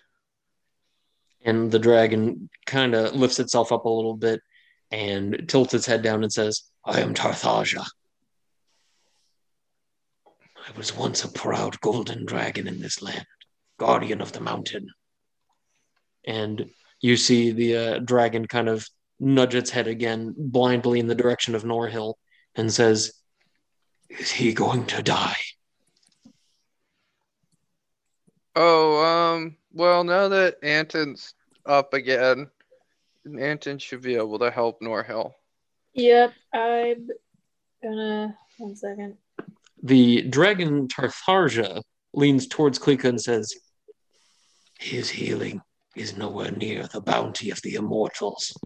And 1.44 1.70
the 1.70 1.78
dragon 1.78 2.48
kind 2.66 2.94
of 2.94 3.14
lifts 3.14 3.38
itself 3.38 3.70
up 3.70 3.84
a 3.84 3.88
little 3.88 4.16
bit 4.16 4.40
and 4.90 5.44
tilts 5.46 5.74
its 5.74 5.86
head 5.86 6.02
down 6.02 6.22
and 6.22 6.32
says, 6.32 6.62
I 6.84 7.00
am 7.00 7.14
Tarthaja. 7.14 7.84
I 10.26 10.78
was 10.78 10.96
once 10.96 11.24
a 11.24 11.28
proud 11.30 11.80
golden 11.80 12.24
dragon 12.24 12.66
in 12.66 12.80
this 12.80 13.02
land, 13.02 13.26
guardian 13.78 14.22
of 14.22 14.32
the 14.32 14.40
mountain. 14.40 14.88
And 16.26 16.70
you 17.00 17.18
see 17.18 17.50
the 17.50 17.76
uh, 17.76 17.98
dragon 17.98 18.46
kind 18.46 18.68
of 18.68 18.88
nudge 19.20 19.54
its 19.54 19.70
head 19.70 19.86
again 19.86 20.34
blindly 20.36 21.00
in 21.00 21.06
the 21.06 21.14
direction 21.14 21.54
of 21.54 21.64
Norhill 21.64 22.14
and 22.54 22.72
says, 22.72 23.12
Is 24.08 24.30
he 24.30 24.54
going 24.54 24.86
to 24.86 25.02
die? 25.02 25.36
Oh, 28.56 29.04
um, 29.04 29.56
well, 29.74 30.04
now 30.04 30.28
that 30.28 30.56
Anton's 30.62 31.34
up 31.66 31.92
again, 31.92 32.48
Anton 33.38 33.78
should 33.78 34.02
be 34.02 34.14
able 34.14 34.38
to 34.38 34.50
help 34.50 34.80
Norhill. 34.80 35.32
Yep, 35.94 36.32
I'm 36.52 37.08
gonna. 37.82 38.38
One 38.58 38.76
second. 38.76 39.16
The 39.82 40.22
dragon 40.22 40.88
Tartharja 40.88 41.82
leans 42.14 42.46
towards 42.46 42.78
Klika 42.78 43.04
and 43.04 43.20
says, 43.20 43.52
His 44.78 45.10
healing 45.10 45.60
is 45.96 46.16
nowhere 46.16 46.52
near 46.52 46.86
the 46.86 47.00
bounty 47.00 47.50
of 47.50 47.60
the 47.62 47.74
immortals. 47.74 48.56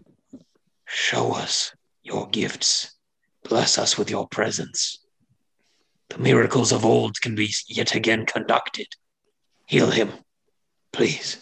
Show 0.85 1.33
us 1.33 1.73
your 2.03 2.27
gifts. 2.29 2.95
Bless 3.43 3.77
us 3.77 3.97
with 3.97 4.09
your 4.09 4.27
presence. 4.27 5.03
The 6.09 6.19
miracles 6.19 6.71
of 6.71 6.85
old 6.85 7.19
can 7.21 7.35
be 7.35 7.51
yet 7.67 7.95
again 7.95 8.25
conducted. 8.25 8.87
Heal 9.65 9.91
him, 9.91 10.09
please. 10.91 11.41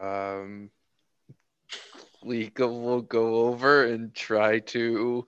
Um, 0.00 0.70
Klika 2.22 2.60
will 2.68 3.02
go 3.02 3.46
over 3.46 3.84
and 3.86 4.14
try 4.14 4.58
to 4.60 5.26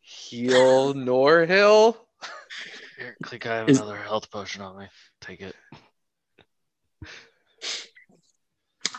heal 0.00 0.94
Norhill. 0.94 1.96
Here, 2.98 3.16
click. 3.22 3.46
I 3.46 3.56
have 3.56 3.68
Is- 3.68 3.78
another 3.78 3.96
health 3.96 4.30
potion 4.30 4.62
on 4.62 4.78
me. 4.78 4.86
Take 5.20 5.40
it. 5.40 5.54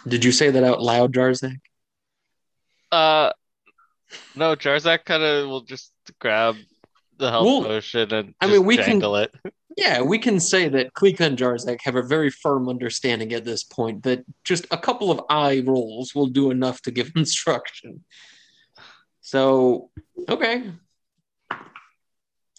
Did 0.07 0.25
you 0.25 0.31
say 0.31 0.49
that 0.49 0.63
out 0.63 0.81
loud, 0.81 1.13
Jarzak? 1.13 1.59
Uh, 2.91 3.31
no, 4.35 4.55
Jarzak 4.55 5.05
kind 5.05 5.21
of 5.21 5.47
will 5.47 5.61
just 5.61 5.91
grab 6.19 6.55
the 7.21 7.29
health 7.31 7.45
Well, 7.45 7.63
potion 7.63 8.13
and 8.13 8.33
I 8.41 8.47
just 8.47 8.57
mean, 8.57 8.65
we 8.65 8.75
can- 8.75 8.85
jangle 8.85 9.15
it. 9.15 9.33
Yeah, 9.77 10.01
we 10.01 10.19
can 10.19 10.41
say 10.41 10.67
that 10.67 10.93
Klika 10.93 11.21
and 11.21 11.37
Jarzak 11.37 11.79
have 11.83 11.95
a 11.95 12.01
very 12.03 12.29
firm 12.29 12.67
understanding 12.67 13.31
at 13.31 13.45
this 13.45 13.63
point 13.63 14.03
that 14.03 14.25
just 14.43 14.67
a 14.69 14.77
couple 14.77 15.09
of 15.11 15.21
eye 15.29 15.63
rolls 15.65 16.13
will 16.13 16.27
do 16.27 16.51
enough 16.51 16.81
to 16.81 16.91
give 16.91 17.11
instruction. 17.15 18.03
So, 19.21 19.89
okay. 20.27 20.71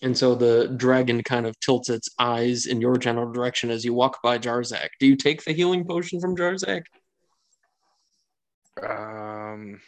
And 0.01 0.17
so 0.17 0.35
the 0.35 0.69
dragon 0.75 1.23
kind 1.23 1.47
of 1.47 1.59
tilts 1.61 1.91
its 1.91 2.09
eyes 2.19 2.65
in 2.65 2.81
your 2.81 2.97
general 2.97 3.31
direction 3.31 3.71
as 3.71 3.85
you 3.85 3.93
walk 3.93 4.23
by 4.23 4.39
Jarzak. 4.39 4.89
Do 4.99 5.07
you 5.07 5.15
take 5.17 5.45
the 5.45 5.53
healing 5.53 5.85
potion 5.85 6.19
from 6.19 6.35
Jarzak? 6.35 6.85
Um, 8.83 9.81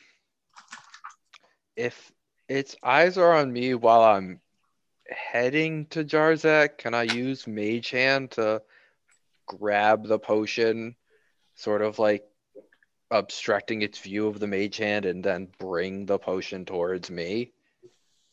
if 1.74 2.12
its 2.48 2.76
eyes 2.84 3.16
are 3.16 3.32
on 3.34 3.50
me 3.52 3.74
while 3.74 4.02
I'm 4.02 4.40
heading 5.14 5.86
to 5.86 6.04
Jarzak, 6.04 6.78
can 6.78 6.94
I 6.94 7.02
use 7.02 7.46
Mage 7.46 7.90
Hand 7.90 8.32
to 8.32 8.62
grab 9.46 10.06
the 10.06 10.18
potion, 10.18 10.96
sort 11.54 11.82
of 11.82 11.98
like 11.98 12.24
obstructing 13.10 13.82
its 13.82 13.98
view 13.98 14.26
of 14.26 14.40
the 14.40 14.46
mage 14.46 14.76
hand, 14.76 15.06
and 15.06 15.24
then 15.24 15.48
bring 15.58 16.06
the 16.06 16.18
potion 16.18 16.64
towards 16.64 17.10
me. 17.10 17.52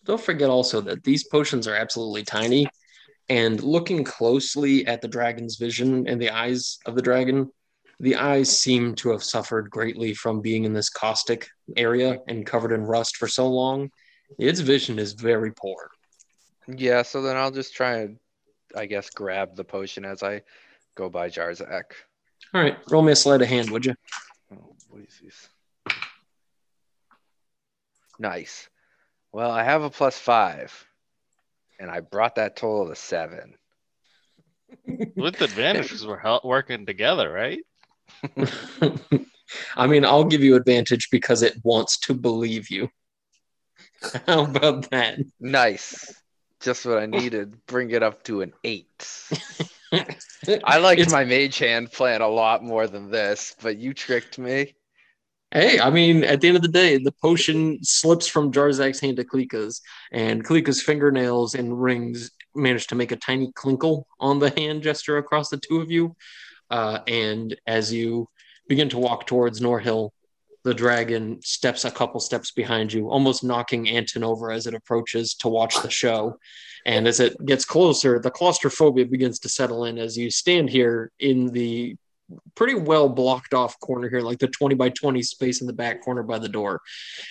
Don't 0.03 0.21
forget 0.21 0.49
also 0.49 0.81
that 0.81 1.03
these 1.03 1.27
potions 1.27 1.67
are 1.67 1.75
absolutely 1.75 2.23
tiny. 2.23 2.67
And 3.29 3.61
looking 3.61 4.03
closely 4.03 4.85
at 4.87 5.01
the 5.01 5.07
dragon's 5.07 5.57
vision 5.57 6.07
and 6.07 6.21
the 6.21 6.31
eyes 6.31 6.79
of 6.85 6.95
the 6.95 7.01
dragon, 7.01 7.51
the 7.99 8.15
eyes 8.15 8.57
seem 8.57 8.95
to 8.95 9.11
have 9.11 9.23
suffered 9.23 9.69
greatly 9.69 10.13
from 10.13 10.41
being 10.41 10.63
in 10.63 10.73
this 10.73 10.89
caustic 10.89 11.47
area 11.77 12.17
and 12.27 12.45
covered 12.45 12.71
in 12.71 12.81
rust 12.81 13.17
for 13.17 13.27
so 13.27 13.47
long. 13.47 13.91
Its 14.39 14.59
vision 14.59 14.97
is 14.97 15.13
very 15.13 15.51
poor. 15.51 15.91
Yeah, 16.67 17.01
so 17.01 17.21
then 17.21 17.37
I'll 17.37 17.51
just 17.51 17.75
try 17.75 17.97
and, 17.97 18.19
I 18.75 18.85
guess, 18.85 19.09
grab 19.09 19.55
the 19.55 19.63
potion 19.63 20.05
as 20.05 20.23
I 20.23 20.43
go 20.95 21.09
by 21.09 21.29
Jarzak. 21.29 21.93
All 22.53 22.61
right, 22.61 22.77
roll 22.89 23.01
me 23.01 23.11
a 23.11 23.15
sleight 23.15 23.41
of 23.41 23.47
hand, 23.47 23.69
would 23.71 23.85
you? 23.85 23.95
Oh, 24.53 24.75
what 24.89 25.01
is 25.01 25.19
this? 25.23 25.47
Nice. 28.19 28.69
Well, 29.31 29.51
I 29.51 29.63
have 29.63 29.83
a 29.83 29.89
plus 29.89 30.17
five, 30.17 30.85
and 31.79 31.89
I 31.89 32.01
brought 32.01 32.35
that 32.35 32.55
total 32.55 32.89
to 32.89 32.95
seven. 32.95 33.55
With 35.15 35.41
advantage 35.41 35.83
because 35.83 36.05
we're 36.05 36.17
hel- 36.19 36.41
working 36.43 36.85
together, 36.85 37.31
right? 37.31 37.59
I 39.75 39.87
mean, 39.87 40.05
I'll 40.05 40.25
give 40.25 40.43
you 40.43 40.55
advantage 40.55 41.09
because 41.11 41.41
it 41.41 41.55
wants 41.63 41.99
to 42.01 42.13
believe 42.13 42.69
you. 42.69 42.89
How 44.27 44.43
about 44.45 44.89
that? 44.91 45.19
Nice. 45.39 46.20
Just 46.61 46.85
what 46.85 46.99
I 46.99 47.05
needed. 47.05 47.65
Bring 47.65 47.91
it 47.91 48.03
up 48.03 48.23
to 48.23 48.41
an 48.41 48.53
eight. 48.63 49.07
I 50.63 50.77
liked 50.77 51.01
It's- 51.01 51.11
my 51.11 51.25
mage 51.25 51.57
hand 51.57 51.91
plan 51.91 52.21
a 52.21 52.27
lot 52.27 52.63
more 52.63 52.87
than 52.87 53.09
this, 53.11 53.55
but 53.61 53.77
you 53.77 53.93
tricked 53.93 54.37
me. 54.37 54.75
Hey, 55.53 55.81
I 55.81 55.89
mean, 55.89 56.23
at 56.23 56.39
the 56.39 56.47
end 56.47 56.55
of 56.55 56.63
the 56.63 56.69
day, 56.69 56.97
the 56.97 57.11
potion 57.21 57.79
slips 57.83 58.25
from 58.25 58.53
Jarzak's 58.53 59.01
hand 59.01 59.17
to 59.17 59.25
Klika's, 59.25 59.81
and 60.13 60.45
Klika's 60.45 60.81
fingernails 60.81 61.55
and 61.55 61.81
rings 61.81 62.31
manage 62.55 62.87
to 62.87 62.95
make 62.95 63.11
a 63.11 63.17
tiny 63.17 63.51
clinkle 63.51 64.03
on 64.19 64.39
the 64.39 64.49
hand 64.51 64.81
gesture 64.81 65.17
across 65.17 65.49
the 65.49 65.57
two 65.57 65.81
of 65.81 65.91
you. 65.91 66.15
Uh, 66.69 66.99
and 67.05 67.53
as 67.67 67.91
you 67.91 68.29
begin 68.69 68.87
to 68.89 68.97
walk 68.97 69.27
towards 69.27 69.59
Norhill, 69.59 70.11
the 70.63 70.73
dragon 70.73 71.41
steps 71.41 71.85
a 71.85 71.91
couple 71.91 72.19
steps 72.19 72.51
behind 72.51 72.93
you, 72.93 73.09
almost 73.09 73.43
knocking 73.43 73.89
Anton 73.89 74.23
over 74.23 74.51
as 74.51 74.67
it 74.67 74.73
approaches 74.73 75.33
to 75.35 75.47
watch 75.47 75.81
the 75.81 75.89
show. 75.89 76.37
And 76.85 77.07
as 77.07 77.19
it 77.19 77.43
gets 77.45 77.65
closer, 77.65 78.19
the 78.19 78.31
claustrophobia 78.31 79.05
begins 79.05 79.39
to 79.39 79.49
settle 79.49 79.85
in 79.85 79.97
as 79.97 80.17
you 80.17 80.31
stand 80.31 80.69
here 80.69 81.11
in 81.19 81.47
the 81.47 81.95
pretty 82.55 82.75
well 82.75 83.09
blocked 83.09 83.53
off 83.53 83.79
corner 83.79 84.09
here, 84.09 84.21
like 84.21 84.39
the 84.39 84.47
20 84.47 84.75
by 84.75 84.89
20 84.89 85.21
space 85.21 85.61
in 85.61 85.67
the 85.67 85.73
back 85.73 86.01
corner 86.01 86.23
by 86.23 86.39
the 86.39 86.49
door. 86.49 86.81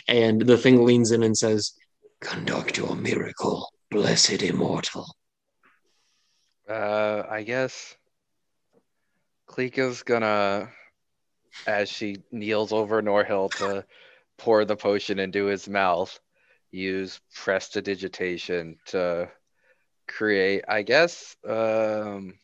And 0.08 0.40
the 0.40 0.58
thing 0.58 0.84
leans 0.84 1.10
in 1.10 1.22
and 1.22 1.36
says, 1.36 1.72
Conduct 2.20 2.76
your 2.76 2.94
miracle, 2.94 3.72
blessed 3.90 4.42
immortal. 4.42 5.06
Uh, 6.68 7.24
I 7.28 7.42
guess 7.42 7.96
Klika's 9.48 10.02
gonna, 10.02 10.70
as 11.66 11.88
she 11.88 12.22
kneels 12.30 12.72
over 12.72 13.02
Norhill 13.02 13.50
to 13.58 13.84
pour 14.38 14.64
the 14.64 14.76
potion 14.76 15.18
into 15.18 15.46
his 15.46 15.68
mouth, 15.68 16.18
use 16.70 17.20
prestidigitation 17.34 18.78
to 18.86 19.28
create, 20.06 20.64
I 20.66 20.82
guess, 20.82 21.36
um, 21.46 22.34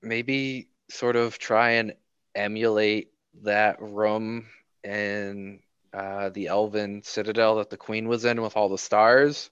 maybe 0.00 0.68
sort 0.88 1.16
of 1.16 1.38
try 1.38 1.70
and 1.72 1.94
emulate 2.34 3.10
that 3.42 3.80
room 3.80 4.46
in 4.84 5.60
uh, 5.92 6.30
the 6.30 6.48
Elven 6.48 7.02
Citadel 7.02 7.56
that 7.56 7.70
the 7.70 7.76
Queen 7.76 8.08
was 8.08 8.24
in 8.24 8.40
with 8.40 8.56
all 8.56 8.68
the 8.68 8.78
stars. 8.78 9.50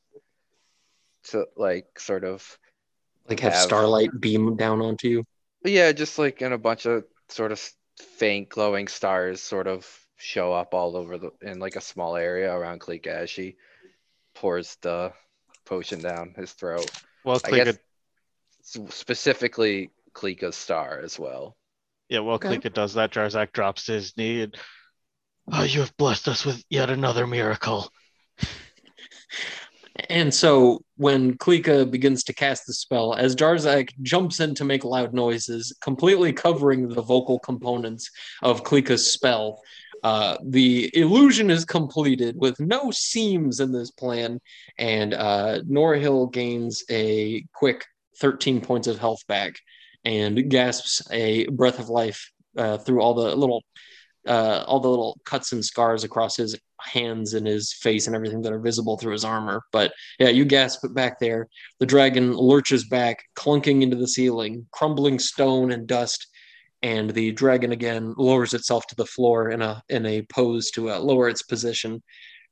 To 1.24 1.46
like 1.54 2.00
sort 2.00 2.24
of 2.24 2.58
Like 3.28 3.40
have 3.40 3.52
Have- 3.52 3.62
starlight 3.62 4.08
beam 4.18 4.56
down 4.56 4.80
onto 4.80 5.08
you. 5.08 5.24
Yeah, 5.62 5.92
just 5.92 6.18
like 6.18 6.40
in 6.40 6.54
a 6.54 6.58
bunch 6.58 6.86
of 6.86 7.04
sort 7.32 7.52
of 7.52 7.60
faint 7.98 8.48
glowing 8.48 8.88
stars 8.88 9.40
sort 9.42 9.66
of 9.66 9.86
show 10.16 10.52
up 10.52 10.74
all 10.74 10.96
over 10.96 11.18
the 11.18 11.30
in 11.42 11.58
like 11.58 11.76
a 11.76 11.80
small 11.80 12.16
area 12.16 12.54
around 12.54 12.80
Klika 12.80 13.06
as 13.08 13.30
she 13.30 13.56
pours 14.34 14.76
the 14.82 15.12
potion 15.64 16.00
down 16.00 16.34
his 16.36 16.52
throat. 16.52 16.90
Well, 17.24 17.40
I 17.44 17.50
Klika, 17.50 17.64
guess 17.64 17.78
specifically 18.62 19.90
Klika's 20.14 20.56
star 20.56 21.00
as 21.02 21.18
well. 21.18 21.56
yeah, 22.08 22.20
well, 22.20 22.34
Okay. 22.36 22.56
Klika 22.58 22.72
does 22.72 22.94
that. 22.94 23.12
Jarzak 23.12 23.52
drops 23.52 23.86
his 23.86 24.16
knee 24.16 24.42
and, 24.42 24.56
oh, 25.52 25.62
you 25.62 25.80
have 25.80 25.96
blessed 25.96 26.28
us 26.28 26.44
with 26.44 26.62
yet 26.68 26.90
another 26.90 27.26
miracle. 27.26 27.90
And 30.10 30.34
so 30.34 30.82
when 30.96 31.38
Klika 31.38 31.88
begins 31.88 32.24
to 32.24 32.34
cast 32.34 32.66
the 32.66 32.74
spell, 32.74 33.14
as 33.14 33.36
Jarzak 33.36 33.90
jumps 34.02 34.40
in 34.40 34.56
to 34.56 34.64
make 34.64 34.84
loud 34.84 35.14
noises, 35.14 35.72
completely 35.80 36.32
covering 36.32 36.88
the 36.88 37.00
vocal 37.00 37.38
components 37.38 38.10
of 38.42 38.64
Klika's 38.64 39.12
spell, 39.12 39.60
uh, 40.02 40.36
the 40.44 40.90
illusion 40.94 41.48
is 41.48 41.64
completed 41.64 42.34
with 42.36 42.58
no 42.58 42.90
seams 42.90 43.60
in 43.60 43.70
this 43.70 43.92
plan, 43.92 44.40
and 44.78 45.14
uh, 45.14 45.60
Norhill 45.62 46.32
gains 46.32 46.82
a 46.90 47.44
quick 47.54 47.86
13 48.18 48.60
points 48.60 48.88
of 48.88 48.98
health 48.98 49.24
back 49.28 49.54
and 50.04 50.50
gasps 50.50 51.02
a 51.12 51.46
breath 51.50 51.78
of 51.78 51.88
life 51.88 52.32
uh, 52.56 52.78
through 52.78 53.00
all 53.00 53.14
the 53.14 53.36
little 53.36 53.62
uh, 54.26 54.64
all 54.66 54.80
the 54.80 54.88
little 54.88 55.18
cuts 55.24 55.52
and 55.52 55.64
scars 55.64 56.04
across 56.04 56.36
his 56.36 56.58
hands 56.80 57.34
and 57.34 57.46
his 57.46 57.72
face 57.72 58.06
and 58.06 58.16
everything 58.16 58.42
that 58.42 58.52
are 58.52 58.58
visible 58.58 58.96
through 58.96 59.12
his 59.12 59.24
armor. 59.24 59.62
But 59.72 59.92
yeah, 60.18 60.28
you 60.28 60.44
gasp 60.44 60.84
it 60.84 60.94
back 60.94 61.18
there. 61.18 61.48
The 61.78 61.86
dragon 61.86 62.34
lurches 62.34 62.86
back, 62.86 63.22
clunking 63.36 63.82
into 63.82 63.96
the 63.96 64.08
ceiling, 64.08 64.66
crumbling 64.72 65.18
stone 65.18 65.72
and 65.72 65.86
dust. 65.86 66.26
And 66.82 67.10
the 67.10 67.32
dragon 67.32 67.72
again 67.72 68.14
lowers 68.16 68.54
itself 68.54 68.86
to 68.86 68.94
the 68.94 69.06
floor 69.06 69.50
in 69.50 69.60
a 69.60 69.82
in 69.90 70.06
a 70.06 70.22
pose 70.22 70.70
to 70.72 70.90
uh, 70.90 70.98
lower 70.98 71.28
its 71.28 71.42
position, 71.42 72.02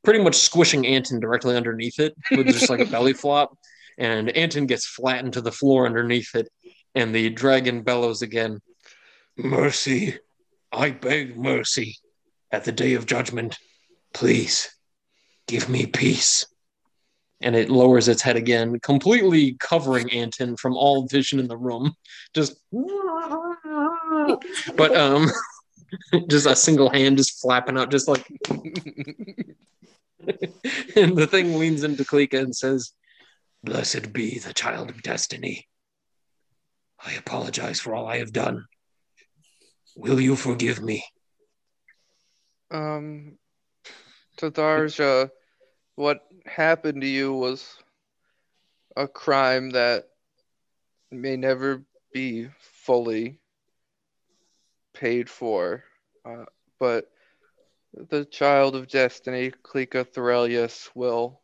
pretty 0.05 0.23
much 0.23 0.37
squishing 0.37 0.87
Anton 0.87 1.19
directly 1.19 1.57
underneath 1.57 1.99
it 1.99 2.15
with 2.33 2.47
just 2.47 2.69
like 2.69 2.81
a 2.81 2.85
belly 2.91 3.15
flop. 3.15 3.57
And 3.97 4.29
Anton 4.31 4.67
gets 4.67 4.87
flattened 4.87 5.33
to 5.33 5.41
the 5.41 5.51
floor 5.51 5.87
underneath 5.87 6.35
it, 6.35 6.49
and 6.95 7.15
the 7.15 7.31
dragon 7.31 7.83
bellows 7.83 8.21
again. 8.21 8.61
Mercy, 9.39 10.19
I 10.73 10.91
beg 10.91 11.37
mercy. 11.37 11.97
At 12.51 12.65
the 12.65 12.73
day 12.73 12.95
of 12.95 13.07
judgment, 13.07 13.59
please 14.15 14.71
give 15.47 15.69
me 15.69 15.87
peace. 15.87 16.47
And 17.41 17.55
it 17.55 17.71
lowers 17.71 18.09
its 18.09 18.23
head 18.23 18.37
again, 18.37 18.81
completely 18.81 19.57
covering 19.61 20.11
Anton 20.11 20.57
from 20.57 20.77
all 20.77 21.07
vision 21.07 21.39
in 21.39 21.47
the 21.47 21.57
room. 21.57 21.95
Just, 22.35 22.57
but 24.77 24.97
um, 24.97 25.29
just 26.29 26.47
a 26.47 26.57
single 26.57 26.91
hand 26.91 27.17
just 27.17 27.41
flapping 27.41 27.79
out, 27.79 27.91
just 27.91 28.09
like. 28.09 28.27
and 28.49 29.55
the 31.17 31.29
thing 31.31 31.59
leans 31.59 31.85
into 31.85 32.05
Klika 32.05 32.41
and 32.41 32.57
says, 32.57 32.93
"Blessed 33.63 34.13
be 34.13 34.39
the 34.39 34.53
child 34.53 34.91
of 34.91 35.03
destiny. 35.03 35.69
I 37.05 37.13
apologize 37.13 37.79
for 37.79 37.95
all 37.95 38.07
I 38.07 38.19
have 38.19 38.33
done. 38.33 38.65
Will 39.99 40.21
you 40.21 40.37
forgive 40.37 40.81
me?" 40.81 41.05
Um, 42.71 43.37
Tatharja, 44.37 45.33
what 45.97 46.25
happened 46.47 47.01
to 47.01 47.07
you 47.09 47.33
was 47.33 47.77
a 48.97 49.09
crime 49.09 49.71
that 49.71 50.09
may 51.11 51.37
never 51.37 51.83
be 52.13 52.49
fully 52.61 53.41
paid 54.95 55.29
for. 55.29 55.83
Uh, 56.25 56.45
but 56.79 57.11
the 57.93 58.25
child 58.25 58.77
of 58.77 58.87
destiny, 58.87 59.51
Klika 59.65 60.07
Thorelius, 60.07 60.91
will 60.95 61.41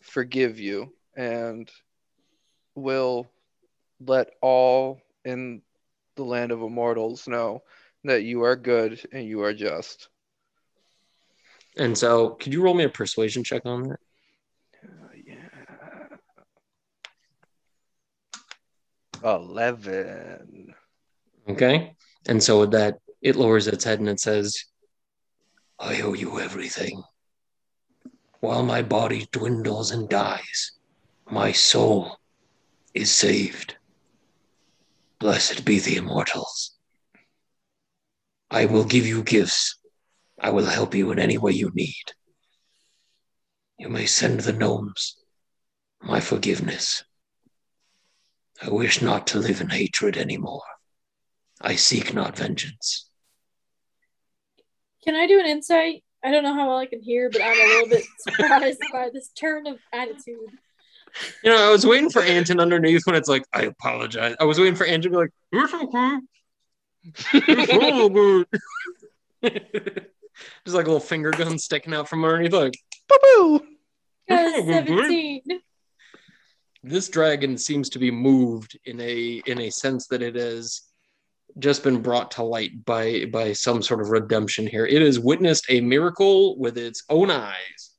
forgive 0.00 0.60
you 0.60 0.92
and 1.16 1.68
will 2.76 3.26
let 3.98 4.28
all 4.40 5.00
in 5.24 5.62
the 6.16 6.24
land 6.24 6.50
of 6.50 6.62
immortals 6.62 7.28
know 7.28 7.62
that 8.04 8.22
you 8.22 8.42
are 8.42 8.56
good 8.56 9.00
and 9.12 9.26
you 9.26 9.42
are 9.42 9.54
just. 9.54 10.08
And 11.76 11.96
so, 11.96 12.30
could 12.30 12.52
you 12.52 12.62
roll 12.62 12.74
me 12.74 12.84
a 12.84 12.88
persuasion 12.88 13.44
check 13.44 13.62
on 13.66 13.82
that? 13.84 13.98
Uh, 14.82 15.08
yeah. 15.26 15.36
Eleven. 19.22 20.74
Okay. 21.48 21.94
And 22.26 22.42
so, 22.42 22.60
with 22.60 22.70
that, 22.72 22.98
it 23.20 23.36
lowers 23.36 23.66
its 23.66 23.84
head 23.84 23.98
and 23.98 24.08
it 24.08 24.20
says, 24.20 24.64
I 25.78 26.00
owe 26.00 26.14
you 26.14 26.40
everything. 26.40 27.02
While 28.40 28.62
my 28.62 28.82
body 28.82 29.28
dwindles 29.32 29.90
and 29.90 30.08
dies, 30.08 30.72
my 31.30 31.52
soul 31.52 32.18
is 32.94 33.10
saved. 33.10 33.75
Blessed 35.18 35.64
be 35.64 35.78
the 35.78 35.96
immortals. 35.96 36.76
I 38.50 38.66
will 38.66 38.84
give 38.84 39.06
you 39.06 39.22
gifts. 39.22 39.78
I 40.40 40.50
will 40.50 40.66
help 40.66 40.94
you 40.94 41.10
in 41.10 41.18
any 41.18 41.38
way 41.38 41.52
you 41.52 41.70
need. 41.74 42.12
You 43.78 43.88
may 43.88 44.06
send 44.06 44.40
the 44.40 44.52
gnomes 44.52 45.16
my 46.00 46.20
forgiveness. 46.20 47.04
I 48.62 48.70
wish 48.70 49.02
not 49.02 49.26
to 49.28 49.38
live 49.38 49.60
in 49.60 49.70
hatred 49.70 50.16
anymore. 50.16 50.62
I 51.60 51.76
seek 51.76 52.14
not 52.14 52.36
vengeance. 52.36 53.08
Can 55.04 55.14
I 55.14 55.26
do 55.26 55.38
an 55.40 55.46
insight? 55.46 56.04
I 56.24 56.30
don't 56.30 56.42
know 56.42 56.54
how 56.54 56.68
well 56.68 56.78
I 56.78 56.86
can 56.86 57.00
hear, 57.00 57.30
but 57.30 57.42
I'm 57.42 57.58
a 57.58 57.68
little 57.74 57.88
bit 57.88 58.04
surprised 58.18 58.82
by 58.92 59.10
this 59.12 59.28
turn 59.28 59.66
of 59.66 59.78
attitude. 59.92 60.50
You 61.42 61.50
know, 61.50 61.68
I 61.68 61.70
was 61.70 61.86
waiting 61.86 62.10
for 62.10 62.22
Anton 62.22 62.60
underneath 62.60 63.06
when 63.06 63.16
it's 63.16 63.28
like, 63.28 63.44
I 63.52 63.62
apologize. 63.62 64.36
I 64.40 64.44
was 64.44 64.58
waiting 64.58 64.74
for 64.74 64.84
Anton 64.84 65.02
to 65.02 65.10
be 65.10 65.16
like, 65.16 65.30
it's 65.52 65.74
okay. 65.74 66.18
It's 67.52 67.72
all 67.72 68.08
good. 68.08 68.46
Just 70.64 70.76
like 70.76 70.86
a 70.86 70.90
little 70.90 71.00
finger 71.00 71.30
gun 71.30 71.58
sticking 71.58 71.94
out 71.94 72.08
from 72.08 72.24
underneath, 72.24 72.52
like, 72.52 72.74
Boo 73.08 73.60
Because 74.26 74.52
good. 74.64 74.86
17. 74.86 75.42
this 76.82 77.08
dragon 77.08 77.56
seems 77.56 77.88
to 77.90 77.98
be 77.98 78.10
moved 78.10 78.78
in 78.84 79.00
a 79.00 79.42
in 79.46 79.60
a 79.60 79.70
sense 79.70 80.06
that 80.08 80.22
it 80.22 80.34
has 80.34 80.82
just 81.58 81.82
been 81.82 82.02
brought 82.02 82.30
to 82.32 82.42
light 82.42 82.84
by 82.84 83.24
by 83.26 83.52
some 83.52 83.82
sort 83.82 84.00
of 84.00 84.10
redemption 84.10 84.66
here. 84.66 84.84
It 84.86 85.00
has 85.02 85.18
witnessed 85.18 85.66
a 85.68 85.80
miracle 85.80 86.58
with 86.58 86.76
its 86.76 87.04
own 87.08 87.30
eyes. 87.30 87.92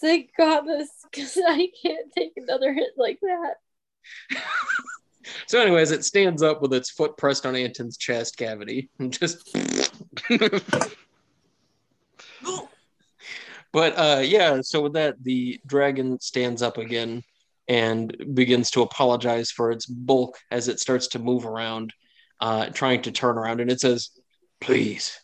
Thank 0.00 0.30
God 0.36 0.62
this, 0.62 0.90
because 1.14 1.38
I 1.46 1.68
can't 1.82 2.12
take 2.16 2.32
another 2.36 2.72
hit 2.72 2.90
like 2.96 3.20
that. 3.20 3.54
So, 5.46 5.58
anyways, 5.58 5.90
it 5.90 6.04
stands 6.04 6.42
up 6.42 6.60
with 6.60 6.74
its 6.74 6.90
foot 6.90 7.16
pressed 7.16 7.46
on 7.46 7.56
Anton's 7.56 7.96
chest 7.96 8.36
cavity 8.36 8.90
and 8.98 9.10
just. 9.10 9.56
but 13.72 13.94
uh, 13.96 14.20
yeah, 14.22 14.60
so 14.60 14.82
with 14.82 14.92
that, 14.92 15.16
the 15.22 15.60
dragon 15.66 16.20
stands 16.20 16.60
up 16.60 16.76
again 16.76 17.22
and 17.68 18.34
begins 18.34 18.70
to 18.72 18.82
apologize 18.82 19.50
for 19.50 19.70
its 19.70 19.86
bulk 19.86 20.36
as 20.50 20.68
it 20.68 20.78
starts 20.78 21.06
to 21.08 21.18
move 21.18 21.46
around, 21.46 21.94
uh, 22.40 22.66
trying 22.66 23.00
to 23.00 23.10
turn 23.10 23.38
around, 23.38 23.60
and 23.60 23.70
it 23.70 23.80
says, 23.80 24.10
"Please 24.60 25.18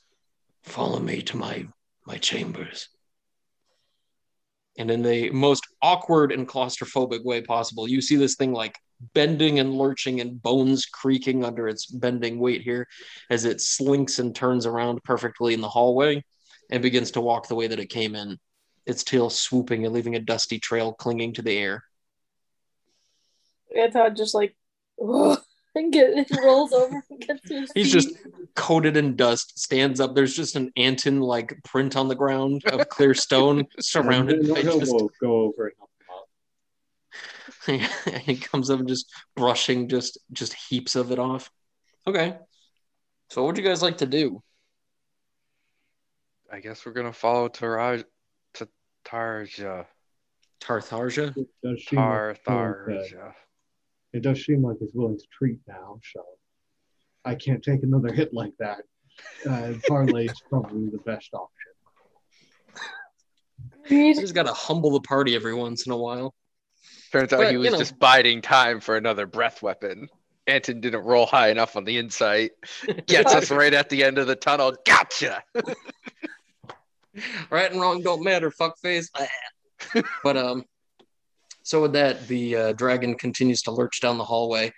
follow 0.63 0.99
me 0.99 1.21
to 1.21 1.37
my 1.37 1.67
my 2.07 2.17
chambers." 2.17 2.89
And 4.81 4.91
in 4.91 5.03
the 5.03 5.29
most 5.29 5.67
awkward 5.83 6.33
and 6.33 6.49
claustrophobic 6.49 7.23
way 7.23 7.43
possible, 7.43 7.87
you 7.87 8.01
see 8.01 8.17
this 8.17 8.37
thing 8.37 8.55
like 8.55 8.79
bending 9.13 9.59
and 9.59 9.75
lurching 9.75 10.23
and 10.23 10.43
bones 10.43 10.87
creaking 10.87 11.45
under 11.45 11.69
its 11.69 11.85
bending 11.85 12.39
weight 12.39 12.63
here 12.63 12.89
as 13.29 13.45
it 13.45 13.61
slinks 13.61 14.21
and 14.21 14.35
turns 14.35 14.65
around 14.65 15.05
perfectly 15.05 15.53
in 15.53 15.61
the 15.61 15.69
hallway 15.69 16.25
and 16.71 16.83
begins 16.83 17.11
to 17.11 17.21
walk 17.21 17.47
the 17.47 17.55
way 17.55 17.67
that 17.67 17.79
it 17.79 17.91
came 17.91 18.15
in, 18.15 18.39
its 18.87 19.05
tail 19.05 19.29
swooping 19.29 19.85
and 19.85 19.93
leaving 19.93 20.17
a 20.17 20.19
dusty 20.19 20.59
trail 20.59 20.95
clinging 20.95 21.35
to 21.35 21.43
the 21.43 21.59
air. 21.59 21.85
Anton 23.77 24.17
just 24.17 24.35
like, 24.35 24.57
and 24.99 25.93
get, 25.93 26.09
it 26.17 26.31
rolls 26.43 26.73
over 26.73 27.05
and 27.11 27.21
gets 27.21 27.43
to 27.43 27.61
his 27.61 27.73
He's 27.75 27.93
feet. 27.93 27.93
just 27.93 28.17
coated 28.55 28.97
in 28.97 29.17
dust, 29.17 29.59
stands 29.59 30.01
up. 30.01 30.15
There's 30.15 30.35
just 30.35 30.57
an 30.57 30.71
Anton 30.77 31.21
like 31.21 31.59
print 31.65 31.97
on 31.97 32.09
the 32.09 32.15
ground 32.15 32.63
of 32.67 32.89
clear 32.89 33.15
stone 33.15 33.67
surrounded 33.81 34.49
by 34.49 34.61
He'll 34.63 34.81
just 34.81 34.93
go- 34.93 35.11
go 35.21 35.37
over 35.43 35.67
and 35.69 35.75
help 35.79 35.91
him 37.69 37.85
out. 37.85 37.91
and 38.15 38.23
he 38.23 38.37
comes 38.37 38.71
up 38.71 38.79
and 38.81 38.89
just 38.89 39.11
brushing 39.37 39.89
just 39.89 40.19
just 40.33 40.55
heaps 40.55 40.97
of 40.97 41.11
it 41.13 41.19
off. 41.19 41.51
Okay. 42.07 42.37
So 43.29 43.43
what 43.43 43.49
would 43.49 43.59
you 43.59 43.65
guys 43.65 43.83
like 43.83 43.99
to 43.99 44.07
do? 44.07 44.43
I 46.53 46.61
guess 46.61 46.85
we're 46.85 46.93
gonna 46.93 47.13
follow 47.13 47.49
Taraj 47.49 48.05
to 48.55 48.69
Tarja. 49.05 49.87
Tartharja? 50.61 51.37
It 51.37 51.49
does 51.63 51.85
seem 51.87 51.99
like 51.99 52.37
it's 52.37 52.47
willing 52.47 52.75
to- 52.75 53.15
Tartharja. 53.15 53.33
it 54.13 54.23
does 54.23 54.45
seem 54.45 54.63
like 54.63 54.77
it's 54.81 54.93
willing 54.95 55.17
to 55.19 55.25
treat 55.33 55.59
now, 55.69 55.99
so 56.13 56.25
I 57.25 57.35
can't 57.35 57.63
take 57.63 57.83
another 57.83 58.13
hit 58.13 58.33
like 58.33 58.53
that. 58.59 58.83
Uh, 59.49 59.75
parlay 59.87 60.27
is 60.27 60.41
probably 60.49 60.89
the 60.89 60.99
best 60.99 61.31
option. 61.35 61.51
You 63.89 64.15
just 64.15 64.35
gotta 64.35 64.53
humble 64.53 64.91
the 64.93 65.01
party 65.01 65.35
every 65.35 65.55
once 65.55 65.87
in 65.87 65.93
a 65.93 65.97
while. 65.97 66.35
Turns 67.13 67.33
out 67.33 67.39
But, 67.39 67.47
he 67.49 67.53
you 67.55 67.59
was 67.61 67.73
know- 67.73 67.79
just 67.79 67.99
biding 67.99 68.41
time 68.41 68.81
for 68.81 68.97
another 68.97 69.27
breath 69.27 69.63
weapon. 69.63 70.09
Anton 70.47 70.81
didn't 70.81 71.03
roll 71.05 71.27
high 71.27 71.51
enough 71.51 71.77
on 71.77 71.85
the 71.85 71.97
insight. 71.99 72.53
Gets 73.07 73.35
us 73.35 73.51
right 73.51 73.73
at 73.75 73.89
the 73.89 74.03
end 74.03 74.19
of 74.19 74.27
the 74.27 74.35
tunnel. 74.37 74.75
Gotcha. 74.87 75.43
right 77.51 77.71
and 77.71 77.81
wrong 77.81 78.03
don't 78.03 78.25
matter, 78.25 78.51
fuckface. 78.51 79.09
but 80.25 80.37
um, 80.37 80.65
so 81.63 81.83
with 81.83 81.93
that, 81.93 82.27
the 82.27 82.57
uh, 82.57 82.73
dragon 82.73 83.15
continues 83.17 83.63
to 83.63 83.71
lurch 83.71 84.01
down 84.01 84.19
the 84.19 84.25
hallway, 84.25 84.73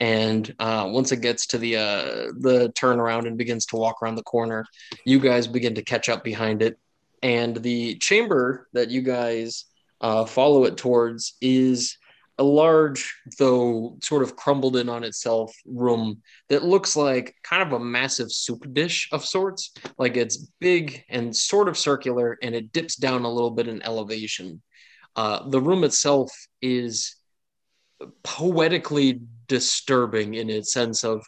and 0.00 0.54
uh, 0.58 0.88
once 0.90 1.12
it 1.12 1.20
gets 1.20 1.46
to 1.48 1.58
the 1.58 1.76
uh, 1.76 2.04
the 2.38 2.72
turnaround 2.76 3.26
and 3.26 3.38
begins 3.38 3.66
to 3.66 3.76
walk 3.76 4.02
around 4.02 4.16
the 4.16 4.22
corner, 4.22 4.66
you 5.04 5.18
guys 5.18 5.46
begin 5.46 5.74
to 5.74 5.82
catch 5.82 6.08
up 6.08 6.22
behind 6.22 6.62
it, 6.62 6.78
and 7.22 7.56
the 7.56 7.96
chamber 7.96 8.68
that 8.72 8.90
you 8.90 9.02
guys 9.02 9.64
uh, 10.00 10.24
follow 10.24 10.64
it 10.64 10.76
towards 10.76 11.34
is 11.40 11.96
a 12.38 12.44
large, 12.44 13.14
though 13.38 13.96
sort 14.02 14.22
of 14.22 14.36
crumbled 14.36 14.76
in 14.76 14.88
on 14.88 15.04
itself, 15.04 15.54
room 15.64 16.20
that 16.48 16.62
looks 16.62 16.94
like 16.94 17.34
kind 17.42 17.62
of 17.62 17.72
a 17.72 17.82
massive 17.82 18.30
soup 18.30 18.66
dish 18.74 19.08
of 19.12 19.24
sorts. 19.24 19.72
Like 19.96 20.16
it's 20.16 20.36
big 20.60 21.02
and 21.08 21.34
sort 21.34 21.68
of 21.68 21.78
circular 21.78 22.38
and 22.42 22.54
it 22.54 22.72
dips 22.72 22.96
down 22.96 23.24
a 23.24 23.32
little 23.32 23.50
bit 23.50 23.68
in 23.68 23.82
elevation. 23.82 24.60
Uh, 25.14 25.48
the 25.48 25.60
room 25.60 25.82
itself 25.82 26.30
is 26.60 27.16
poetically 28.22 29.22
disturbing 29.48 30.34
in 30.34 30.50
its 30.50 30.72
sense 30.72 31.04
of 31.04 31.26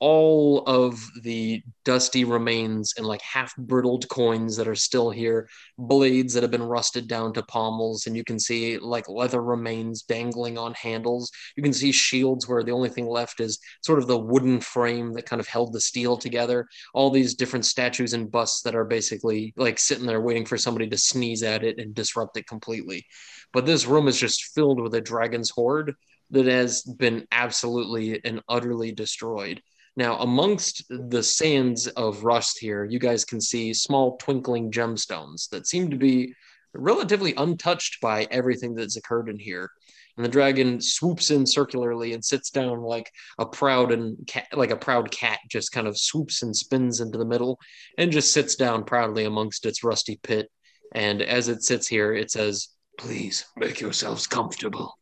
all 0.00 0.62
of 0.66 1.00
the 1.22 1.62
dusty 1.84 2.24
remains 2.24 2.94
and 2.96 3.06
like 3.06 3.20
half 3.22 3.56
brittled 3.56 4.08
coins 4.08 4.56
that 4.56 4.68
are 4.68 4.74
still 4.74 5.10
here 5.10 5.48
blades 5.76 6.34
that 6.34 6.42
have 6.42 6.52
been 6.52 6.62
rusted 6.62 7.08
down 7.08 7.32
to 7.32 7.42
pommels 7.42 8.06
and 8.06 8.16
you 8.16 8.22
can 8.22 8.38
see 8.38 8.78
like 8.78 9.08
leather 9.08 9.42
remains 9.42 10.02
dangling 10.02 10.56
on 10.56 10.72
handles. 10.74 11.30
You 11.56 11.62
can 11.62 11.72
see 11.72 11.90
shields 11.90 12.46
where 12.46 12.62
the 12.62 12.72
only 12.72 12.88
thing 12.88 13.08
left 13.08 13.40
is 13.40 13.58
sort 13.82 13.98
of 13.98 14.06
the 14.06 14.18
wooden 14.18 14.60
frame 14.60 15.14
that 15.14 15.26
kind 15.26 15.40
of 15.40 15.48
held 15.48 15.72
the 15.72 15.80
steel 15.80 16.16
together. 16.16 16.68
All 16.94 17.10
these 17.10 17.34
different 17.34 17.64
statues 17.64 18.12
and 18.12 18.30
busts 18.30 18.62
that 18.62 18.76
are 18.76 18.84
basically 18.84 19.52
like 19.56 19.78
sitting 19.78 20.06
there 20.06 20.20
waiting 20.20 20.44
for 20.44 20.58
somebody 20.58 20.88
to 20.88 20.98
sneeze 20.98 21.42
at 21.42 21.64
it 21.64 21.78
and 21.78 21.94
disrupt 21.94 22.36
it 22.36 22.46
completely. 22.46 23.04
But 23.52 23.66
this 23.66 23.86
room 23.86 24.06
is 24.06 24.18
just 24.18 24.54
filled 24.54 24.80
with 24.80 24.94
a 24.94 25.00
dragon's 25.00 25.50
horde 25.50 25.94
that 26.30 26.46
has 26.46 26.82
been 26.82 27.26
absolutely 27.32 28.20
and 28.24 28.42
utterly 28.48 28.92
destroyed. 28.92 29.62
Now, 29.96 30.18
amongst 30.18 30.84
the 30.88 31.22
sands 31.22 31.88
of 31.88 32.22
rust 32.22 32.58
here, 32.60 32.84
you 32.84 32.98
guys 32.98 33.24
can 33.24 33.40
see 33.40 33.74
small 33.74 34.16
twinkling 34.18 34.70
gemstones 34.70 35.48
that 35.50 35.66
seem 35.66 35.90
to 35.90 35.96
be 35.96 36.34
relatively 36.74 37.34
untouched 37.36 38.00
by 38.00 38.28
everything 38.30 38.74
that's 38.74 38.96
occurred 38.96 39.28
in 39.28 39.38
here. 39.38 39.70
And 40.16 40.24
the 40.24 40.30
dragon 40.30 40.80
swoops 40.80 41.30
in 41.30 41.46
circularly 41.46 42.12
and 42.12 42.24
sits 42.24 42.50
down 42.50 42.80
like 42.80 43.10
a 43.38 43.46
proud 43.46 43.92
and 43.92 44.16
cat, 44.26 44.46
like 44.52 44.70
a 44.70 44.76
proud 44.76 45.10
cat, 45.10 45.38
just 45.48 45.72
kind 45.72 45.86
of 45.86 45.96
swoops 45.96 46.42
and 46.42 46.56
spins 46.56 47.00
into 47.00 47.18
the 47.18 47.24
middle 47.24 47.58
and 47.98 48.12
just 48.12 48.32
sits 48.32 48.56
down 48.56 48.84
proudly 48.84 49.24
amongst 49.24 49.64
its 49.64 49.84
rusty 49.84 50.18
pit. 50.22 50.50
And 50.94 51.22
as 51.22 51.48
it 51.48 51.62
sits 51.62 51.86
here, 51.86 52.14
it 52.14 52.30
says, 52.30 52.68
Please 52.98 53.46
make 53.56 53.80
yourselves 53.80 54.26
comfortable. 54.26 54.97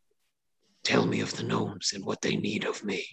Tell 0.87 1.05
me 1.05 1.21
of 1.21 1.37
the 1.37 1.43
gnomes 1.43 1.93
and 1.95 2.05
what 2.05 2.23
they 2.23 2.37
need 2.37 2.63
of 2.65 2.85
me. 2.85 3.05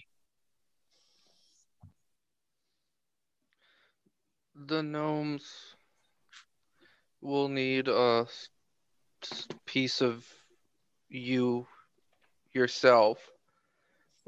The 4.54 4.80
gnomes 4.80 5.74
will 7.20 7.48
need 7.48 7.88
a 7.88 8.28
piece 9.66 10.00
of 10.00 10.24
you 11.08 11.66
yourself, 12.52 13.18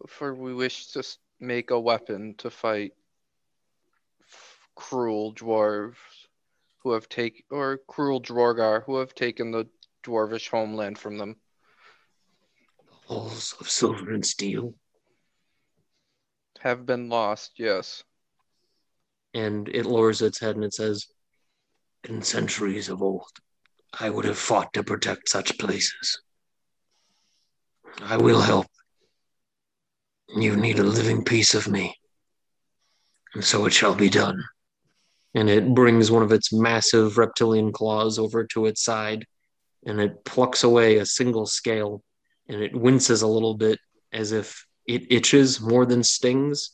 for 0.09 0.35
we 0.35 0.53
wish 0.53 0.89
to 0.89 1.05
make 1.39 1.71
a 1.71 1.79
weapon 1.79 2.35
to 2.39 2.51
fight 2.51 2.95
cruel 4.75 5.33
dwarves 5.33 5.95
who 6.79 6.91
have 6.95 7.09
taken, 7.09 7.45
or 7.53 7.79
cruel 7.87 8.19
Duergar 8.19 8.81
who 8.87 8.97
have 8.97 9.15
taken 9.15 9.53
the 9.53 9.69
dwarvish 10.03 10.49
homeland 10.49 10.99
from 10.99 11.17
them. 11.17 11.37
Halls 13.07 13.55
of 13.61 13.71
silver 13.71 14.13
and 14.13 14.27
steel. 14.27 14.75
Have 16.61 16.85
been 16.85 17.09
lost, 17.09 17.53
yes. 17.57 18.03
And 19.33 19.69
it 19.69 19.87
lowers 19.87 20.23
its 20.23 20.41
head 20.41 20.57
and 20.57 20.65
it 20.65 20.75
says, 20.75 21.07
In 22.03 22.23
centuries 22.23 22.89
of 22.89 23.03
old, 23.03 23.31
I 24.01 24.11
would 24.11 24.25
have 24.25 24.39
fought 24.39 24.73
to 24.73 24.83
protect 24.83 25.29
such 25.29 25.57
places. 25.57 26.21
I 28.03 28.17
will 28.17 28.41
help. 28.41 28.67
You 30.35 30.57
need 30.57 30.81
a 30.81 30.83
living 30.83 31.23
piece 31.23 31.55
of 31.55 31.69
me. 31.69 31.95
And 33.35 33.45
so 33.45 33.67
it 33.67 33.73
shall 33.73 33.95
be 33.95 34.09
done. 34.09 34.43
And 35.33 35.49
it 35.49 35.75
brings 35.75 36.11
one 36.11 36.25
of 36.25 36.33
its 36.33 36.53
massive 36.53 37.19
reptilian 37.19 37.71
claws 37.71 38.19
over 38.19 38.45
to 38.47 38.67
its 38.67 38.83
side 38.83 39.27
and 39.85 40.01
it 40.01 40.25
plucks 40.25 40.65
away 40.65 40.97
a 40.97 41.07
single 41.07 41.47
scale 41.47 42.03
and 42.49 42.63
it 42.63 42.75
winces 42.75 43.23
a 43.23 43.27
little 43.27 43.55
bit 43.55 43.79
as 44.13 44.33
if 44.33 44.67
it 44.87 45.11
itches 45.11 45.61
more 45.61 45.85
than 45.85 46.03
stings 46.03 46.71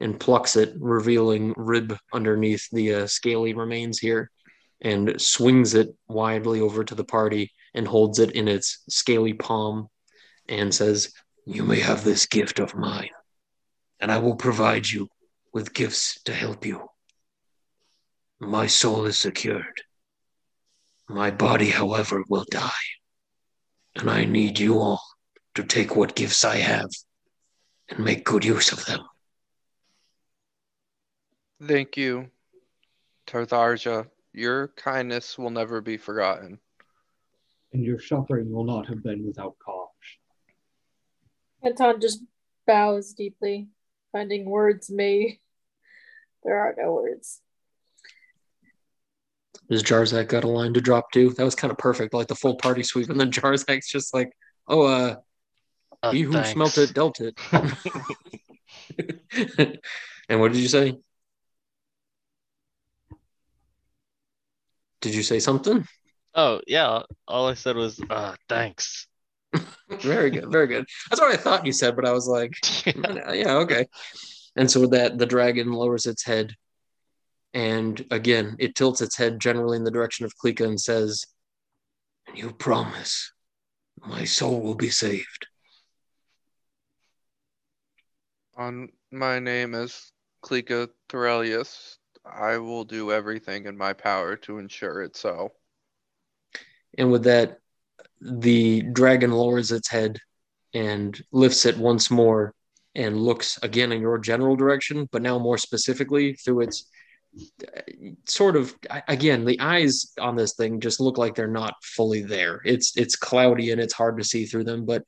and 0.00 0.20
plucks 0.20 0.56
it, 0.56 0.74
revealing 0.78 1.54
rib 1.56 1.96
underneath 2.12 2.68
the 2.70 2.94
uh, 2.94 3.06
scaly 3.06 3.54
remains 3.54 3.98
here, 3.98 4.30
and 4.82 5.20
swings 5.20 5.74
it 5.74 5.88
widely 6.06 6.60
over 6.60 6.84
to 6.84 6.94
the 6.94 7.04
party 7.04 7.50
and 7.74 7.88
holds 7.88 8.18
it 8.18 8.32
in 8.32 8.46
its 8.46 8.82
scaly 8.88 9.32
palm 9.32 9.88
and 10.48 10.74
says, 10.74 11.12
You 11.46 11.62
may 11.62 11.80
have 11.80 12.04
this 12.04 12.26
gift 12.26 12.58
of 12.58 12.74
mine, 12.74 13.10
and 14.00 14.12
I 14.12 14.18
will 14.18 14.36
provide 14.36 14.88
you 14.88 15.08
with 15.52 15.72
gifts 15.72 16.20
to 16.24 16.34
help 16.34 16.66
you. 16.66 16.88
My 18.38 18.66
soul 18.66 19.06
is 19.06 19.18
secured. 19.18 19.80
My 21.08 21.30
body, 21.30 21.70
however, 21.70 22.22
will 22.28 22.44
die, 22.50 22.70
and 23.96 24.10
I 24.10 24.24
need 24.24 24.58
you 24.58 24.78
all 24.78 25.00
to 25.54 25.64
take 25.64 25.96
what 25.96 26.14
gifts 26.14 26.44
I 26.44 26.56
have 26.56 26.90
and 27.88 28.04
make 28.04 28.24
good 28.24 28.44
use 28.44 28.72
of 28.72 28.84
them. 28.84 29.00
Thank 31.62 31.96
you, 31.96 32.30
Tartharja. 33.26 34.08
Your 34.34 34.68
kindness 34.68 35.38
will 35.38 35.50
never 35.50 35.80
be 35.80 35.96
forgotten. 35.96 36.58
And 37.72 37.82
your 37.82 37.98
suffering 37.98 38.52
will 38.52 38.64
not 38.64 38.86
have 38.88 39.02
been 39.02 39.26
without 39.26 39.56
cause. 39.58 39.88
Anton 41.62 42.00
just 42.00 42.22
bows 42.66 43.14
deeply, 43.14 43.68
finding 44.12 44.44
words 44.44 44.90
may. 44.90 45.40
There 46.44 46.58
are 46.60 46.74
no 46.76 46.92
words. 46.92 47.40
Does 49.70 49.82
Jarzak 49.82 50.28
got 50.28 50.44
a 50.44 50.48
line 50.48 50.74
to 50.74 50.80
drop 50.80 51.10
too? 51.10 51.30
That 51.30 51.44
was 51.44 51.54
kind 51.54 51.70
of 51.70 51.78
perfect, 51.78 52.14
like 52.14 52.28
the 52.28 52.34
full 52.34 52.56
party 52.56 52.82
sweep, 52.82 53.10
and 53.10 53.18
then 53.18 53.32
Jarzak's 53.32 53.90
just 53.90 54.14
like, 54.14 54.30
"Oh, 54.68 54.82
uh, 54.82 55.16
Uh, 56.02 56.12
he 56.12 56.22
who 56.22 56.44
smelt 56.44 56.78
it 56.78 56.94
dealt 56.94 57.20
it." 57.20 57.38
and 60.28 60.40
what 60.40 60.52
did 60.52 60.60
you 60.60 60.68
say? 60.68 60.96
Did 65.00 65.14
you 65.14 65.22
say 65.22 65.38
something? 65.40 65.86
oh 66.34 66.60
yeah, 66.66 67.02
all 67.26 67.48
I 67.48 67.54
said 67.54 67.76
was 67.76 68.00
uh 68.10 68.34
thanks. 68.48 69.06
Very 70.00 70.30
good, 70.30 70.50
very 70.50 70.66
good. 70.66 70.84
That's 71.08 71.20
what 71.20 71.32
I 71.32 71.36
thought 71.36 71.64
you 71.64 71.72
said, 71.72 71.96
but 71.96 72.04
I 72.04 72.12
was 72.12 72.26
like, 72.26 72.52
yeah, 72.84 73.54
okay. 73.58 73.86
And 74.56 74.70
so 74.70 74.80
with 74.80 74.90
that, 74.90 75.16
the 75.16 75.24
dragon 75.26 75.72
lowers 75.72 76.06
its 76.06 76.24
head, 76.24 76.54
and 77.56 78.04
again, 78.10 78.54
it 78.58 78.74
tilts 78.74 79.00
its 79.00 79.16
head 79.16 79.40
generally 79.40 79.78
in 79.78 79.84
the 79.84 79.90
direction 79.90 80.26
of 80.26 80.36
Klika 80.36 80.66
and 80.66 80.78
says, 80.78 81.24
"You 82.34 82.52
promise, 82.52 83.32
my 83.96 84.26
soul 84.26 84.60
will 84.60 84.74
be 84.74 84.90
saved." 84.90 85.46
On 88.58 88.90
my 89.10 89.38
name 89.38 89.74
is 89.74 90.12
Klika 90.44 90.90
Thorelius. 91.08 91.96
I 92.26 92.58
will 92.58 92.84
do 92.84 93.10
everything 93.10 93.64
in 93.64 93.78
my 93.78 93.94
power 93.94 94.36
to 94.36 94.58
ensure 94.58 95.00
it 95.00 95.16
so. 95.16 95.54
And 96.98 97.10
with 97.10 97.24
that, 97.24 97.60
the 98.20 98.82
dragon 98.82 99.30
lowers 99.30 99.72
its 99.72 99.88
head 99.88 100.20
and 100.74 101.18
lifts 101.32 101.64
it 101.64 101.78
once 101.78 102.10
more 102.10 102.54
and 102.94 103.16
looks 103.16 103.58
again 103.62 103.92
in 103.92 104.02
your 104.02 104.18
general 104.18 104.56
direction, 104.56 105.08
but 105.10 105.22
now 105.22 105.38
more 105.38 105.56
specifically 105.56 106.34
through 106.34 106.60
its 106.60 106.90
sort 108.26 108.56
of 108.56 108.74
again 109.08 109.44
the 109.44 109.60
eyes 109.60 110.12
on 110.18 110.36
this 110.36 110.54
thing 110.54 110.80
just 110.80 111.00
look 111.00 111.18
like 111.18 111.34
they're 111.34 111.48
not 111.48 111.74
fully 111.82 112.22
there. 112.22 112.60
It's 112.64 112.96
it's 112.96 113.16
cloudy 113.16 113.72
and 113.72 113.80
it's 113.80 113.94
hard 113.94 114.18
to 114.18 114.24
see 114.24 114.46
through 114.46 114.64
them, 114.64 114.84
but 114.84 115.04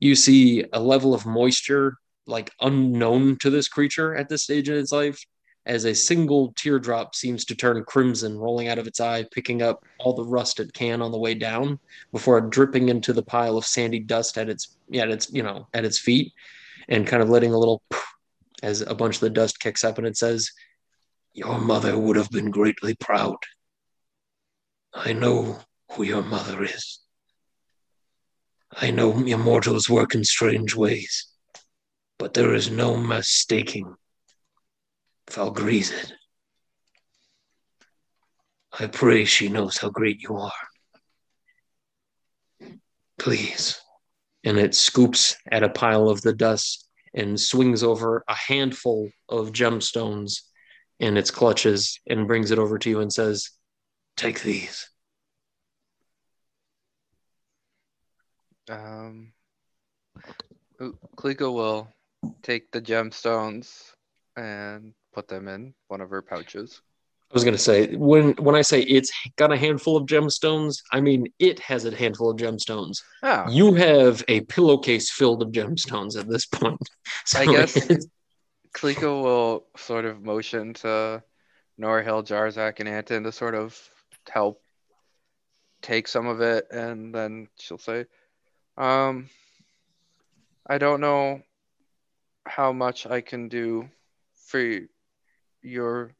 you 0.00 0.14
see 0.14 0.64
a 0.72 0.80
level 0.80 1.14
of 1.14 1.26
moisture 1.26 1.96
like 2.26 2.50
unknown 2.60 3.36
to 3.38 3.50
this 3.50 3.68
creature 3.68 4.14
at 4.14 4.28
this 4.28 4.44
stage 4.44 4.68
in 4.68 4.76
its 4.76 4.92
life 4.92 5.24
as 5.64 5.84
a 5.84 5.94
single 5.94 6.52
teardrop 6.56 7.14
seems 7.14 7.44
to 7.44 7.54
turn 7.54 7.84
crimson 7.84 8.38
rolling 8.38 8.68
out 8.68 8.78
of 8.78 8.86
its 8.86 9.00
eye 9.00 9.24
picking 9.32 9.62
up 9.62 9.84
all 9.98 10.12
the 10.12 10.24
rust 10.24 10.60
it 10.60 10.72
can 10.72 11.02
on 11.02 11.12
the 11.12 11.18
way 11.18 11.34
down 11.34 11.78
before 12.12 12.40
dripping 12.40 12.88
into 12.88 13.12
the 13.12 13.22
pile 13.22 13.56
of 13.56 13.66
sandy 13.66 13.98
dust 13.98 14.38
at 14.38 14.48
its 14.48 14.76
at 14.94 15.08
its 15.08 15.32
you 15.32 15.42
know 15.42 15.66
at 15.74 15.84
its 15.84 15.98
feet 15.98 16.32
and 16.88 17.06
kind 17.06 17.22
of 17.22 17.28
letting 17.28 17.52
a 17.52 17.58
little 17.58 17.82
as 18.62 18.80
a 18.80 18.94
bunch 18.94 19.16
of 19.16 19.20
the 19.20 19.30
dust 19.30 19.60
kicks 19.60 19.84
up 19.84 19.98
and 19.98 20.06
it 20.06 20.16
says 20.16 20.50
your 21.36 21.58
mother 21.58 21.98
would 21.98 22.16
have 22.16 22.30
been 22.30 22.50
greatly 22.50 22.94
proud 22.94 23.36
i 24.94 25.12
know 25.12 25.58
who 25.92 26.02
your 26.02 26.22
mother 26.22 26.64
is 26.64 27.00
i 28.72 28.90
know 28.90 29.12
immortals 29.24 29.88
work 29.88 30.14
in 30.14 30.24
strange 30.24 30.74
ways 30.74 31.28
but 32.18 32.34
there 32.34 32.54
is 32.54 32.70
no 32.70 32.96
mistaking 32.96 33.94
Valgrizid. 35.30 36.12
I 38.78 38.86
pray 38.86 39.24
she 39.24 39.48
knows 39.48 39.78
how 39.78 39.90
great 39.90 40.22
you 40.22 40.36
are. 40.36 40.52
Please. 43.18 43.80
And 44.44 44.58
it 44.58 44.74
scoops 44.74 45.36
at 45.50 45.62
a 45.62 45.68
pile 45.68 46.08
of 46.08 46.22
the 46.22 46.32
dust 46.32 46.88
and 47.14 47.40
swings 47.40 47.82
over 47.82 48.22
a 48.28 48.34
handful 48.34 49.10
of 49.28 49.52
gemstones 49.52 50.42
in 51.00 51.16
its 51.16 51.30
clutches 51.30 52.00
and 52.06 52.26
brings 52.26 52.50
it 52.50 52.58
over 52.58 52.78
to 52.78 52.90
you 52.90 53.00
and 53.00 53.12
says, 53.12 53.50
Take 54.16 54.42
these. 54.42 54.88
Um, 58.68 59.32
Klika 61.16 61.52
will 61.52 61.88
take 62.42 62.70
the 62.72 62.80
gemstones 62.80 63.92
and 64.36 64.92
put 65.12 65.28
them 65.28 65.48
in 65.48 65.74
one 65.88 66.00
of 66.00 66.10
her 66.10 66.22
pouches. 66.22 66.80
I 67.30 67.34
was 67.34 67.44
gonna 67.44 67.58
say 67.58 67.94
when 67.96 68.32
when 68.34 68.54
I 68.54 68.62
say 68.62 68.82
it's 68.82 69.10
got 69.36 69.52
a 69.52 69.56
handful 69.56 69.96
of 69.96 70.06
gemstones, 70.06 70.78
I 70.92 71.00
mean 71.00 71.26
it 71.38 71.58
has 71.58 71.84
a 71.84 71.94
handful 71.94 72.30
of 72.30 72.36
gemstones. 72.36 72.98
Ah, 73.22 73.48
You 73.50 73.74
have 73.74 74.24
a 74.28 74.42
pillowcase 74.42 75.10
filled 75.10 75.42
of 75.42 75.50
gemstones 75.50 76.18
at 76.18 76.28
this 76.28 76.46
point. 76.46 76.80
So 77.24 77.40
I 77.40 77.46
guess- 77.46 78.06
it's- 78.76 79.02
will 79.02 79.66
sort 79.76 80.04
of 80.04 80.22
motion 80.22 80.74
to 80.74 81.22
Norhill, 81.78 82.24
Jarzak, 82.24 82.80
and 82.80 82.88
Anton 82.88 83.24
to 83.24 83.32
sort 83.32 83.54
of 83.54 83.78
help 84.28 84.62
take 85.82 86.08
some 86.08 86.26
of 86.26 86.40
it, 86.40 86.66
and 86.70 87.14
then 87.14 87.48
she'll 87.58 87.78
say, 87.78 88.06
um, 88.76 89.28
I 90.66 90.78
don't 90.78 91.00
know 91.00 91.42
how 92.46 92.72
much 92.72 93.06
I 93.06 93.20
can 93.20 93.48
do 93.48 93.88
for 94.34 94.80
your 95.62 96.14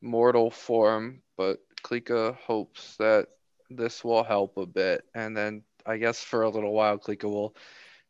mortal 0.00 0.50
form, 0.50 1.22
but 1.36 1.60
Klika 1.82 2.34
hopes 2.36 2.96
that 2.96 3.28
this 3.68 4.02
will 4.04 4.24
help 4.24 4.56
a 4.56 4.66
bit. 4.66 5.04
And 5.14 5.36
then 5.36 5.62
I 5.86 5.96
guess 5.98 6.22
for 6.22 6.42
a 6.42 6.50
little 6.50 6.72
while, 6.72 6.98
Klika 6.98 7.24
will 7.24 7.54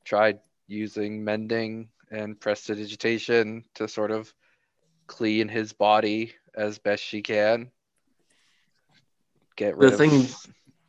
try 0.04 0.34
using 0.66 1.24
mending 1.24 1.88
and 2.10 2.38
prestidigitation 2.40 3.64
to 3.74 3.88
sort 3.88 4.10
of 4.10 4.32
clean 5.06 5.48
his 5.48 5.72
body 5.72 6.34
as 6.54 6.78
best 6.78 7.02
she 7.02 7.22
can. 7.22 7.70
Get 9.56 9.76
rid 9.76 9.90
The 9.90 9.94
of 9.94 9.98
thing 9.98 10.26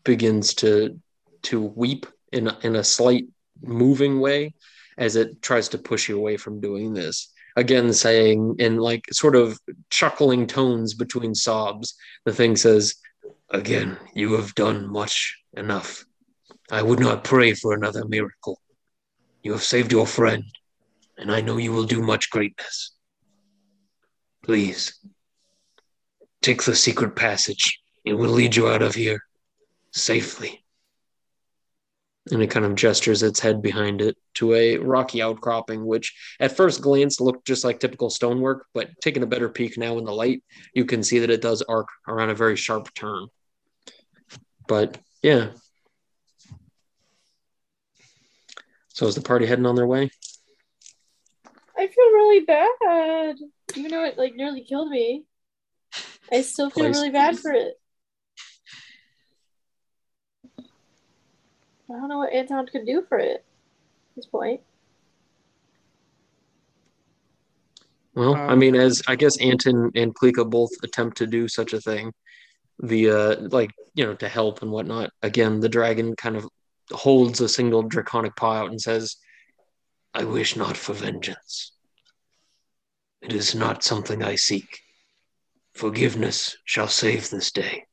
begins 0.04 0.54
to 0.56 1.00
to 1.44 1.62
weep 1.62 2.06
in 2.32 2.48
a, 2.48 2.58
in 2.62 2.76
a 2.76 2.84
slight 2.84 3.26
moving 3.62 4.20
way 4.20 4.54
as 4.98 5.16
it 5.16 5.42
tries 5.42 5.70
to 5.70 5.78
push 5.78 6.08
you 6.08 6.18
away 6.18 6.38
from 6.38 6.62
doing 6.62 6.94
this. 6.94 7.32
Again, 7.56 7.92
saying 7.92 8.56
in 8.60 8.78
like 8.78 9.06
sort 9.12 9.36
of 9.36 9.60
chuckling 9.90 10.48
tones 10.48 10.94
between 10.94 11.36
sobs, 11.36 11.96
the 12.26 12.34
thing 12.34 12.56
says, 12.56 12.96
"Again, 13.50 13.98
you 14.14 14.34
have 14.34 14.56
done 14.56 14.88
much 14.88 15.38
enough. 15.58 16.06
I 16.72 16.82
would 16.82 17.00
not 17.00 17.24
pray 17.26 17.54
for 17.54 17.74
another 17.74 18.06
miracle. 18.06 18.62
You 19.44 19.52
have 19.52 19.64
saved 19.64 19.92
your 19.92 20.08
friend, 20.08 20.46
and 21.22 21.32
I 21.32 21.42
know 21.42 21.58
you 21.58 21.72
will 21.72 21.86
do 21.86 22.02
much 22.02 22.32
greatness. 22.32 22.94
Please 24.44 25.00
take 26.42 26.64
the 26.64 26.76
secret 26.76 27.16
passage. 27.16 27.80
It 28.04 28.16
will 28.16 28.32
lead 28.32 28.56
you 28.56 28.68
out 28.68 28.82
of 28.82 28.96
here 28.96 29.22
safely. 29.92 30.66
And 32.32 32.42
it 32.42 32.50
kind 32.50 32.66
of 32.66 32.76
gestures 32.76 33.24
its 33.24 33.40
head 33.40 33.62
behind 33.62 34.02
it 34.02 34.18
to 34.36 34.54
a 34.56 34.78
rocky 34.78 35.22
outcropping, 35.22 35.86
which 35.86 36.14
at 36.40 36.56
first 36.56 36.82
glance 36.82 37.22
looked 37.22 37.46
just 37.46 37.64
like 37.64 37.80
typical 37.80 38.10
stonework, 38.10 38.66
but 38.74 38.90
taking 39.02 39.24
a 39.24 39.28
better 39.28 39.50
peek 39.50 39.78
now 39.78 39.98
in 39.98 40.06
the 40.06 40.12
light, 40.12 40.44
you 40.74 40.86
can 40.86 41.04
see 41.04 41.20
that 41.20 41.30
it 41.30 41.42
does 41.42 41.62
arc 41.64 41.88
around 42.08 42.30
a 42.30 42.36
very 42.36 42.56
sharp 42.56 42.94
turn. 42.96 43.28
But 44.68 44.98
yeah. 45.22 45.50
So 48.90 49.08
is 49.08 49.16
the 49.16 49.22
party 49.22 49.46
heading 49.46 49.66
on 49.66 49.76
their 49.76 49.88
way? 49.88 50.10
I 51.82 51.88
feel 51.88 52.12
really 52.12 52.46
bad. 52.46 53.38
Even 53.76 53.90
though 53.90 54.06
it 54.06 54.16
like 54.16 54.36
nearly 54.36 54.62
killed 54.62 54.92
me. 54.92 55.24
I 56.32 56.42
still 56.42 56.70
feel 56.70 56.86
Please. 56.86 56.98
really 56.98 57.10
bad 57.10 57.40
for 57.40 57.52
it. 57.52 57.74
I 60.60 61.94
don't 61.94 62.08
know 62.08 62.20
what 62.20 62.32
Anton 62.32 62.68
could 62.68 62.86
do 62.86 63.04
for 63.10 63.18
it 63.18 63.38
at 63.38 63.44
this 64.16 64.28
point. 64.28 64.62
Well, 68.14 68.36
I 68.36 68.50
Um, 68.50 68.60
mean, 68.60 68.76
as 68.76 69.02
I 69.08 69.16
guess 69.16 69.42
Anton 69.42 69.92
and 69.96 70.14
Klika 70.14 70.48
both 70.48 70.70
attempt 70.84 71.18
to 71.18 71.28
do 71.28 71.48
such 71.48 71.74
a 71.74 71.82
thing, 71.82 72.14
the 72.78 73.10
uh, 73.10 73.36
like 73.50 73.72
you 73.96 74.06
know 74.06 74.14
to 74.16 74.30
help 74.30 74.62
and 74.62 74.72
whatnot. 74.72 75.10
Again, 75.24 75.60
the 75.60 75.70
dragon 75.70 76.16
kind 76.16 76.36
of 76.38 76.48
holds 76.92 77.42
a 77.42 77.50
single 77.50 77.82
draconic 77.82 78.36
paw 78.36 78.54
out 78.54 78.70
and 78.70 78.80
says, 78.80 79.16
"I 80.14 80.24
wish 80.24 80.56
not 80.56 80.78
for 80.78 80.94
vengeance. 80.94 81.72
It 83.22 83.34
is 83.34 83.56
not 83.56 83.84
something 83.84 84.24
I 84.24 84.36
seek. 84.36 84.82
Forgiveness 85.74 86.58
shall 86.66 86.88
save 86.88 87.30
this 87.30 87.52
day. 87.52 87.86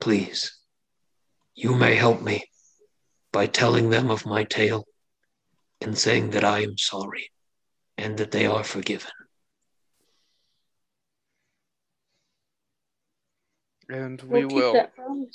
Please, 0.00 0.58
you 1.54 1.74
may 1.74 1.94
help 1.96 2.22
me 2.22 2.50
by 3.32 3.46
telling 3.46 3.90
them 3.90 4.10
of 4.10 4.24
my 4.24 4.44
tale 4.44 4.86
and 5.80 5.98
saying 5.98 6.30
that 6.30 6.44
I 6.44 6.60
am 6.60 6.78
sorry." 6.78 7.30
and 7.98 8.16
that 8.16 8.30
they 8.30 8.46
are 8.46 8.64
forgiven. 8.64 9.10
And 13.90 14.22
we 14.22 14.44
We'll 14.44 14.72
keep 14.72 14.98
will. 14.98 15.30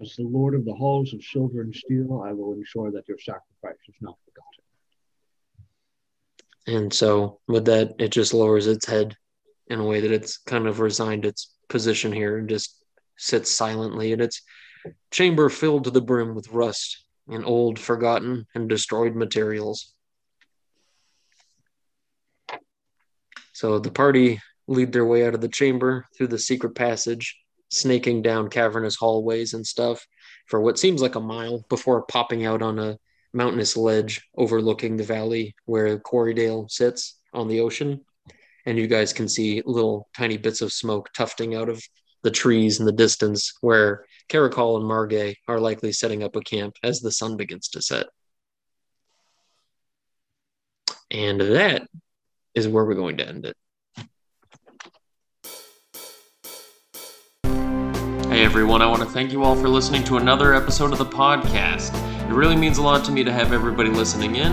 As 0.00 0.14
the 0.16 0.24
Lord 0.24 0.54
of 0.54 0.64
the 0.64 0.74
halls 0.74 1.14
of 1.14 1.22
silver 1.22 1.62
and 1.62 1.74
steel, 1.74 2.22
I 2.22 2.32
will 2.32 2.52
ensure 2.52 2.90
that 2.92 3.08
your 3.08 3.18
sacrifice 3.18 3.78
is 3.88 3.94
not 4.00 4.16
forgotten. 4.24 4.64
And 6.66 6.92
so, 6.92 7.40
with 7.48 7.64
that, 7.66 7.94
it 7.98 8.08
just 8.08 8.34
lowers 8.34 8.66
its 8.66 8.86
head 8.86 9.16
in 9.68 9.80
a 9.80 9.84
way 9.84 10.00
that 10.00 10.10
it's 10.10 10.36
kind 10.38 10.66
of 10.66 10.80
resigned 10.80 11.24
its 11.24 11.54
position 11.68 12.12
here 12.12 12.36
and 12.36 12.48
just 12.48 12.84
sits 13.16 13.50
silently 13.50 14.12
in 14.12 14.20
its 14.20 14.42
chamber 15.10 15.48
filled 15.48 15.84
to 15.84 15.90
the 15.90 16.02
brim 16.02 16.34
with 16.34 16.52
rust 16.52 17.04
and 17.28 17.44
old, 17.44 17.78
forgotten, 17.78 18.46
and 18.54 18.68
destroyed 18.68 19.14
materials. 19.14 19.94
So 23.52 23.78
the 23.78 23.90
party 23.90 24.40
lead 24.68 24.92
their 24.92 25.06
way 25.06 25.26
out 25.26 25.34
of 25.34 25.40
the 25.40 25.48
chamber 25.48 26.06
through 26.16 26.28
the 26.28 26.38
secret 26.38 26.74
passage, 26.74 27.36
snaking 27.70 28.22
down 28.22 28.48
cavernous 28.48 28.96
hallways 28.96 29.54
and 29.54 29.66
stuff 29.66 30.06
for 30.46 30.60
what 30.60 30.78
seems 30.78 31.02
like 31.02 31.14
a 31.14 31.20
mile 31.20 31.64
before 31.68 32.02
popping 32.02 32.46
out 32.46 32.62
on 32.62 32.78
a 32.78 32.98
mountainous 33.32 33.76
ledge 33.76 34.22
overlooking 34.36 34.96
the 34.96 35.04
valley 35.04 35.54
where 35.66 35.98
Quarrydale 35.98 36.70
sits 36.70 37.18
on 37.32 37.48
the 37.48 37.60
ocean. 37.60 38.04
And 38.64 38.78
you 38.78 38.86
guys 38.86 39.12
can 39.12 39.28
see 39.28 39.62
little 39.64 40.08
tiny 40.16 40.36
bits 40.36 40.60
of 40.60 40.72
smoke 40.72 41.10
tufting 41.14 41.54
out 41.54 41.68
of 41.68 41.82
the 42.22 42.30
trees 42.30 42.80
in 42.80 42.86
the 42.86 42.92
distance 42.92 43.52
where 43.60 44.04
Caracol 44.28 44.76
and 44.76 44.84
Margay 44.84 45.36
are 45.46 45.60
likely 45.60 45.92
setting 45.92 46.22
up 46.22 46.34
a 46.34 46.40
camp 46.40 46.74
as 46.82 47.00
the 47.00 47.12
sun 47.12 47.36
begins 47.36 47.68
to 47.68 47.82
set. 47.82 48.06
And 51.10 51.40
that 51.40 51.86
is 52.54 52.66
where 52.66 52.84
we're 52.84 52.94
going 52.94 53.18
to 53.18 53.28
end 53.28 53.46
it. 53.46 53.56
Hey 58.36 58.44
everyone, 58.44 58.82
I 58.82 58.86
want 58.86 59.00
to 59.00 59.08
thank 59.08 59.32
you 59.32 59.44
all 59.44 59.56
for 59.56 59.66
listening 59.66 60.04
to 60.04 60.18
another 60.18 60.52
episode 60.52 60.92
of 60.92 60.98
the 60.98 61.06
podcast. 61.06 61.94
It 62.28 62.34
really 62.34 62.54
means 62.54 62.76
a 62.76 62.82
lot 62.82 63.02
to 63.06 63.10
me 63.10 63.24
to 63.24 63.32
have 63.32 63.54
everybody 63.54 63.88
listening 63.88 64.36
in. 64.36 64.52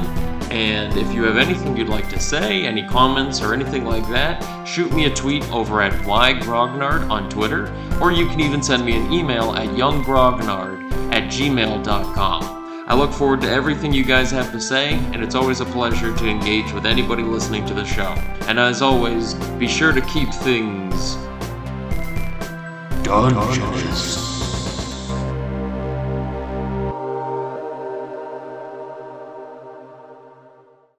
And 0.49 0.95
if 0.95 1.13
you 1.13 1.23
have 1.23 1.35
anything 1.35 1.75
you'd 1.75 1.89
like 1.89 2.07
to 2.11 2.17
say, 2.17 2.65
any 2.65 2.87
comments 2.87 3.41
or 3.41 3.53
anything 3.53 3.83
like 3.83 4.07
that, 4.07 4.41
shoot 4.65 4.89
me 4.93 5.07
a 5.07 5.13
tweet 5.13 5.43
over 5.51 5.81
at 5.81 5.91
ygrognard 6.05 7.09
on 7.09 7.29
Twitter, 7.29 7.73
or 7.99 8.13
you 8.13 8.25
can 8.27 8.39
even 8.39 8.63
send 8.63 8.85
me 8.85 8.95
an 8.95 9.11
email 9.11 9.53
at 9.53 9.67
yunggrognard 9.67 10.89
at 11.11 11.23
gmail.com. 11.23 12.85
I 12.87 12.95
look 12.95 13.11
forward 13.11 13.41
to 13.41 13.49
everything 13.49 13.91
you 13.91 14.05
guys 14.05 14.31
have 14.31 14.53
to 14.53 14.61
say, 14.61 14.93
and 15.11 15.21
it's 15.21 15.35
always 15.35 15.59
a 15.59 15.65
pleasure 15.65 16.15
to 16.15 16.25
engage 16.29 16.71
with 16.71 16.85
anybody 16.85 17.23
listening 17.23 17.65
to 17.65 17.73
the 17.73 17.83
show. 17.83 18.15
And 18.47 18.61
as 18.61 18.81
always, 18.81 19.33
be 19.59 19.67
sure 19.67 19.91
to 19.91 19.99
keep 19.99 20.33
things 20.33 21.17
Dungeons. 23.03 24.22